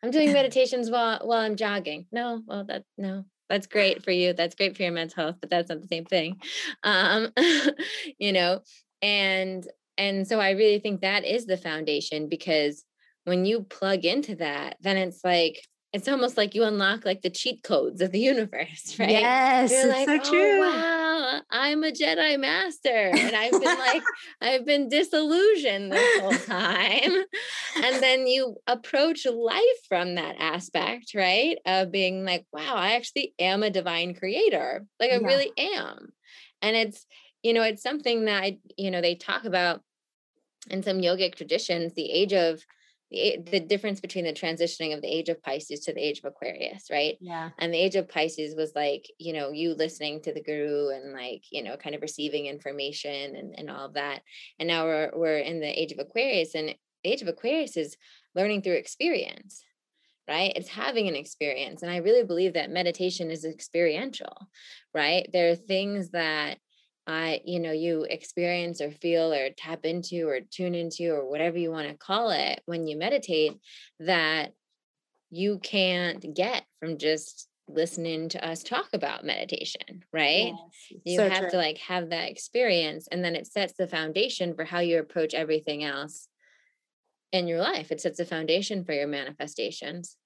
I'm 0.03 0.11
doing 0.11 0.33
meditations 0.33 0.91
while 0.91 1.21
while 1.25 1.41
I'm 1.41 1.57
jogging. 1.57 2.07
No, 2.13 2.43
well, 2.47 2.65
that 2.65 2.85
no, 2.97 3.25
that's 3.49 3.67
great 3.67 4.05
for 4.05 4.11
you. 4.11 4.33
That's 4.33 4.55
great 4.55 4.77
for 4.77 4.83
your 4.85 4.93
mental 4.93 5.25
health, 5.25 5.37
but 5.41 5.51
that's 5.51 5.69
not 5.69 5.81
the 5.81 5.89
same 5.89 6.05
thing. 6.05 6.41
Um, 6.85 7.33
you 8.19 8.33
know, 8.33 8.61
and 9.03 9.67
and 9.97 10.27
so 10.27 10.39
I 10.39 10.51
really 10.51 10.79
think 10.79 11.01
that 11.01 11.25
is 11.25 11.47
the 11.47 11.57
foundation 11.57 12.29
because 12.29 12.85
when 13.25 13.45
you 13.45 13.63
plug 13.63 14.05
into 14.05 14.37
that, 14.37 14.77
then 14.81 14.97
it's 14.97 15.25
like 15.25 15.61
it's 15.93 16.09
almost 16.09 16.37
like 16.37 16.55
you 16.55 16.65
unlock 16.65 17.05
like 17.05 17.23
the 17.23 17.31
cheat 17.31 17.63
codes 17.63 18.01
of 18.01 18.13
the 18.13 18.21
universe, 18.33 18.97
right? 18.99 19.11
Yes, 19.11 19.71
You're 19.71 19.89
like, 19.89 20.07
so 20.07 20.15
oh, 20.15 20.31
true. 20.31 20.61
Wow, 20.61 21.41
I'm 21.51 21.85
a 21.85 21.91
Jedi 21.91 22.39
master, 22.39 22.89
and 22.89 23.35
I've 23.35 23.53
been 23.53 23.63
like, 23.79 24.03
I've 24.41 24.67
been 24.67 24.89
disillusioned 24.89 25.93
this 25.93 26.21
whole 26.21 26.33
time. 26.47 27.25
and 27.83 28.03
then 28.03 28.27
you 28.27 28.57
approach 28.67 29.27
life 29.27 29.63
from 29.89 30.17
that 30.17 30.37
aspect, 30.39 31.15
right? 31.15 31.59
Of 31.65 31.91
being 31.91 32.25
like, 32.25 32.45
wow, 32.53 32.75
I 32.75 32.93
actually 32.93 33.35
am 33.39 33.63
a 33.63 33.71
divine 33.71 34.15
creator. 34.15 34.85
Like 35.01 35.11
I 35.11 35.19
yeah. 35.19 35.27
really 35.27 35.53
am, 35.57 36.13
and 36.61 36.77
it's 36.77 37.07
you 37.43 37.55
know, 37.55 37.63
it's 37.63 37.83
something 37.83 38.25
that 38.25 38.43
I, 38.43 38.59
you 38.77 38.91
know 38.91 39.01
they 39.01 39.15
talk 39.15 39.45
about 39.45 39.81
in 40.71 40.83
some 40.83 40.99
yogic 40.99 41.35
traditions, 41.35 41.95
the 41.95 42.11
age 42.11 42.33
of 42.33 42.63
the, 43.11 43.39
the 43.51 43.61
difference 43.61 44.01
between 44.01 44.25
the 44.25 44.33
transitioning 44.33 44.95
of 44.95 45.01
the 45.01 45.09
age 45.09 45.29
of 45.29 45.43
Pisces 45.43 45.81
to 45.81 45.95
the 45.95 46.01
age 46.01 46.19
of 46.19 46.27
Aquarius, 46.27 46.89
right? 46.91 47.17
Yeah. 47.21 47.51
And 47.59 47.73
the 47.73 47.79
age 47.79 47.97
of 47.97 48.09
Pisces 48.09 48.55
was 48.55 48.73
like, 48.75 49.11
you 49.19 49.33
know, 49.33 49.51
you 49.51 49.75
listening 49.75 50.21
to 50.23 50.33
the 50.33 50.43
guru 50.43 50.91
and 50.91 51.13
like, 51.13 51.45
you 51.51 51.63
know, 51.63 51.77
kind 51.77 51.95
of 51.95 52.03
receiving 52.03 52.47
information 52.47 53.35
and, 53.35 53.55
and 53.57 53.71
all 53.71 53.87
of 53.87 53.95
that. 53.95 54.23
And 54.59 54.67
now 54.69 54.85
we're 54.85 55.11
we're 55.15 55.39
in 55.39 55.61
the 55.61 55.81
age 55.81 55.93
of 55.93 55.99
Aquarius 55.99 56.55
and 56.55 56.69
the 56.69 57.11
age 57.11 57.23
of 57.23 57.29
Aquarius 57.29 57.77
is 57.77 57.97
learning 58.35 58.63
through 58.63 58.75
experience, 58.75 59.65
right? 60.29 60.53
It's 60.55 60.69
having 60.69 61.09
an 61.09 61.17
experience. 61.17 61.83
And 61.83 61.91
I 61.91 61.99
really 61.99 62.25
believe 62.25 62.55
that 62.55 62.71
meditation 62.71 63.31
is 63.31 63.45
experiential, 63.45 64.49
right? 64.95 65.29
There 65.33 65.51
are 65.51 65.57
things 65.57 66.11
that 66.11 66.59
I, 67.09 67.41
you 67.47 67.59
know, 67.59 67.73
you 67.73 68.07
experience 68.09 68.83
or 68.83 68.91
feel 68.91 69.33
or 69.33 69.49
tap 69.57 69.87
into 69.87 70.29
or 70.29 70.41
tune 70.41 70.75
into 70.75 71.11
or 71.11 71.29
whatever 71.29 71.57
you 71.57 71.71
want 71.71 71.89
to 71.89 71.97
call 71.97 72.31
it 72.31 72.61
when 72.67 72.87
you 72.87 72.99
meditate 72.99 73.55
that 74.01 74.53
you 75.31 75.59
can't 75.59 76.35
get 76.35 76.65
from 76.79 76.99
just 76.99 77.49
listening 77.67 78.29
to 78.31 78.47
us 78.47 78.63
talk 78.63 78.91
about 78.93 79.25
meditation, 79.25 80.05
right? 80.13 80.53
Yes, 80.55 81.01
you 81.05 81.17
so 81.17 81.29
have 81.31 81.41
true. 81.41 81.51
to 81.53 81.57
like 81.57 81.79
have 81.79 82.11
that 82.11 82.31
experience 82.31 83.09
and 83.11 83.25
then 83.25 83.35
it 83.35 83.47
sets 83.47 83.73
the 83.79 83.87
foundation 83.87 84.55
for 84.55 84.65
how 84.65 84.81
you 84.81 84.99
approach 84.99 85.33
everything 85.33 85.85
else 85.85 86.29
in 87.33 87.49
your 87.49 87.61
life. 87.61 87.91
It 87.91 88.03
sets 88.03 88.19
the 88.19 88.27
foundation 88.27 88.85
for 88.85 88.93
your 88.93 89.07
manifestations. 89.07 90.17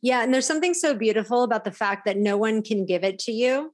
Yeah, 0.00 0.22
and 0.22 0.32
there's 0.32 0.46
something 0.46 0.74
so 0.74 0.94
beautiful 0.94 1.42
about 1.42 1.64
the 1.64 1.72
fact 1.72 2.04
that 2.04 2.16
no 2.16 2.36
one 2.36 2.62
can 2.62 2.86
give 2.86 3.02
it 3.02 3.18
to 3.20 3.32
you 3.32 3.72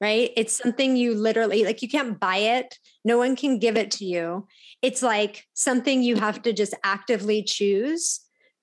right? 0.00 0.30
It's 0.36 0.56
something 0.56 0.96
you 0.96 1.14
literally 1.14 1.64
like 1.64 1.82
you 1.82 1.88
can't 1.88 2.18
buy 2.20 2.36
it. 2.36 2.78
No 3.04 3.18
one 3.18 3.36
can 3.36 3.58
give 3.58 3.76
it 3.76 3.90
to 3.92 4.04
you. 4.04 4.46
It's 4.82 5.02
like 5.02 5.44
something 5.54 6.02
you 6.02 6.16
have 6.16 6.42
to 6.42 6.52
just 6.52 6.74
actively 6.84 7.42
choose 7.42 8.20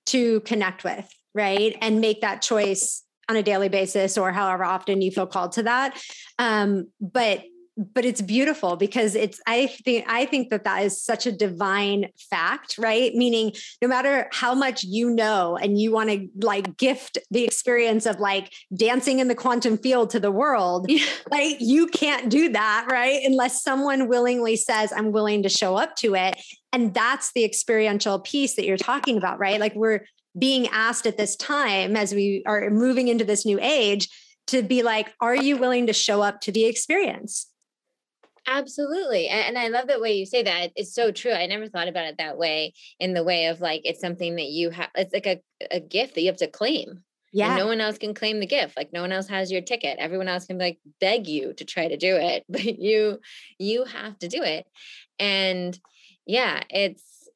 to 0.08 0.42
connect 0.42 0.84
with, 0.84 1.10
right? 1.34 1.76
And 1.82 2.02
make 2.02 2.22
that 2.22 2.42
choice 2.42 3.04
on 3.30 3.36
a 3.36 3.44
daily 3.44 3.70
basis 3.70 4.18
or 4.18 4.32
however 4.32 4.64
often 4.64 5.02
you 5.02 5.12
feel 5.12 5.28
called 5.28 5.54
to 5.54 5.64
that. 5.64 6.00
Um, 6.38 6.90
but 7.00 7.44
but 7.76 8.06
it's 8.06 8.22
beautiful 8.22 8.76
because 8.76 9.16
it's 9.16 9.42
i 9.48 9.68
think 9.68 10.06
i 10.08 10.26
think 10.26 10.50
that 10.50 10.64
that 10.64 10.84
is 10.84 11.02
such 11.02 11.26
a 11.26 11.32
divine 11.32 12.08
fact 12.30 12.78
right? 12.78 13.16
Meaning 13.16 13.54
no 13.82 13.88
matter 13.88 14.28
how 14.32 14.54
much 14.54 14.84
you 14.84 15.10
know 15.10 15.58
and 15.58 15.80
you 15.80 15.92
want 15.92 16.10
to 16.10 16.28
like 16.42 16.78
gift 16.78 17.18
the 17.32 17.44
experience 17.44 18.06
of 18.06 18.20
like 18.20 18.52
dancing 18.76 19.20
in 19.20 19.28
the 19.28 19.36
quantum 19.36 19.78
field 19.78 20.10
to 20.12 20.20
the 20.20 20.32
world 20.32 20.90
like 21.32 21.58
you 21.60 21.88
can't 21.88 22.30
do 22.30 22.50
that 22.50 22.88
right? 22.92 23.22
Unless 23.26 23.64
someone 23.64 24.08
willingly 24.08 24.56
says 24.56 24.92
i'm 24.92 25.12
willing 25.12 25.44
to 25.44 25.50
show 25.50 25.76
up 25.76 25.96
to 25.98 26.16
it. 26.16 26.42
And 26.72 26.94
that's 26.94 27.32
the 27.34 27.46
experiential 27.46 28.20
piece 28.20 28.56
that 28.56 28.66
you're 28.66 28.78
talking 28.78 29.18
about 29.18 29.40
right? 29.40 29.60
Like 29.60 29.76
we're 29.76 30.06
being 30.38 30.68
asked 30.68 31.06
at 31.06 31.18
this 31.18 31.36
time 31.36 31.96
as 31.96 32.14
we 32.14 32.44
are 32.46 32.70
moving 32.70 33.08
into 33.08 33.24
this 33.24 33.46
new 33.46 33.60
age 33.62 34.10
to 34.48 34.62
be 34.62 34.84
like 34.84 35.14
are 35.22 35.36
you 35.36 35.58
willing 35.58 35.88
to 35.88 35.94
show 35.94 36.22
up 36.22 36.42
to 36.42 36.52
the 36.52 36.66
experience 36.66 37.48
Absolutely. 38.46 39.28
And, 39.28 39.58
I 39.58 39.70
love 39.70 39.88
the 39.88 40.00
way 40.00 40.14
you 40.14 40.26
say 40.26 40.44
that. 40.44 40.72
It's 40.76 40.94
so 40.94 41.12
true. 41.12 41.32
I 41.32 41.46
never 41.46 41.68
thought 41.68 41.88
about 41.88 42.06
it 42.06 42.18
that 42.18 42.38
way 42.38 42.74
in 43.00 43.14
the 43.14 43.24
way 43.24 43.46
of 43.48 43.62
like 43.62 43.82
it's 43.86 44.02
something 44.02 44.36
that 44.36 44.48
you 44.48 44.70
have 44.72 44.90
it's 44.96 45.14
like 45.14 45.28
a, 45.28 45.42
a 45.72 45.80
gift 45.80 46.16
that 46.16 46.22
you 46.22 46.28
have 46.28 46.38
to 46.38 46.48
claim. 46.48 47.04
Yeah. 47.32 47.50
And 47.50 47.58
no 47.58 47.68
one 47.68 47.82
else 47.82 47.98
can 47.98 48.14
claim 48.14 48.40
the 48.40 48.46
gift. 48.46 48.78
Like 48.78 48.92
no 48.94 49.02
one 49.02 49.12
else 49.12 49.28
has 49.28 49.52
your 49.52 49.62
ticket. 49.62 49.98
Everyone 49.98 50.28
else 50.28 50.46
can 50.46 50.58
like 50.58 50.80
beg 51.00 51.28
you 51.28 51.54
to 51.54 51.66
try 51.66 51.88
to 51.88 51.98
do 51.98 52.16
it, 52.16 52.44
but 52.50 52.64
you 52.64 53.20
you 53.58 53.86
have 53.86 54.20
to 54.20 54.28
do 54.28 54.44
it. 54.44 54.66
And 55.20 55.78
yeah, 56.26 56.64
it's 56.70 57.30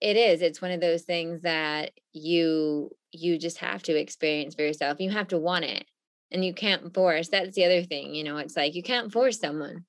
it 0.00 0.16
is. 0.16 0.42
It's 0.42 0.62
one 0.62 0.70
of 0.70 0.80
those 0.80 1.02
things 1.02 1.42
that 1.42 1.92
you 2.12 2.90
you 3.12 3.38
just 3.38 3.58
have 3.58 3.82
to 3.84 3.96
experience 3.96 4.54
for 4.54 4.62
yourself. 4.62 5.00
You 5.00 5.10
have 5.10 5.28
to 5.28 5.38
want 5.38 5.66
it. 5.66 5.84
And 6.30 6.44
you 6.44 6.52
can't 6.52 6.92
force. 6.92 7.28
That's 7.28 7.54
the 7.54 7.64
other 7.64 7.84
thing, 7.84 8.12
you 8.12 8.24
know, 8.24 8.38
it's 8.38 8.56
like 8.56 8.74
you 8.74 8.82
can't 8.82 9.12
force 9.12 9.38
someone 9.38 9.84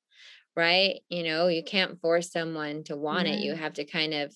right? 0.56 1.02
You 1.10 1.24
know, 1.24 1.48
you 1.48 1.64
can't 1.64 2.00
force 2.00 2.32
someone 2.32 2.84
to 2.86 2.96
want 2.96 3.28
it. 3.28 3.40
You 3.40 3.54
mm-hmm. 3.54 3.62
have 3.62 3.74
to 3.74 3.86
kind 3.86 4.14
of 4.14 4.36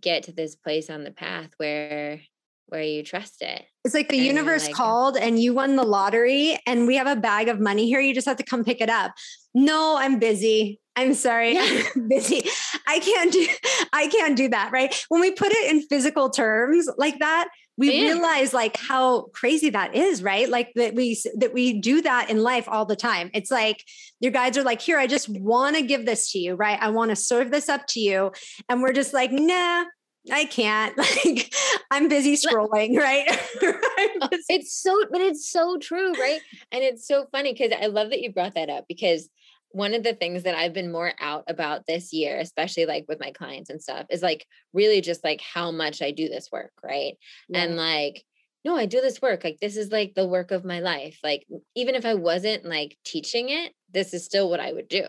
get 0.00 0.24
to 0.24 0.32
this 0.32 0.54
place 0.54 0.90
on 0.90 1.04
the 1.04 1.10
path 1.10 1.50
where 1.56 2.20
where 2.68 2.82
you 2.82 3.04
trust 3.04 3.42
it. 3.42 3.64
It's 3.84 3.94
like 3.94 4.08
the 4.08 4.16
universe 4.16 4.66
like, 4.66 4.74
called 4.74 5.16
and 5.16 5.40
you 5.40 5.54
won 5.54 5.76
the 5.76 5.84
lottery 5.84 6.58
and 6.66 6.88
we 6.88 6.96
have 6.96 7.06
a 7.06 7.14
bag 7.14 7.48
of 7.48 7.60
money 7.60 7.86
here. 7.86 8.00
You 8.00 8.12
just 8.12 8.26
have 8.26 8.38
to 8.38 8.44
come 8.44 8.64
pick 8.64 8.80
it 8.80 8.90
up. 8.90 9.12
No, 9.54 9.96
I'm 9.96 10.18
busy. 10.18 10.80
I'm 10.96 11.14
sorry. 11.14 11.54
Yeah. 11.54 11.82
I'm 11.96 12.08
busy. 12.08 12.42
I 12.88 12.98
can't 12.98 13.32
do 13.32 13.46
I 13.92 14.08
can't 14.08 14.36
do 14.36 14.48
that, 14.48 14.72
right? 14.72 14.94
When 15.08 15.20
we 15.20 15.30
put 15.30 15.52
it 15.52 15.70
in 15.70 15.82
physical 15.82 16.30
terms 16.30 16.88
like 16.96 17.18
that, 17.20 17.48
we 17.76 17.92
yeah. 17.92 18.12
realize 18.12 18.54
like 18.54 18.76
how 18.76 19.22
crazy 19.32 19.70
that 19.70 19.94
is 19.94 20.22
right 20.22 20.48
like 20.48 20.72
that 20.74 20.94
we 20.94 21.20
that 21.36 21.52
we 21.52 21.78
do 21.78 22.02
that 22.02 22.30
in 22.30 22.42
life 22.42 22.68
all 22.68 22.84
the 22.84 22.96
time 22.96 23.30
it's 23.34 23.50
like 23.50 23.84
your 24.20 24.32
guides 24.32 24.56
are 24.56 24.62
like 24.62 24.80
here 24.80 24.98
i 24.98 25.06
just 25.06 25.28
want 25.28 25.76
to 25.76 25.82
give 25.82 26.06
this 26.06 26.32
to 26.32 26.38
you 26.38 26.54
right 26.54 26.78
i 26.80 26.88
want 26.88 27.10
to 27.10 27.16
serve 27.16 27.50
this 27.50 27.68
up 27.68 27.86
to 27.86 28.00
you 28.00 28.32
and 28.68 28.82
we're 28.82 28.92
just 28.92 29.12
like 29.12 29.30
nah 29.32 29.84
I 30.30 30.44
can't. 30.44 30.96
Like 31.24 31.54
I'm 31.90 32.08
busy 32.08 32.36
scrolling, 32.36 32.96
right? 32.98 33.28
Uh, 34.18 34.28
it's 34.48 34.72
so 34.72 35.04
but 35.10 35.20
it's 35.20 35.50
so 35.50 35.76
true, 35.78 36.12
right? 36.14 36.40
And 36.72 36.82
it's 36.82 37.06
so 37.06 37.26
funny 37.32 37.52
because 37.52 37.72
I 37.78 37.86
love 37.86 38.10
that 38.10 38.20
you 38.20 38.32
brought 38.32 38.54
that 38.54 38.70
up 38.70 38.86
because 38.88 39.28
one 39.76 39.92
of 39.92 40.02
the 40.02 40.14
things 40.14 40.44
that 40.44 40.54
I've 40.54 40.72
been 40.72 40.90
more 40.90 41.12
out 41.20 41.44
about 41.48 41.86
this 41.86 42.10
year, 42.10 42.38
especially 42.38 42.86
like 42.86 43.04
with 43.08 43.20
my 43.20 43.30
clients 43.30 43.68
and 43.68 43.82
stuff, 43.82 44.06
is 44.08 44.22
like 44.22 44.46
really 44.72 45.02
just 45.02 45.22
like 45.22 45.42
how 45.42 45.70
much 45.70 46.00
I 46.00 46.12
do 46.12 46.30
this 46.30 46.48
work, 46.50 46.72
right? 46.82 47.12
Yeah. 47.50 47.60
And 47.60 47.76
like, 47.76 48.24
no, 48.64 48.74
I 48.74 48.86
do 48.86 49.02
this 49.02 49.20
work. 49.20 49.44
Like, 49.44 49.58
this 49.60 49.76
is 49.76 49.92
like 49.92 50.14
the 50.14 50.26
work 50.26 50.50
of 50.50 50.64
my 50.64 50.80
life. 50.80 51.18
Like, 51.22 51.44
even 51.74 51.94
if 51.94 52.06
I 52.06 52.14
wasn't 52.14 52.64
like 52.64 52.96
teaching 53.04 53.50
it, 53.50 53.74
this 53.92 54.14
is 54.14 54.24
still 54.24 54.48
what 54.48 54.60
I 54.60 54.72
would 54.72 54.88
do, 54.88 55.04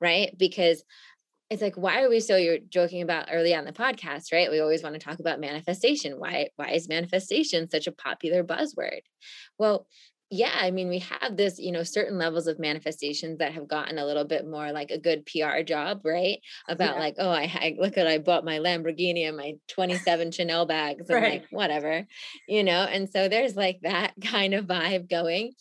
right? 0.00 0.30
Because 0.38 0.84
it's 1.50 1.62
like 1.62 1.76
why 1.76 2.02
are 2.02 2.08
we 2.08 2.20
so 2.20 2.36
you're 2.36 2.58
joking 2.58 3.02
about 3.02 3.28
early 3.30 3.54
on 3.54 3.64
the 3.64 3.72
podcast 3.72 4.32
right 4.32 4.50
we 4.50 4.58
always 4.58 4.82
want 4.82 4.96
to 4.96 4.98
talk 4.98 5.20
about 5.20 5.38
manifestation 5.38 6.18
why 6.18 6.48
why 6.56 6.70
is 6.70 6.88
manifestation 6.88 7.70
such 7.70 7.86
a 7.86 7.92
popular 7.92 8.42
buzzword 8.42 8.98
well 9.56 9.86
yeah 10.30 10.52
i 10.60 10.70
mean 10.70 10.88
we 10.88 10.98
have 10.98 11.36
this 11.36 11.58
you 11.58 11.70
know 11.70 11.84
certain 11.84 12.18
levels 12.18 12.48
of 12.48 12.58
manifestations 12.58 13.38
that 13.38 13.52
have 13.52 13.68
gotten 13.68 13.98
a 13.98 14.04
little 14.04 14.24
bit 14.24 14.46
more 14.46 14.72
like 14.72 14.90
a 14.90 14.98
good 14.98 15.24
pr 15.24 15.62
job 15.62 16.00
right 16.04 16.40
about 16.68 16.96
yeah. 16.96 17.00
like 17.00 17.14
oh 17.18 17.30
I, 17.30 17.42
I, 17.54 17.76
look 17.78 17.96
at 17.96 18.08
i 18.08 18.18
bought 18.18 18.44
my 18.44 18.58
lamborghini 18.58 19.28
and 19.28 19.36
my 19.36 19.54
27 19.68 20.32
chanel 20.32 20.66
bags 20.66 21.08
and 21.08 21.22
right. 21.22 21.42
like 21.42 21.46
whatever 21.50 22.06
you 22.48 22.64
know 22.64 22.82
and 22.84 23.08
so 23.08 23.28
there's 23.28 23.54
like 23.54 23.78
that 23.82 24.14
kind 24.24 24.54
of 24.54 24.66
vibe 24.66 25.08
going 25.08 25.52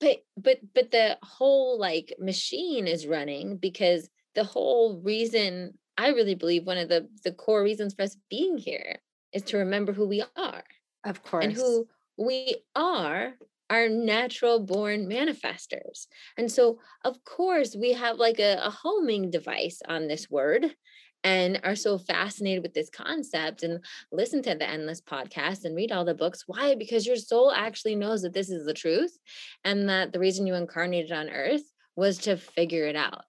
but 0.00 0.18
but 0.36 0.58
but 0.74 0.90
the 0.90 1.18
whole 1.22 1.78
like 1.78 2.14
machine 2.18 2.86
is 2.86 3.06
running 3.06 3.58
because 3.58 4.08
the 4.34 4.44
whole 4.44 5.02
reason 5.02 5.74
i 5.98 6.08
really 6.08 6.34
believe 6.34 6.64
one 6.64 6.78
of 6.78 6.88
the 6.88 7.06
the 7.24 7.32
core 7.32 7.62
reasons 7.62 7.92
for 7.92 8.02
us 8.02 8.16
being 8.30 8.56
here 8.56 8.98
is 9.34 9.42
to 9.42 9.58
remember 9.58 9.92
who 9.92 10.08
we 10.08 10.24
are 10.34 10.64
of 11.04 11.22
course 11.22 11.44
and 11.44 11.52
who 11.52 11.86
we 12.16 12.56
are 12.74 13.34
are 13.70 13.88
natural 13.88 14.60
born 14.60 15.06
manifestors. 15.06 16.06
And 16.36 16.50
so, 16.50 16.78
of 17.04 17.22
course, 17.24 17.76
we 17.78 17.92
have 17.92 18.18
like 18.18 18.38
a, 18.38 18.58
a, 18.62 18.70
homing 18.70 19.30
device 19.30 19.80
on 19.88 20.06
this 20.06 20.30
word 20.30 20.74
and 21.22 21.60
are 21.64 21.76
so 21.76 21.96
fascinated 21.96 22.62
with 22.62 22.74
this 22.74 22.90
concept 22.90 23.62
and 23.62 23.82
listen 24.12 24.42
to 24.42 24.54
the 24.54 24.68
endless 24.68 25.00
podcast 25.00 25.64
and 25.64 25.74
read 25.74 25.92
all 25.92 26.04
the 26.04 26.14
books. 26.14 26.44
Why? 26.46 26.74
Because 26.74 27.06
your 27.06 27.16
soul 27.16 27.50
actually 27.50 27.94
knows 27.94 28.22
that 28.22 28.34
this 28.34 28.50
is 28.50 28.66
the 28.66 28.74
truth 28.74 29.16
and 29.64 29.88
that 29.88 30.12
the 30.12 30.20
reason 30.20 30.46
you 30.46 30.54
incarnated 30.54 31.12
on 31.12 31.30
earth 31.30 31.62
was 31.96 32.18
to 32.18 32.36
figure 32.36 32.86
it 32.86 32.96
out, 32.96 33.22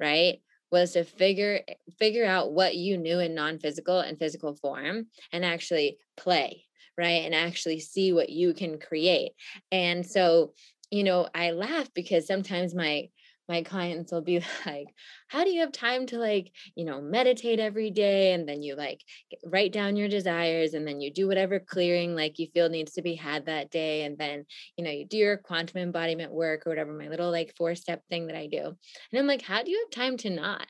right? 0.00 0.38
was 0.74 0.90
to 0.90 1.04
figure 1.04 1.60
figure 2.00 2.24
out 2.24 2.52
what 2.52 2.74
you 2.74 2.98
knew 2.98 3.20
in 3.20 3.32
non-physical 3.32 4.00
and 4.00 4.18
physical 4.18 4.56
form 4.56 5.06
and 5.30 5.44
actually 5.44 5.98
play 6.16 6.64
right 6.96 7.24
and 7.24 7.34
actually 7.34 7.80
see 7.80 8.12
what 8.12 8.30
you 8.30 8.54
can 8.54 8.78
create 8.78 9.32
and 9.72 10.06
so 10.06 10.52
you 10.90 11.04
know 11.04 11.28
i 11.34 11.50
laugh 11.50 11.88
because 11.94 12.26
sometimes 12.26 12.74
my 12.74 13.08
my 13.48 13.62
clients 13.62 14.12
will 14.12 14.22
be 14.22 14.40
like 14.66 14.86
how 15.28 15.44
do 15.44 15.50
you 15.50 15.60
have 15.60 15.72
time 15.72 16.06
to 16.06 16.18
like 16.18 16.52
you 16.74 16.84
know 16.84 17.00
meditate 17.00 17.60
every 17.60 17.90
day? 17.90 18.32
And 18.32 18.48
then 18.48 18.62
you 18.62 18.76
like 18.76 19.00
write 19.44 19.72
down 19.72 19.96
your 19.96 20.08
desires 20.08 20.74
and 20.74 20.86
then 20.86 21.00
you 21.00 21.12
do 21.12 21.26
whatever 21.26 21.60
clearing 21.60 22.14
like 22.14 22.38
you 22.38 22.48
feel 22.54 22.68
needs 22.68 22.92
to 22.92 23.02
be 23.02 23.14
had 23.14 23.46
that 23.46 23.70
day 23.70 24.04
and 24.04 24.16
then 24.18 24.44
you 24.76 24.84
know 24.84 24.90
you 24.90 25.06
do 25.06 25.16
your 25.16 25.36
quantum 25.36 25.80
embodiment 25.80 26.32
work 26.32 26.66
or 26.66 26.70
whatever 26.70 26.92
my 26.92 27.08
little 27.08 27.30
like 27.30 27.54
four 27.56 27.74
step 27.74 28.02
thing 28.08 28.26
that 28.26 28.36
i 28.36 28.46
do 28.46 28.64
and 28.64 29.18
i'm 29.18 29.26
like 29.26 29.42
how 29.42 29.62
do 29.62 29.70
you 29.70 29.84
have 29.84 29.90
time 29.90 30.16
to 30.16 30.30
not 30.30 30.66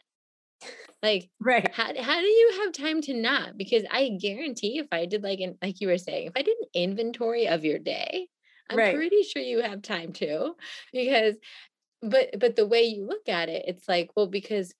like, 1.02 1.30
right. 1.40 1.70
How, 1.72 1.92
how 2.02 2.20
do 2.20 2.26
you 2.26 2.62
have 2.62 2.72
time 2.72 3.00
to 3.02 3.14
not? 3.14 3.56
Because 3.56 3.84
I 3.90 4.10
guarantee 4.20 4.78
if 4.78 4.86
I 4.90 5.06
did 5.06 5.22
like, 5.22 5.40
an, 5.40 5.58
like 5.62 5.80
you 5.80 5.88
were 5.88 5.98
saying, 5.98 6.28
if 6.28 6.32
I 6.36 6.42
did 6.42 6.56
an 6.60 6.68
inventory 6.74 7.46
of 7.46 7.64
your 7.64 7.78
day, 7.78 8.28
I'm 8.70 8.78
right. 8.78 8.94
pretty 8.94 9.22
sure 9.22 9.42
you 9.42 9.60
have 9.60 9.82
time 9.82 10.12
to 10.14 10.54
because, 10.92 11.36
but, 12.00 12.38
but 12.38 12.56
the 12.56 12.66
way 12.66 12.84
you 12.84 13.06
look 13.06 13.28
at 13.28 13.48
it, 13.48 13.64
it's 13.68 13.88
like, 13.88 14.10
well, 14.16 14.26
because 14.26 14.74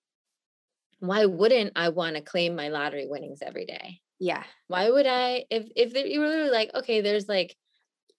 why 1.00 1.26
wouldn't 1.26 1.72
I 1.76 1.90
want 1.90 2.16
to 2.16 2.22
claim 2.22 2.56
my 2.56 2.68
lottery 2.68 3.06
winnings 3.06 3.40
every 3.42 3.66
day? 3.66 4.00
Yeah. 4.18 4.44
Why 4.68 4.88
would 4.88 5.06
I, 5.06 5.44
if, 5.50 5.66
if 5.76 5.94
you 5.94 6.20
were 6.20 6.50
like, 6.50 6.70
okay, 6.74 7.02
there's 7.02 7.28
like, 7.28 7.54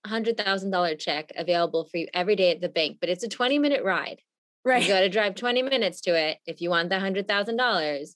hundred 0.06 0.38
thousand 0.38 0.72
dollar 0.72 0.96
check 0.96 1.32
available 1.36 1.86
for 1.86 1.98
you 1.98 2.08
every 2.14 2.36
day 2.36 2.52
at 2.52 2.62
the 2.62 2.70
bank, 2.70 2.98
but 3.00 3.10
it's 3.10 3.24
a 3.24 3.28
20 3.28 3.60
minute 3.60 3.84
ride. 3.84 4.22
Right. 4.66 4.82
You 4.82 4.90
got 4.90 5.02
to 5.02 5.10
drive 5.10 5.36
20 5.36 5.62
minutes 5.62 6.02
to 6.02 6.18
it 6.18 6.40
if 6.48 6.60
you 6.60 6.72
want 6.72 6.90
the 6.90 6.96
$100,000. 6.96 8.16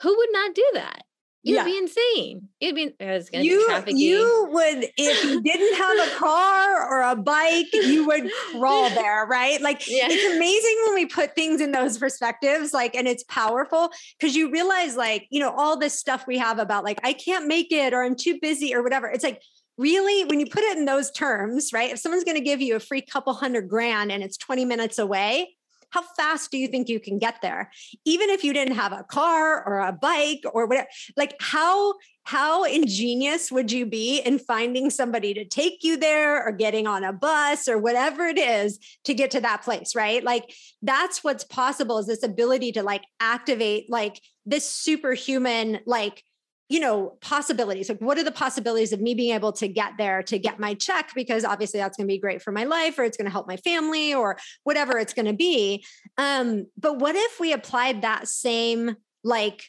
Who 0.00 0.16
would 0.16 0.28
not 0.32 0.54
do 0.54 0.70
that? 0.74 1.02
You'd 1.44 1.56
yeah. 1.56 1.64
be 1.64 1.76
insane. 1.76 2.48
You'd 2.60 2.74
be, 2.76 2.94
I 3.00 3.14
was 3.14 3.28
gonna 3.28 3.42
you, 3.42 3.66
be 3.84 3.94
you 3.94 4.48
would, 4.52 4.88
if 4.96 5.24
you 5.24 5.42
didn't 5.42 5.76
have 5.76 6.08
a 6.08 6.16
car 6.16 6.88
or 6.88 7.10
a 7.10 7.16
bike, 7.16 7.66
you 7.72 8.06
would 8.06 8.30
crawl 8.52 8.88
there, 8.94 9.26
right? 9.26 9.60
Like 9.60 9.82
yeah. 9.88 10.06
it's 10.08 10.36
amazing 10.36 10.78
when 10.86 10.94
we 10.94 11.06
put 11.06 11.34
things 11.34 11.60
in 11.60 11.72
those 11.72 11.98
perspectives, 11.98 12.72
like, 12.72 12.94
and 12.94 13.08
it's 13.08 13.24
powerful 13.24 13.90
because 14.18 14.36
you 14.36 14.52
realize, 14.52 14.96
like, 14.96 15.26
you 15.30 15.40
know, 15.40 15.50
all 15.50 15.76
this 15.76 15.98
stuff 15.98 16.28
we 16.28 16.38
have 16.38 16.60
about, 16.60 16.84
like, 16.84 17.00
I 17.02 17.12
can't 17.12 17.48
make 17.48 17.72
it 17.72 17.92
or 17.92 18.04
I'm 18.04 18.14
too 18.14 18.38
busy 18.40 18.72
or 18.72 18.84
whatever. 18.84 19.08
It's 19.08 19.24
like, 19.24 19.42
really, 19.76 20.24
when 20.24 20.38
you 20.38 20.46
put 20.46 20.62
it 20.62 20.78
in 20.78 20.84
those 20.84 21.10
terms, 21.10 21.72
right? 21.72 21.90
If 21.90 21.98
someone's 21.98 22.24
going 22.24 22.36
to 22.36 22.44
give 22.44 22.60
you 22.60 22.76
a 22.76 22.80
free 22.80 23.02
couple 23.02 23.34
hundred 23.34 23.68
grand 23.68 24.12
and 24.12 24.22
it's 24.22 24.36
20 24.36 24.64
minutes 24.64 25.00
away, 25.00 25.56
how 25.92 26.02
fast 26.16 26.50
do 26.50 26.58
you 26.58 26.68
think 26.68 26.88
you 26.88 26.98
can 26.98 27.18
get 27.18 27.36
there? 27.42 27.70
Even 28.04 28.30
if 28.30 28.42
you 28.44 28.52
didn't 28.52 28.74
have 28.74 28.92
a 28.92 29.04
car 29.04 29.62
or 29.64 29.80
a 29.80 29.92
bike 29.92 30.42
or 30.52 30.66
whatever 30.66 30.88
like 31.16 31.36
how 31.40 31.94
how 32.24 32.64
ingenious 32.64 33.50
would 33.50 33.72
you 33.72 33.84
be 33.84 34.20
in 34.20 34.38
finding 34.38 34.90
somebody 34.90 35.34
to 35.34 35.44
take 35.44 35.82
you 35.82 35.96
there 35.96 36.42
or 36.46 36.52
getting 36.52 36.86
on 36.86 37.02
a 37.02 37.12
bus 37.12 37.66
or 37.66 37.78
whatever 37.78 38.26
it 38.26 38.38
is 38.38 38.78
to 39.04 39.12
get 39.12 39.32
to 39.32 39.40
that 39.40 39.62
place 39.62 39.94
right? 39.94 40.22
Like 40.22 40.52
that's 40.82 41.22
what's 41.24 41.44
possible 41.44 41.98
is 41.98 42.06
this 42.06 42.22
ability 42.22 42.72
to 42.72 42.82
like 42.82 43.02
activate 43.20 43.90
like 43.90 44.20
this 44.46 44.68
superhuman 44.68 45.80
like 45.86 46.22
you 46.72 46.80
know 46.80 47.18
possibilities 47.20 47.90
like 47.90 47.98
what 47.98 48.16
are 48.16 48.24
the 48.24 48.32
possibilities 48.32 48.94
of 48.94 49.00
me 49.00 49.12
being 49.12 49.34
able 49.34 49.52
to 49.52 49.68
get 49.68 49.92
there 49.98 50.22
to 50.22 50.38
get 50.38 50.58
my 50.58 50.72
check? 50.72 51.10
Because 51.14 51.44
obviously 51.44 51.78
that's 51.78 51.98
going 51.98 52.06
to 52.06 52.12
be 52.12 52.18
great 52.18 52.40
for 52.40 52.50
my 52.50 52.64
life 52.64 52.98
or 52.98 53.04
it's 53.04 53.18
going 53.18 53.26
to 53.26 53.30
help 53.30 53.46
my 53.46 53.58
family 53.58 54.14
or 54.14 54.38
whatever 54.64 54.96
it's 54.98 55.12
going 55.12 55.26
to 55.26 55.34
be. 55.34 55.84
Um 56.16 56.66
but 56.78 56.98
what 56.98 57.14
if 57.14 57.38
we 57.38 57.52
applied 57.52 58.00
that 58.00 58.26
same 58.26 58.96
like 59.22 59.64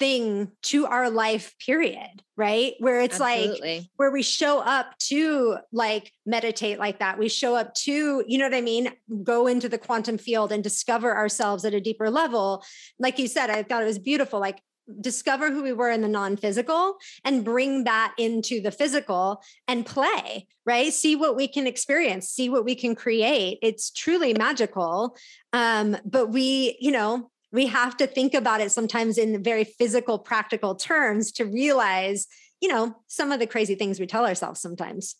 thing 0.00 0.50
to 0.62 0.86
our 0.86 1.10
life 1.10 1.54
period 1.64 2.22
right? 2.36 2.74
Where 2.78 3.00
it's 3.00 3.20
Absolutely. 3.20 3.78
like 3.78 3.86
where 3.96 4.12
we 4.12 4.22
show 4.22 4.60
up 4.60 4.96
to 5.10 5.58
like 5.72 6.12
meditate 6.24 6.78
like 6.78 7.00
that. 7.00 7.18
We 7.18 7.28
show 7.28 7.56
up 7.56 7.74
to 7.74 8.24
you 8.26 8.38
know 8.38 8.46
what 8.46 8.54
i 8.54 8.60
mean? 8.60 8.92
Go 9.22 9.46
into 9.46 9.68
the 9.68 9.78
quantum 9.78 10.18
field 10.18 10.50
and 10.50 10.62
discover 10.62 11.16
ourselves 11.16 11.64
at 11.64 11.74
a 11.74 11.80
deeper 11.80 12.10
level. 12.10 12.64
Like 12.98 13.20
you 13.20 13.28
said 13.28 13.48
i 13.48 13.62
thought 13.62 13.82
it 13.82 13.86
was 13.86 14.00
beautiful 14.00 14.40
like 14.40 14.60
discover 15.00 15.50
who 15.50 15.62
we 15.62 15.72
were 15.72 15.90
in 15.90 16.02
the 16.02 16.08
non-physical 16.08 16.96
and 17.24 17.44
bring 17.44 17.84
that 17.84 18.14
into 18.18 18.60
the 18.60 18.70
physical 18.70 19.42
and 19.66 19.84
play 19.84 20.46
right? 20.68 20.92
See 20.92 21.16
what 21.16 21.34
we 21.34 21.48
can 21.48 21.66
experience 21.66 22.28
see 22.28 22.50
what 22.50 22.64
we 22.64 22.74
can 22.74 22.94
create. 22.94 23.58
It's 23.62 23.90
truly 23.90 24.34
magical. 24.34 25.16
Um, 25.54 25.96
but 26.04 26.26
we 26.28 26.76
you 26.78 26.92
know 26.92 27.30
we 27.50 27.66
have 27.68 27.96
to 27.96 28.06
think 28.06 28.34
about 28.34 28.60
it 28.60 28.70
sometimes 28.70 29.16
in 29.16 29.42
very 29.42 29.64
physical 29.64 30.18
practical 30.18 30.74
terms 30.74 31.32
to 31.32 31.46
realize 31.46 32.26
you 32.60 32.68
know 32.68 32.94
some 33.06 33.32
of 33.32 33.40
the 33.40 33.46
crazy 33.46 33.74
things 33.74 33.98
we 33.98 34.06
tell 34.06 34.26
ourselves 34.26 34.60
sometimes. 34.60 35.16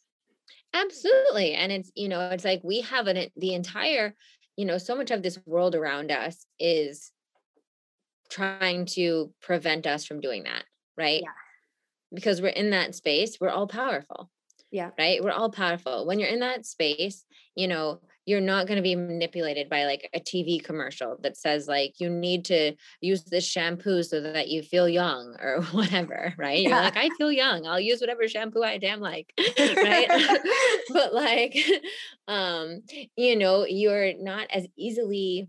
Absolutely. 0.75 1.55
And 1.55 1.73
it's 1.73 1.91
you 1.95 2.11
know 2.11 2.29
it's 2.29 2.45
like 2.45 2.61
we 2.62 2.83
have 2.83 3.07
an 3.07 3.29
the 3.37 3.55
entire 3.55 4.14
you 4.57 4.66
know 4.66 4.77
so 4.77 4.95
much 4.95 5.11
of 5.11 5.23
this 5.23 5.39
world 5.47 5.75
around 5.75 6.11
us 6.11 6.45
is 6.61 7.11
trying 8.31 8.87
to 8.87 9.33
prevent 9.41 9.87
us 9.87 10.05
from 10.05 10.20
doing 10.20 10.45
that, 10.45 10.64
right? 10.97 11.22
Yeah. 11.22 11.31
Because 12.14 12.41
we're 12.41 12.49
in 12.49 12.70
that 12.70 12.95
space, 12.95 13.39
we're 13.41 13.51
all 13.51 13.66
powerful. 13.66 14.31
Yeah. 14.70 14.91
Right? 14.99 15.22
We're 15.22 15.33
all 15.33 15.51
powerful. 15.51 16.07
When 16.07 16.18
you're 16.18 16.29
in 16.29 16.41
that 16.41 16.66
space, 16.66 17.24
you 17.55 17.68
know, 17.68 18.01
you're 18.29 18.43
not 18.43 18.66
going 18.66 18.76
to 18.76 18.83
be 18.83 18.95
manipulated 18.95 19.70
by 19.70 19.87
like 19.87 20.11
a 20.12 20.20
TV 20.20 20.62
commercial 20.62 21.16
that 21.22 21.39
says 21.39 21.66
like 21.66 21.95
you 21.99 22.11
need 22.11 22.45
to 22.45 22.74
use 23.01 23.24
this 23.24 23.47
shampoo 23.47 24.03
so 24.03 24.20
that 24.20 24.49
you 24.49 24.62
feel 24.62 24.87
young 24.87 25.35
or 25.41 25.62
whatever, 25.72 26.35
right? 26.37 26.59
Yeah. 26.59 26.68
You're 26.68 26.81
like, 26.83 26.97
I 26.99 27.09
feel 27.16 27.33
young. 27.33 27.66
I'll 27.66 27.81
use 27.81 28.03
whatever 28.03 28.29
shampoo 28.29 28.62
I 28.62 28.76
damn 28.76 29.01
like. 29.01 29.33
right. 29.59 30.09
but 30.93 31.14
like 31.14 31.57
um, 32.29 32.83
you 33.16 33.35
know, 33.37 33.64
you're 33.64 34.12
not 34.18 34.49
as 34.53 34.66
easily 34.76 35.49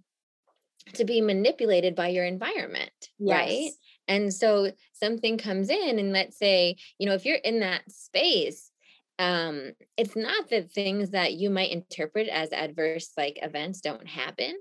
to 0.94 1.06
be 1.06 1.22
manipulated 1.22 1.96
by 1.96 2.10
your 2.10 2.26
environment, 2.26 2.92
yes. 3.18 3.38
right? 3.38 3.72
And 4.08 4.34
so 4.34 4.72
something 4.94 5.38
comes 5.38 5.70
in 5.70 6.00
and 6.00 6.12
let's 6.12 6.38
say, 6.38 6.78
you 6.98 7.08
know, 7.08 7.14
if 7.14 7.26
you're 7.26 7.38
in 7.38 7.60
that 7.60 7.90
space 7.92 8.72
um, 9.20 9.74
it's 9.98 10.16
not 10.16 10.50
that 10.50 10.72
things 10.72 11.10
that 11.10 11.34
you 11.34 11.50
might 11.50 11.72
interpret 11.72 12.30
as 12.30 12.54
adverse 12.54 13.12
like 13.18 13.38
events 13.42 13.82
don't 13.82 14.08
happen, 14.08 14.56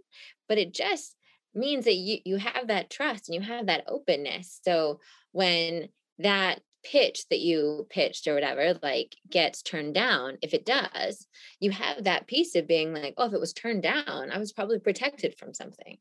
but 0.48 0.58
it 0.58 0.74
just 0.74 1.14
means 1.54 1.84
that 1.84 1.94
you 1.94 2.18
you 2.24 2.36
have 2.36 2.66
that 2.66 2.90
trust 2.90 3.28
and 3.28 3.36
you 3.36 3.40
have 3.40 3.66
that 3.66 3.84
openness. 3.86 4.60
So 4.64 4.98
when 5.30 5.88
that 6.18 6.60
pitch 6.84 7.24
that 7.30 7.38
you 7.38 7.86
pitched 7.88 8.26
or 8.26 8.34
whatever 8.34 8.78
like 8.82 9.14
gets 9.28 9.62
turned 9.62 9.94
down 9.94 10.38
if 10.42 10.54
it 10.54 10.64
does 10.64 11.26
you 11.58 11.72
have 11.72 12.04
that 12.04 12.28
piece 12.28 12.54
of 12.54 12.68
being 12.68 12.94
like 12.94 13.14
oh 13.18 13.26
if 13.26 13.32
it 13.32 13.40
was 13.40 13.52
turned 13.52 13.82
down 13.82 14.30
i 14.30 14.38
was 14.38 14.52
probably 14.52 14.78
protected 14.78 15.36
from 15.36 15.52
something 15.52 15.98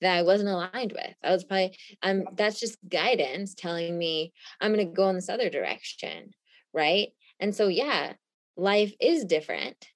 that 0.00 0.16
i 0.16 0.22
wasn't 0.22 0.48
aligned 0.48 0.92
with 0.92 1.14
i 1.22 1.30
was 1.30 1.44
probably 1.44 1.76
um 2.02 2.24
that's 2.34 2.60
just 2.60 2.78
guidance 2.88 3.54
telling 3.54 3.96
me 3.96 4.32
i'm 4.60 4.72
going 4.72 4.86
to 4.86 4.94
go 4.94 5.08
in 5.08 5.14
this 5.14 5.28
other 5.28 5.50
direction 5.50 6.30
right 6.72 7.10
and 7.40 7.56
so, 7.56 7.68
yeah, 7.68 8.12
life 8.56 8.92
is 9.00 9.24
different. 9.24 9.88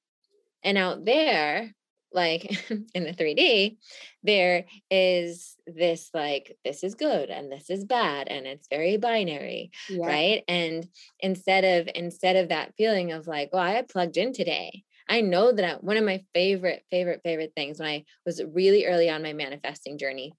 And 0.64 0.78
out 0.78 1.04
there, 1.04 1.74
like 2.10 2.44
in 2.94 3.04
the 3.04 3.12
3D, 3.12 3.76
there 4.22 4.64
is 4.90 5.56
this 5.66 6.10
like, 6.14 6.56
this 6.64 6.82
is 6.82 6.94
good 6.94 7.28
and 7.28 7.52
this 7.52 7.68
is 7.68 7.84
bad. 7.84 8.28
And 8.28 8.46
it's 8.46 8.66
very 8.68 8.96
binary. 8.96 9.70
Yeah. 9.90 10.06
Right. 10.06 10.44
And 10.48 10.88
instead 11.20 11.64
of, 11.64 11.88
instead 11.94 12.36
of 12.36 12.48
that 12.48 12.74
feeling 12.76 13.12
of 13.12 13.26
like, 13.26 13.50
well, 13.52 13.62
I 13.62 13.82
plugged 13.82 14.16
in 14.16 14.32
today. 14.32 14.84
I 15.14 15.20
know 15.20 15.52
that 15.52 15.64
I, 15.64 15.74
one 15.76 15.96
of 15.96 16.02
my 16.02 16.24
favorite, 16.34 16.82
favorite, 16.90 17.20
favorite 17.22 17.52
things 17.54 17.78
when 17.78 17.86
I 17.88 18.04
was 18.26 18.42
really 18.52 18.84
early 18.84 19.08
on 19.08 19.22
my 19.22 19.32
manifesting 19.32 19.96
journey, 19.96 20.32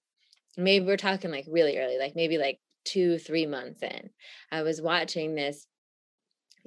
maybe 0.58 0.84
we're 0.84 0.98
talking 0.98 1.30
like 1.30 1.46
really 1.48 1.78
early, 1.78 1.98
like 1.98 2.14
maybe 2.14 2.36
like 2.36 2.58
two, 2.84 3.18
three 3.18 3.46
months 3.46 3.82
in, 3.82 4.10
I 4.52 4.60
was 4.60 4.82
watching 4.82 5.34
this 5.34 5.66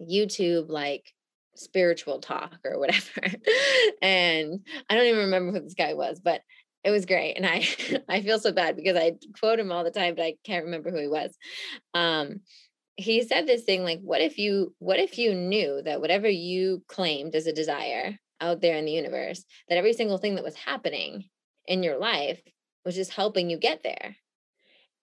YouTube 0.01 0.69
like 0.69 1.13
spiritual 1.55 2.19
talk 2.19 2.55
or 2.65 2.79
whatever. 2.79 3.21
and 4.01 4.59
I 4.89 4.95
don't 4.95 5.05
even 5.05 5.19
remember 5.19 5.51
who 5.51 5.59
this 5.59 5.75
guy 5.75 5.93
was, 5.93 6.19
but 6.19 6.41
it 6.83 6.89
was 6.89 7.05
great. 7.05 7.35
And 7.35 7.45
I 7.45 7.67
I 8.09 8.23
feel 8.23 8.39
so 8.39 8.51
bad 8.51 8.75
because 8.75 8.97
I 8.97 9.11
quote 9.39 9.59
him 9.59 9.71
all 9.71 9.83
the 9.83 9.91
time, 9.91 10.15
but 10.15 10.23
I 10.25 10.33
can't 10.43 10.65
remember 10.65 10.89
who 10.89 10.99
he 10.99 11.07
was. 11.07 11.37
Um 11.93 12.39
he 12.99 13.23
said 13.23 13.47
this 13.47 13.63
thing 13.63 13.83
like 13.83 13.99
what 14.01 14.21
if 14.21 14.37
you 14.37 14.73
what 14.79 14.99
if 14.99 15.17
you 15.17 15.33
knew 15.33 15.81
that 15.83 16.01
whatever 16.01 16.29
you 16.29 16.83
claimed 16.87 17.35
as 17.35 17.47
a 17.47 17.53
desire 17.53 18.17
out 18.41 18.61
there 18.61 18.77
in 18.77 18.85
the 18.85 18.91
universe 18.91 19.43
that 19.67 19.77
every 19.77 19.93
single 19.93 20.17
thing 20.17 20.35
that 20.35 20.43
was 20.43 20.55
happening 20.55 21.25
in 21.65 21.83
your 21.83 21.97
life 21.97 22.41
was 22.85 22.95
just 22.95 23.11
helping 23.11 23.49
you 23.49 23.57
get 23.57 23.83
there 23.83 24.15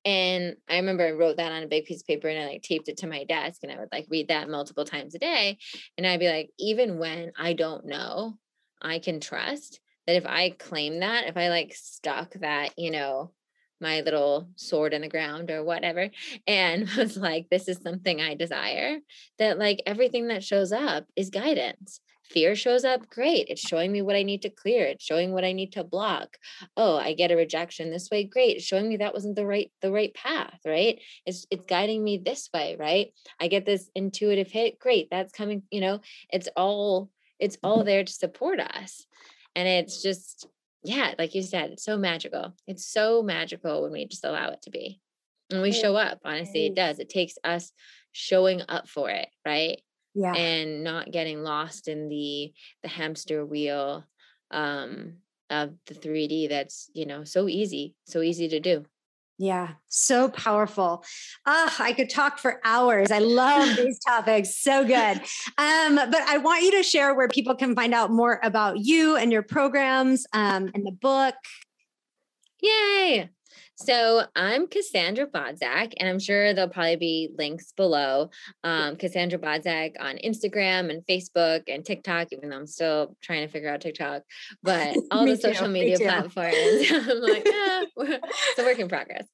and 0.06 0.56
I 0.68 0.76
remember 0.76 1.04
I 1.04 1.10
wrote 1.10 1.38
that 1.38 1.50
on 1.50 1.64
a 1.64 1.68
big 1.68 1.84
piece 1.84 2.02
of 2.02 2.06
paper 2.06 2.28
and 2.28 2.40
I 2.40 2.46
like 2.46 2.62
taped 2.62 2.88
it 2.88 2.98
to 2.98 3.08
my 3.08 3.24
desk 3.24 3.64
and 3.64 3.72
I 3.72 3.78
would 3.78 3.88
like 3.90 4.06
read 4.08 4.28
that 4.28 4.48
multiple 4.48 4.84
times 4.84 5.16
a 5.16 5.18
day. 5.18 5.58
And 5.98 6.06
I'd 6.06 6.20
be 6.20 6.28
like, 6.28 6.50
even 6.60 6.98
when 6.98 7.32
I 7.36 7.54
don't 7.54 7.84
know, 7.86 8.38
I 8.80 9.00
can 9.00 9.18
trust 9.18 9.80
that 10.06 10.14
if 10.14 10.24
I 10.24 10.50
claim 10.50 11.00
that, 11.00 11.26
if 11.26 11.36
I 11.36 11.48
like 11.48 11.74
stuck 11.74 12.34
that, 12.34 12.78
you 12.78 12.92
know, 12.92 13.32
my 13.80 14.00
little 14.00 14.48
sword 14.56 14.94
in 14.94 15.02
the 15.02 15.08
ground 15.08 15.50
or 15.50 15.62
whatever, 15.64 16.10
and 16.46 16.88
was 16.96 17.16
like, 17.16 17.48
this 17.50 17.68
is 17.68 17.78
something 17.82 18.20
I 18.20 18.34
desire, 18.34 18.98
that 19.38 19.58
like 19.58 19.82
everything 19.86 20.28
that 20.28 20.44
shows 20.44 20.72
up 20.72 21.06
is 21.16 21.30
guidance. 21.30 22.00
Fear 22.30 22.56
shows 22.56 22.84
up 22.84 23.08
great 23.08 23.46
it's 23.50 23.60
showing 23.60 23.92
me 23.92 24.02
what 24.02 24.16
i 24.16 24.24
need 24.24 24.42
to 24.42 24.50
clear 24.50 24.84
it's 24.84 25.04
showing 25.04 25.32
what 25.32 25.44
i 25.44 25.52
need 25.52 25.72
to 25.74 25.84
block. 25.84 26.38
Oh 26.76 26.96
i 26.96 27.12
get 27.12 27.30
a 27.30 27.36
rejection 27.36 27.88
this 27.88 28.10
way 28.10 28.24
great 28.24 28.56
it's 28.56 28.64
showing 28.64 28.88
me 28.88 28.96
that 28.96 29.14
wasn't 29.14 29.36
the 29.36 29.46
right 29.46 29.70
the 29.80 29.92
right 29.92 30.12
path 30.12 30.58
right? 30.66 31.00
It's 31.24 31.46
it's 31.52 31.64
guiding 31.68 32.02
me 32.02 32.18
this 32.18 32.50
way 32.52 32.76
right? 32.80 33.12
I 33.40 33.46
get 33.46 33.64
this 33.64 33.88
intuitive 33.94 34.50
hit 34.50 34.80
great 34.80 35.08
that's 35.08 35.32
coming 35.32 35.62
you 35.70 35.80
know? 35.80 36.00
It's 36.32 36.48
all 36.56 37.10
it's 37.38 37.58
all 37.62 37.84
there 37.84 38.02
to 38.02 38.12
support 38.12 38.58
us 38.58 39.06
and 39.54 39.68
it's 39.68 40.02
just 40.02 40.48
yeah 40.82 41.14
like 41.18 41.34
you 41.34 41.42
said 41.42 41.70
it's 41.72 41.84
so 41.84 41.96
magical. 41.96 42.54
It's 42.66 42.86
so 42.86 43.22
magical 43.22 43.82
when 43.82 43.92
we 43.92 44.06
just 44.06 44.24
allow 44.24 44.50
it 44.50 44.62
to 44.62 44.70
be. 44.70 45.00
And 45.50 45.62
we 45.62 45.72
show 45.72 45.96
up 45.96 46.20
honestly 46.24 46.66
it 46.66 46.74
does. 46.74 46.98
it 46.98 47.08
takes 47.08 47.34
us 47.44 47.72
showing 48.12 48.62
up 48.68 48.88
for 48.88 49.10
it 49.10 49.28
right? 49.46 49.80
Yeah. 50.14 50.32
And 50.34 50.82
not 50.82 51.10
getting 51.10 51.42
lost 51.42 51.88
in 51.88 52.08
the 52.08 52.52
the 52.82 52.88
hamster 52.88 53.44
wheel 53.44 54.04
um 54.50 55.14
of 55.50 55.74
the 55.86 55.94
3d 55.94 56.48
that's 56.48 56.90
you 56.94 57.06
know 57.06 57.24
so 57.24 57.48
easy 57.48 57.94
so 58.06 58.22
easy 58.22 58.48
to 58.48 58.60
do 58.60 58.84
yeah, 59.38 59.72
so 59.88 60.28
powerful. 60.28 61.04
Ah, 61.44 61.74
I 61.78 61.92
could 61.92 62.08
talk 62.08 62.38
for 62.38 62.60
hours. 62.64 63.10
I 63.10 63.18
love 63.18 63.76
these 63.76 63.98
topics. 63.98 64.56
So 64.56 64.84
good. 64.84 65.20
Um, 65.58 65.96
but 65.96 66.22
I 66.22 66.38
want 66.38 66.62
you 66.62 66.72
to 66.72 66.82
share 66.82 67.14
where 67.14 67.28
people 67.28 67.54
can 67.54 67.74
find 67.74 67.92
out 67.92 68.10
more 68.10 68.40
about 68.42 68.78
you 68.78 69.16
and 69.16 69.30
your 69.30 69.42
programs 69.42 70.26
um, 70.32 70.70
and 70.74 70.86
the 70.86 70.92
book. 70.92 71.34
Yay. 72.62 73.30
So 73.78 74.22
I'm 74.34 74.68
Cassandra 74.68 75.26
Bodzak, 75.26 75.92
and 75.98 76.08
I'm 76.08 76.18
sure 76.18 76.54
there'll 76.54 76.70
probably 76.70 76.96
be 76.96 77.28
links 77.36 77.72
below. 77.76 78.30
Um, 78.64 78.96
Cassandra 78.96 79.38
Bodzak 79.38 79.96
on 80.00 80.16
Instagram 80.24 80.88
and 80.88 81.04
Facebook 81.06 81.64
and 81.68 81.84
TikTok, 81.84 82.28
even 82.32 82.48
though 82.48 82.56
I'm 82.56 82.66
still 82.66 83.14
trying 83.20 83.46
to 83.46 83.52
figure 83.52 83.68
out 83.68 83.82
TikTok, 83.82 84.22
but 84.62 84.96
all 85.10 85.26
the 85.26 85.36
social 85.36 85.68
media 85.68 85.98
platforms. 85.98 86.54
I'm 86.90 87.20
like, 87.20 87.46
ah, 87.46 87.84
it's 87.98 88.58
a 88.58 88.64
work 88.64 88.78
in 88.78 88.88
progress. 88.88 89.26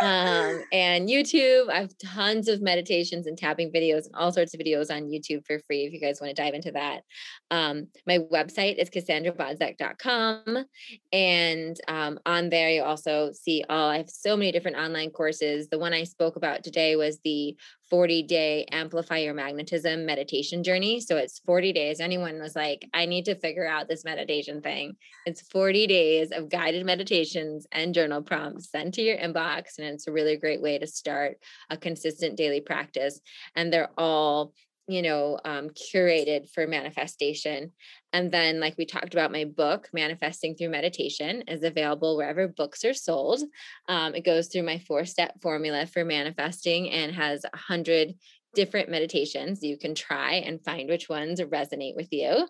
Um, 0.00 0.62
and 0.72 1.08
YouTube, 1.08 1.68
I 1.68 1.80
have 1.80 1.98
tons 1.98 2.46
of 2.46 2.62
meditations 2.62 3.26
and 3.26 3.36
tapping 3.36 3.72
videos 3.72 4.06
and 4.06 4.14
all 4.14 4.30
sorts 4.30 4.54
of 4.54 4.60
videos 4.60 4.94
on 4.94 5.08
YouTube 5.08 5.44
for 5.44 5.58
free 5.66 5.86
if 5.86 5.92
you 5.92 6.00
guys 6.00 6.20
want 6.20 6.34
to 6.36 6.40
dive 6.40 6.54
into 6.54 6.70
that. 6.70 7.02
Um, 7.50 7.88
my 8.06 8.18
website 8.18 8.76
is 8.76 8.90
cassandrabodzak.com. 8.90 10.66
And 11.12 11.76
um, 11.88 12.20
on 12.24 12.48
there, 12.50 12.70
you 12.70 12.84
also 12.84 13.32
see 13.32 13.64
all 13.68 13.87
I 13.88 13.98
have 13.98 14.10
so 14.10 14.36
many 14.36 14.52
different 14.52 14.76
online 14.76 15.10
courses. 15.10 15.68
The 15.68 15.78
one 15.78 15.92
I 15.92 16.04
spoke 16.04 16.36
about 16.36 16.62
today 16.62 16.96
was 16.96 17.18
the 17.24 17.56
40 17.90 18.22
day 18.24 18.66
amplify 18.70 19.18
your 19.18 19.34
magnetism 19.34 20.04
meditation 20.04 20.62
journey. 20.62 21.00
So 21.00 21.16
it's 21.16 21.38
40 21.40 21.72
days. 21.72 22.00
Anyone 22.00 22.38
was 22.38 22.54
like, 22.54 22.86
I 22.92 23.06
need 23.06 23.24
to 23.26 23.34
figure 23.34 23.66
out 23.66 23.88
this 23.88 24.04
meditation 24.04 24.60
thing. 24.60 24.96
It's 25.26 25.42
40 25.42 25.86
days 25.86 26.30
of 26.30 26.50
guided 26.50 26.84
meditations 26.84 27.66
and 27.72 27.94
journal 27.94 28.22
prompts 28.22 28.70
sent 28.70 28.94
to 28.94 29.02
your 29.02 29.16
inbox. 29.16 29.78
And 29.78 29.86
it's 29.86 30.06
a 30.06 30.12
really 30.12 30.36
great 30.36 30.60
way 30.60 30.78
to 30.78 30.86
start 30.86 31.38
a 31.70 31.76
consistent 31.76 32.36
daily 32.36 32.60
practice. 32.60 33.20
And 33.56 33.72
they're 33.72 33.90
all 33.96 34.52
you 34.88 35.02
know 35.02 35.38
um, 35.44 35.70
curated 35.70 36.50
for 36.50 36.66
manifestation. 36.66 37.72
And 38.12 38.32
then 38.32 38.58
like 38.58 38.76
we 38.78 38.86
talked 38.86 39.12
about 39.12 39.30
my 39.30 39.44
book 39.44 39.88
manifesting 39.92 40.54
through 40.54 40.70
meditation 40.70 41.42
is 41.42 41.62
available 41.62 42.16
wherever 42.16 42.48
books 42.48 42.84
are 42.84 42.94
sold. 42.94 43.42
Um, 43.88 44.14
it 44.14 44.24
goes 44.24 44.48
through 44.48 44.62
my 44.62 44.78
four 44.78 45.04
step 45.04 45.40
formula 45.42 45.86
for 45.86 46.04
manifesting 46.04 46.90
and 46.90 47.14
has 47.14 47.44
a 47.44 47.56
hundred 47.56 48.14
different 48.54 48.88
meditations. 48.88 49.62
You 49.62 49.76
can 49.76 49.94
try 49.94 50.34
and 50.34 50.64
find 50.64 50.88
which 50.88 51.08
ones 51.08 51.40
resonate 51.40 51.94
with 51.94 52.08
you. 52.10 52.48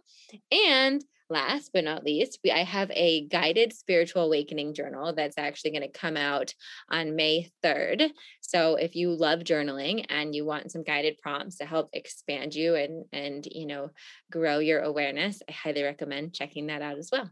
And 0.52 1.04
last 1.30 1.70
but 1.72 1.84
not 1.84 2.04
least, 2.04 2.38
we, 2.42 2.50
I 2.50 2.64
have 2.64 2.90
a 2.92 3.26
guided 3.26 3.72
spiritual 3.72 4.22
awakening 4.22 4.74
journal 4.74 5.12
that's 5.14 5.38
actually 5.38 5.72
going 5.72 5.82
to 5.82 5.98
come 5.98 6.16
out 6.16 6.54
on 6.90 7.16
May 7.16 7.50
3rd. 7.64 8.10
So 8.40 8.76
if 8.76 8.94
you 8.94 9.10
love 9.10 9.40
journaling 9.40 10.06
and 10.08 10.34
you 10.34 10.44
want 10.44 10.72
some 10.72 10.82
guided 10.82 11.18
prompts 11.22 11.58
to 11.58 11.66
help 11.66 11.90
expand 11.92 12.54
you 12.54 12.74
and 12.74 13.04
and 13.12 13.46
you 13.50 13.66
know 13.66 13.90
grow 14.30 14.58
your 14.58 14.80
awareness, 14.80 15.42
I 15.48 15.52
highly 15.52 15.82
recommend 15.82 16.34
checking 16.34 16.66
that 16.66 16.82
out 16.82 16.98
as 16.98 17.10
well. 17.12 17.30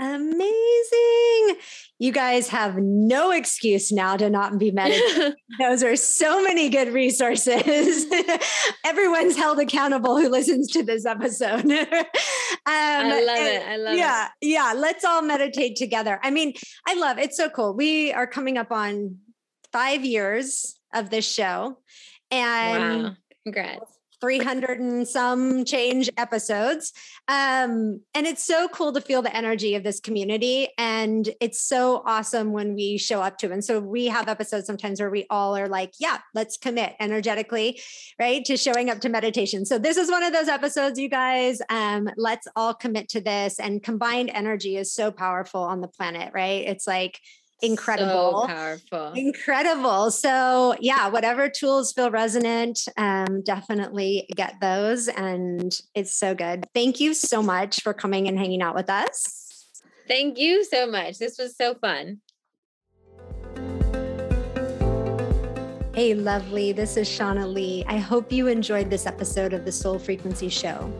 Amazing. 0.00 1.56
You 1.98 2.12
guys 2.12 2.48
have 2.48 2.76
no 2.76 3.32
excuse 3.32 3.90
now 3.90 4.16
to 4.16 4.30
not 4.30 4.56
be 4.56 4.70
meditating. 4.70 5.34
Those 5.58 5.82
are 5.82 5.96
so 5.96 6.40
many 6.40 6.68
good 6.68 6.92
resources. 6.92 8.06
Everyone's 8.84 9.36
held 9.36 9.58
accountable 9.58 10.16
who 10.16 10.28
listens 10.28 10.68
to 10.68 10.84
this 10.84 11.04
episode. 11.04 11.64
um, 12.68 13.12
I 13.12 13.22
love 13.24 13.38
it. 13.38 13.66
I 13.66 13.76
love 13.76 13.96
yeah, 13.96 14.28
it. 14.40 14.46
Yeah. 14.48 14.72
Let's 14.76 15.04
all 15.04 15.22
meditate 15.22 15.76
together. 15.76 16.20
I 16.22 16.30
mean, 16.30 16.54
I 16.86 16.94
love 16.94 17.18
it. 17.18 17.26
it's 17.26 17.36
so 17.36 17.48
cool. 17.48 17.74
We 17.74 18.12
are 18.12 18.26
coming 18.26 18.58
up 18.58 18.70
on 18.70 19.18
five 19.72 20.04
years 20.04 20.78
of 20.94 21.10
this 21.10 21.30
show. 21.30 21.78
And 22.30 23.02
wow. 23.04 23.16
congrats 23.44 23.97
300 24.20 24.80
and 24.80 25.06
some 25.06 25.64
change 25.64 26.10
episodes. 26.16 26.92
Um, 27.28 28.00
and 28.14 28.26
it's 28.26 28.44
so 28.44 28.68
cool 28.68 28.92
to 28.92 29.00
feel 29.00 29.22
the 29.22 29.34
energy 29.34 29.74
of 29.74 29.84
this 29.84 30.00
community. 30.00 30.68
And 30.78 31.28
it's 31.40 31.60
so 31.60 32.02
awesome 32.06 32.52
when 32.52 32.74
we 32.74 32.98
show 32.98 33.22
up 33.22 33.38
to. 33.38 33.52
And 33.52 33.64
so 33.64 33.80
we 33.80 34.06
have 34.06 34.28
episodes 34.28 34.66
sometimes 34.66 35.00
where 35.00 35.10
we 35.10 35.26
all 35.30 35.56
are 35.56 35.68
like, 35.68 35.92
yeah, 35.98 36.18
let's 36.34 36.56
commit 36.56 36.94
energetically, 37.00 37.80
right, 38.18 38.44
to 38.44 38.56
showing 38.56 38.90
up 38.90 39.00
to 39.00 39.08
meditation. 39.08 39.64
So 39.64 39.78
this 39.78 39.96
is 39.96 40.10
one 40.10 40.22
of 40.22 40.32
those 40.32 40.48
episodes, 40.48 40.98
you 40.98 41.08
guys. 41.08 41.60
Um, 41.70 42.08
let's 42.16 42.48
all 42.56 42.74
commit 42.74 43.08
to 43.10 43.20
this. 43.20 43.58
And 43.60 43.82
combined 43.82 44.30
energy 44.32 44.76
is 44.76 44.92
so 44.92 45.10
powerful 45.10 45.62
on 45.62 45.80
the 45.80 45.88
planet, 45.88 46.32
right? 46.34 46.66
It's 46.66 46.86
like, 46.86 47.20
incredible. 47.62 48.42
so 48.42 48.46
powerful. 48.46 49.12
Incredible. 49.12 50.10
So 50.10 50.76
yeah 50.80 51.08
whatever 51.08 51.48
tools 51.48 51.92
feel 51.92 52.10
resonant 52.10 52.80
um, 52.96 53.42
definitely 53.42 54.28
get 54.34 54.54
those 54.60 55.08
and 55.08 55.72
it's 55.94 56.14
so 56.14 56.34
good. 56.34 56.66
Thank 56.74 57.00
you 57.00 57.14
so 57.14 57.42
much 57.42 57.82
for 57.82 57.92
coming 57.92 58.28
and 58.28 58.38
hanging 58.38 58.62
out 58.62 58.74
with 58.74 58.90
us. 58.90 59.44
Thank 60.06 60.38
you 60.38 60.64
so 60.64 60.86
much. 60.86 61.18
This 61.18 61.36
was 61.38 61.56
so 61.56 61.74
fun. 61.74 62.20
Hey, 65.98 66.14
lovely. 66.14 66.70
This 66.70 66.96
is 66.96 67.08
Shauna 67.08 67.52
Lee. 67.52 67.84
I 67.88 67.98
hope 67.98 68.30
you 68.30 68.46
enjoyed 68.46 68.88
this 68.88 69.04
episode 69.04 69.52
of 69.52 69.64
the 69.64 69.72
Soul 69.72 69.98
Frequency 69.98 70.48
Show. 70.48 70.92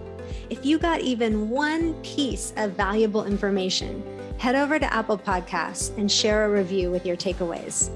If 0.50 0.66
you 0.66 0.76
got 0.76 1.00
even 1.02 1.50
one 1.50 1.94
piece 2.02 2.52
of 2.56 2.72
valuable 2.72 3.24
information, 3.24 4.02
head 4.38 4.54
over 4.54 4.78
to 4.78 4.94
Apple 4.94 5.18
Podcasts 5.18 5.96
and 5.98 6.10
share 6.10 6.46
a 6.46 6.48
review 6.48 6.92
with 6.92 7.04
your 7.04 7.16
takeaways. 7.16 7.88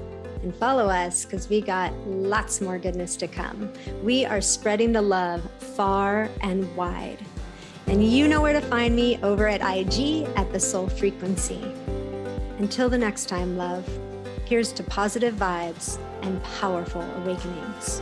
And 0.43 0.53
follow 0.53 0.89
us 0.89 1.23
because 1.23 1.47
we 1.47 1.61
got 1.61 1.93
lots 2.05 2.59
more 2.59 2.77
goodness 2.77 3.15
to 3.17 3.29
come. 3.29 3.71
We 4.03 4.25
are 4.25 4.41
spreading 4.41 4.91
the 4.91 5.01
love 5.01 5.41
far 5.57 6.29
and 6.41 6.75
wide. 6.75 7.19
And 7.87 8.03
you 8.05 8.27
know 8.27 8.41
where 8.41 8.51
to 8.51 8.65
find 8.67 8.93
me 8.93 9.17
over 9.23 9.47
at 9.47 9.61
IG 9.61 10.27
at 10.35 10.51
the 10.51 10.59
Soul 10.59 10.89
Frequency. 10.89 11.61
Until 12.57 12.89
the 12.89 12.97
next 12.97 13.29
time, 13.29 13.57
love, 13.57 13.87
here's 14.43 14.73
to 14.73 14.83
positive 14.83 15.35
vibes 15.35 15.97
and 16.23 16.43
powerful 16.43 17.01
awakenings. 17.23 18.01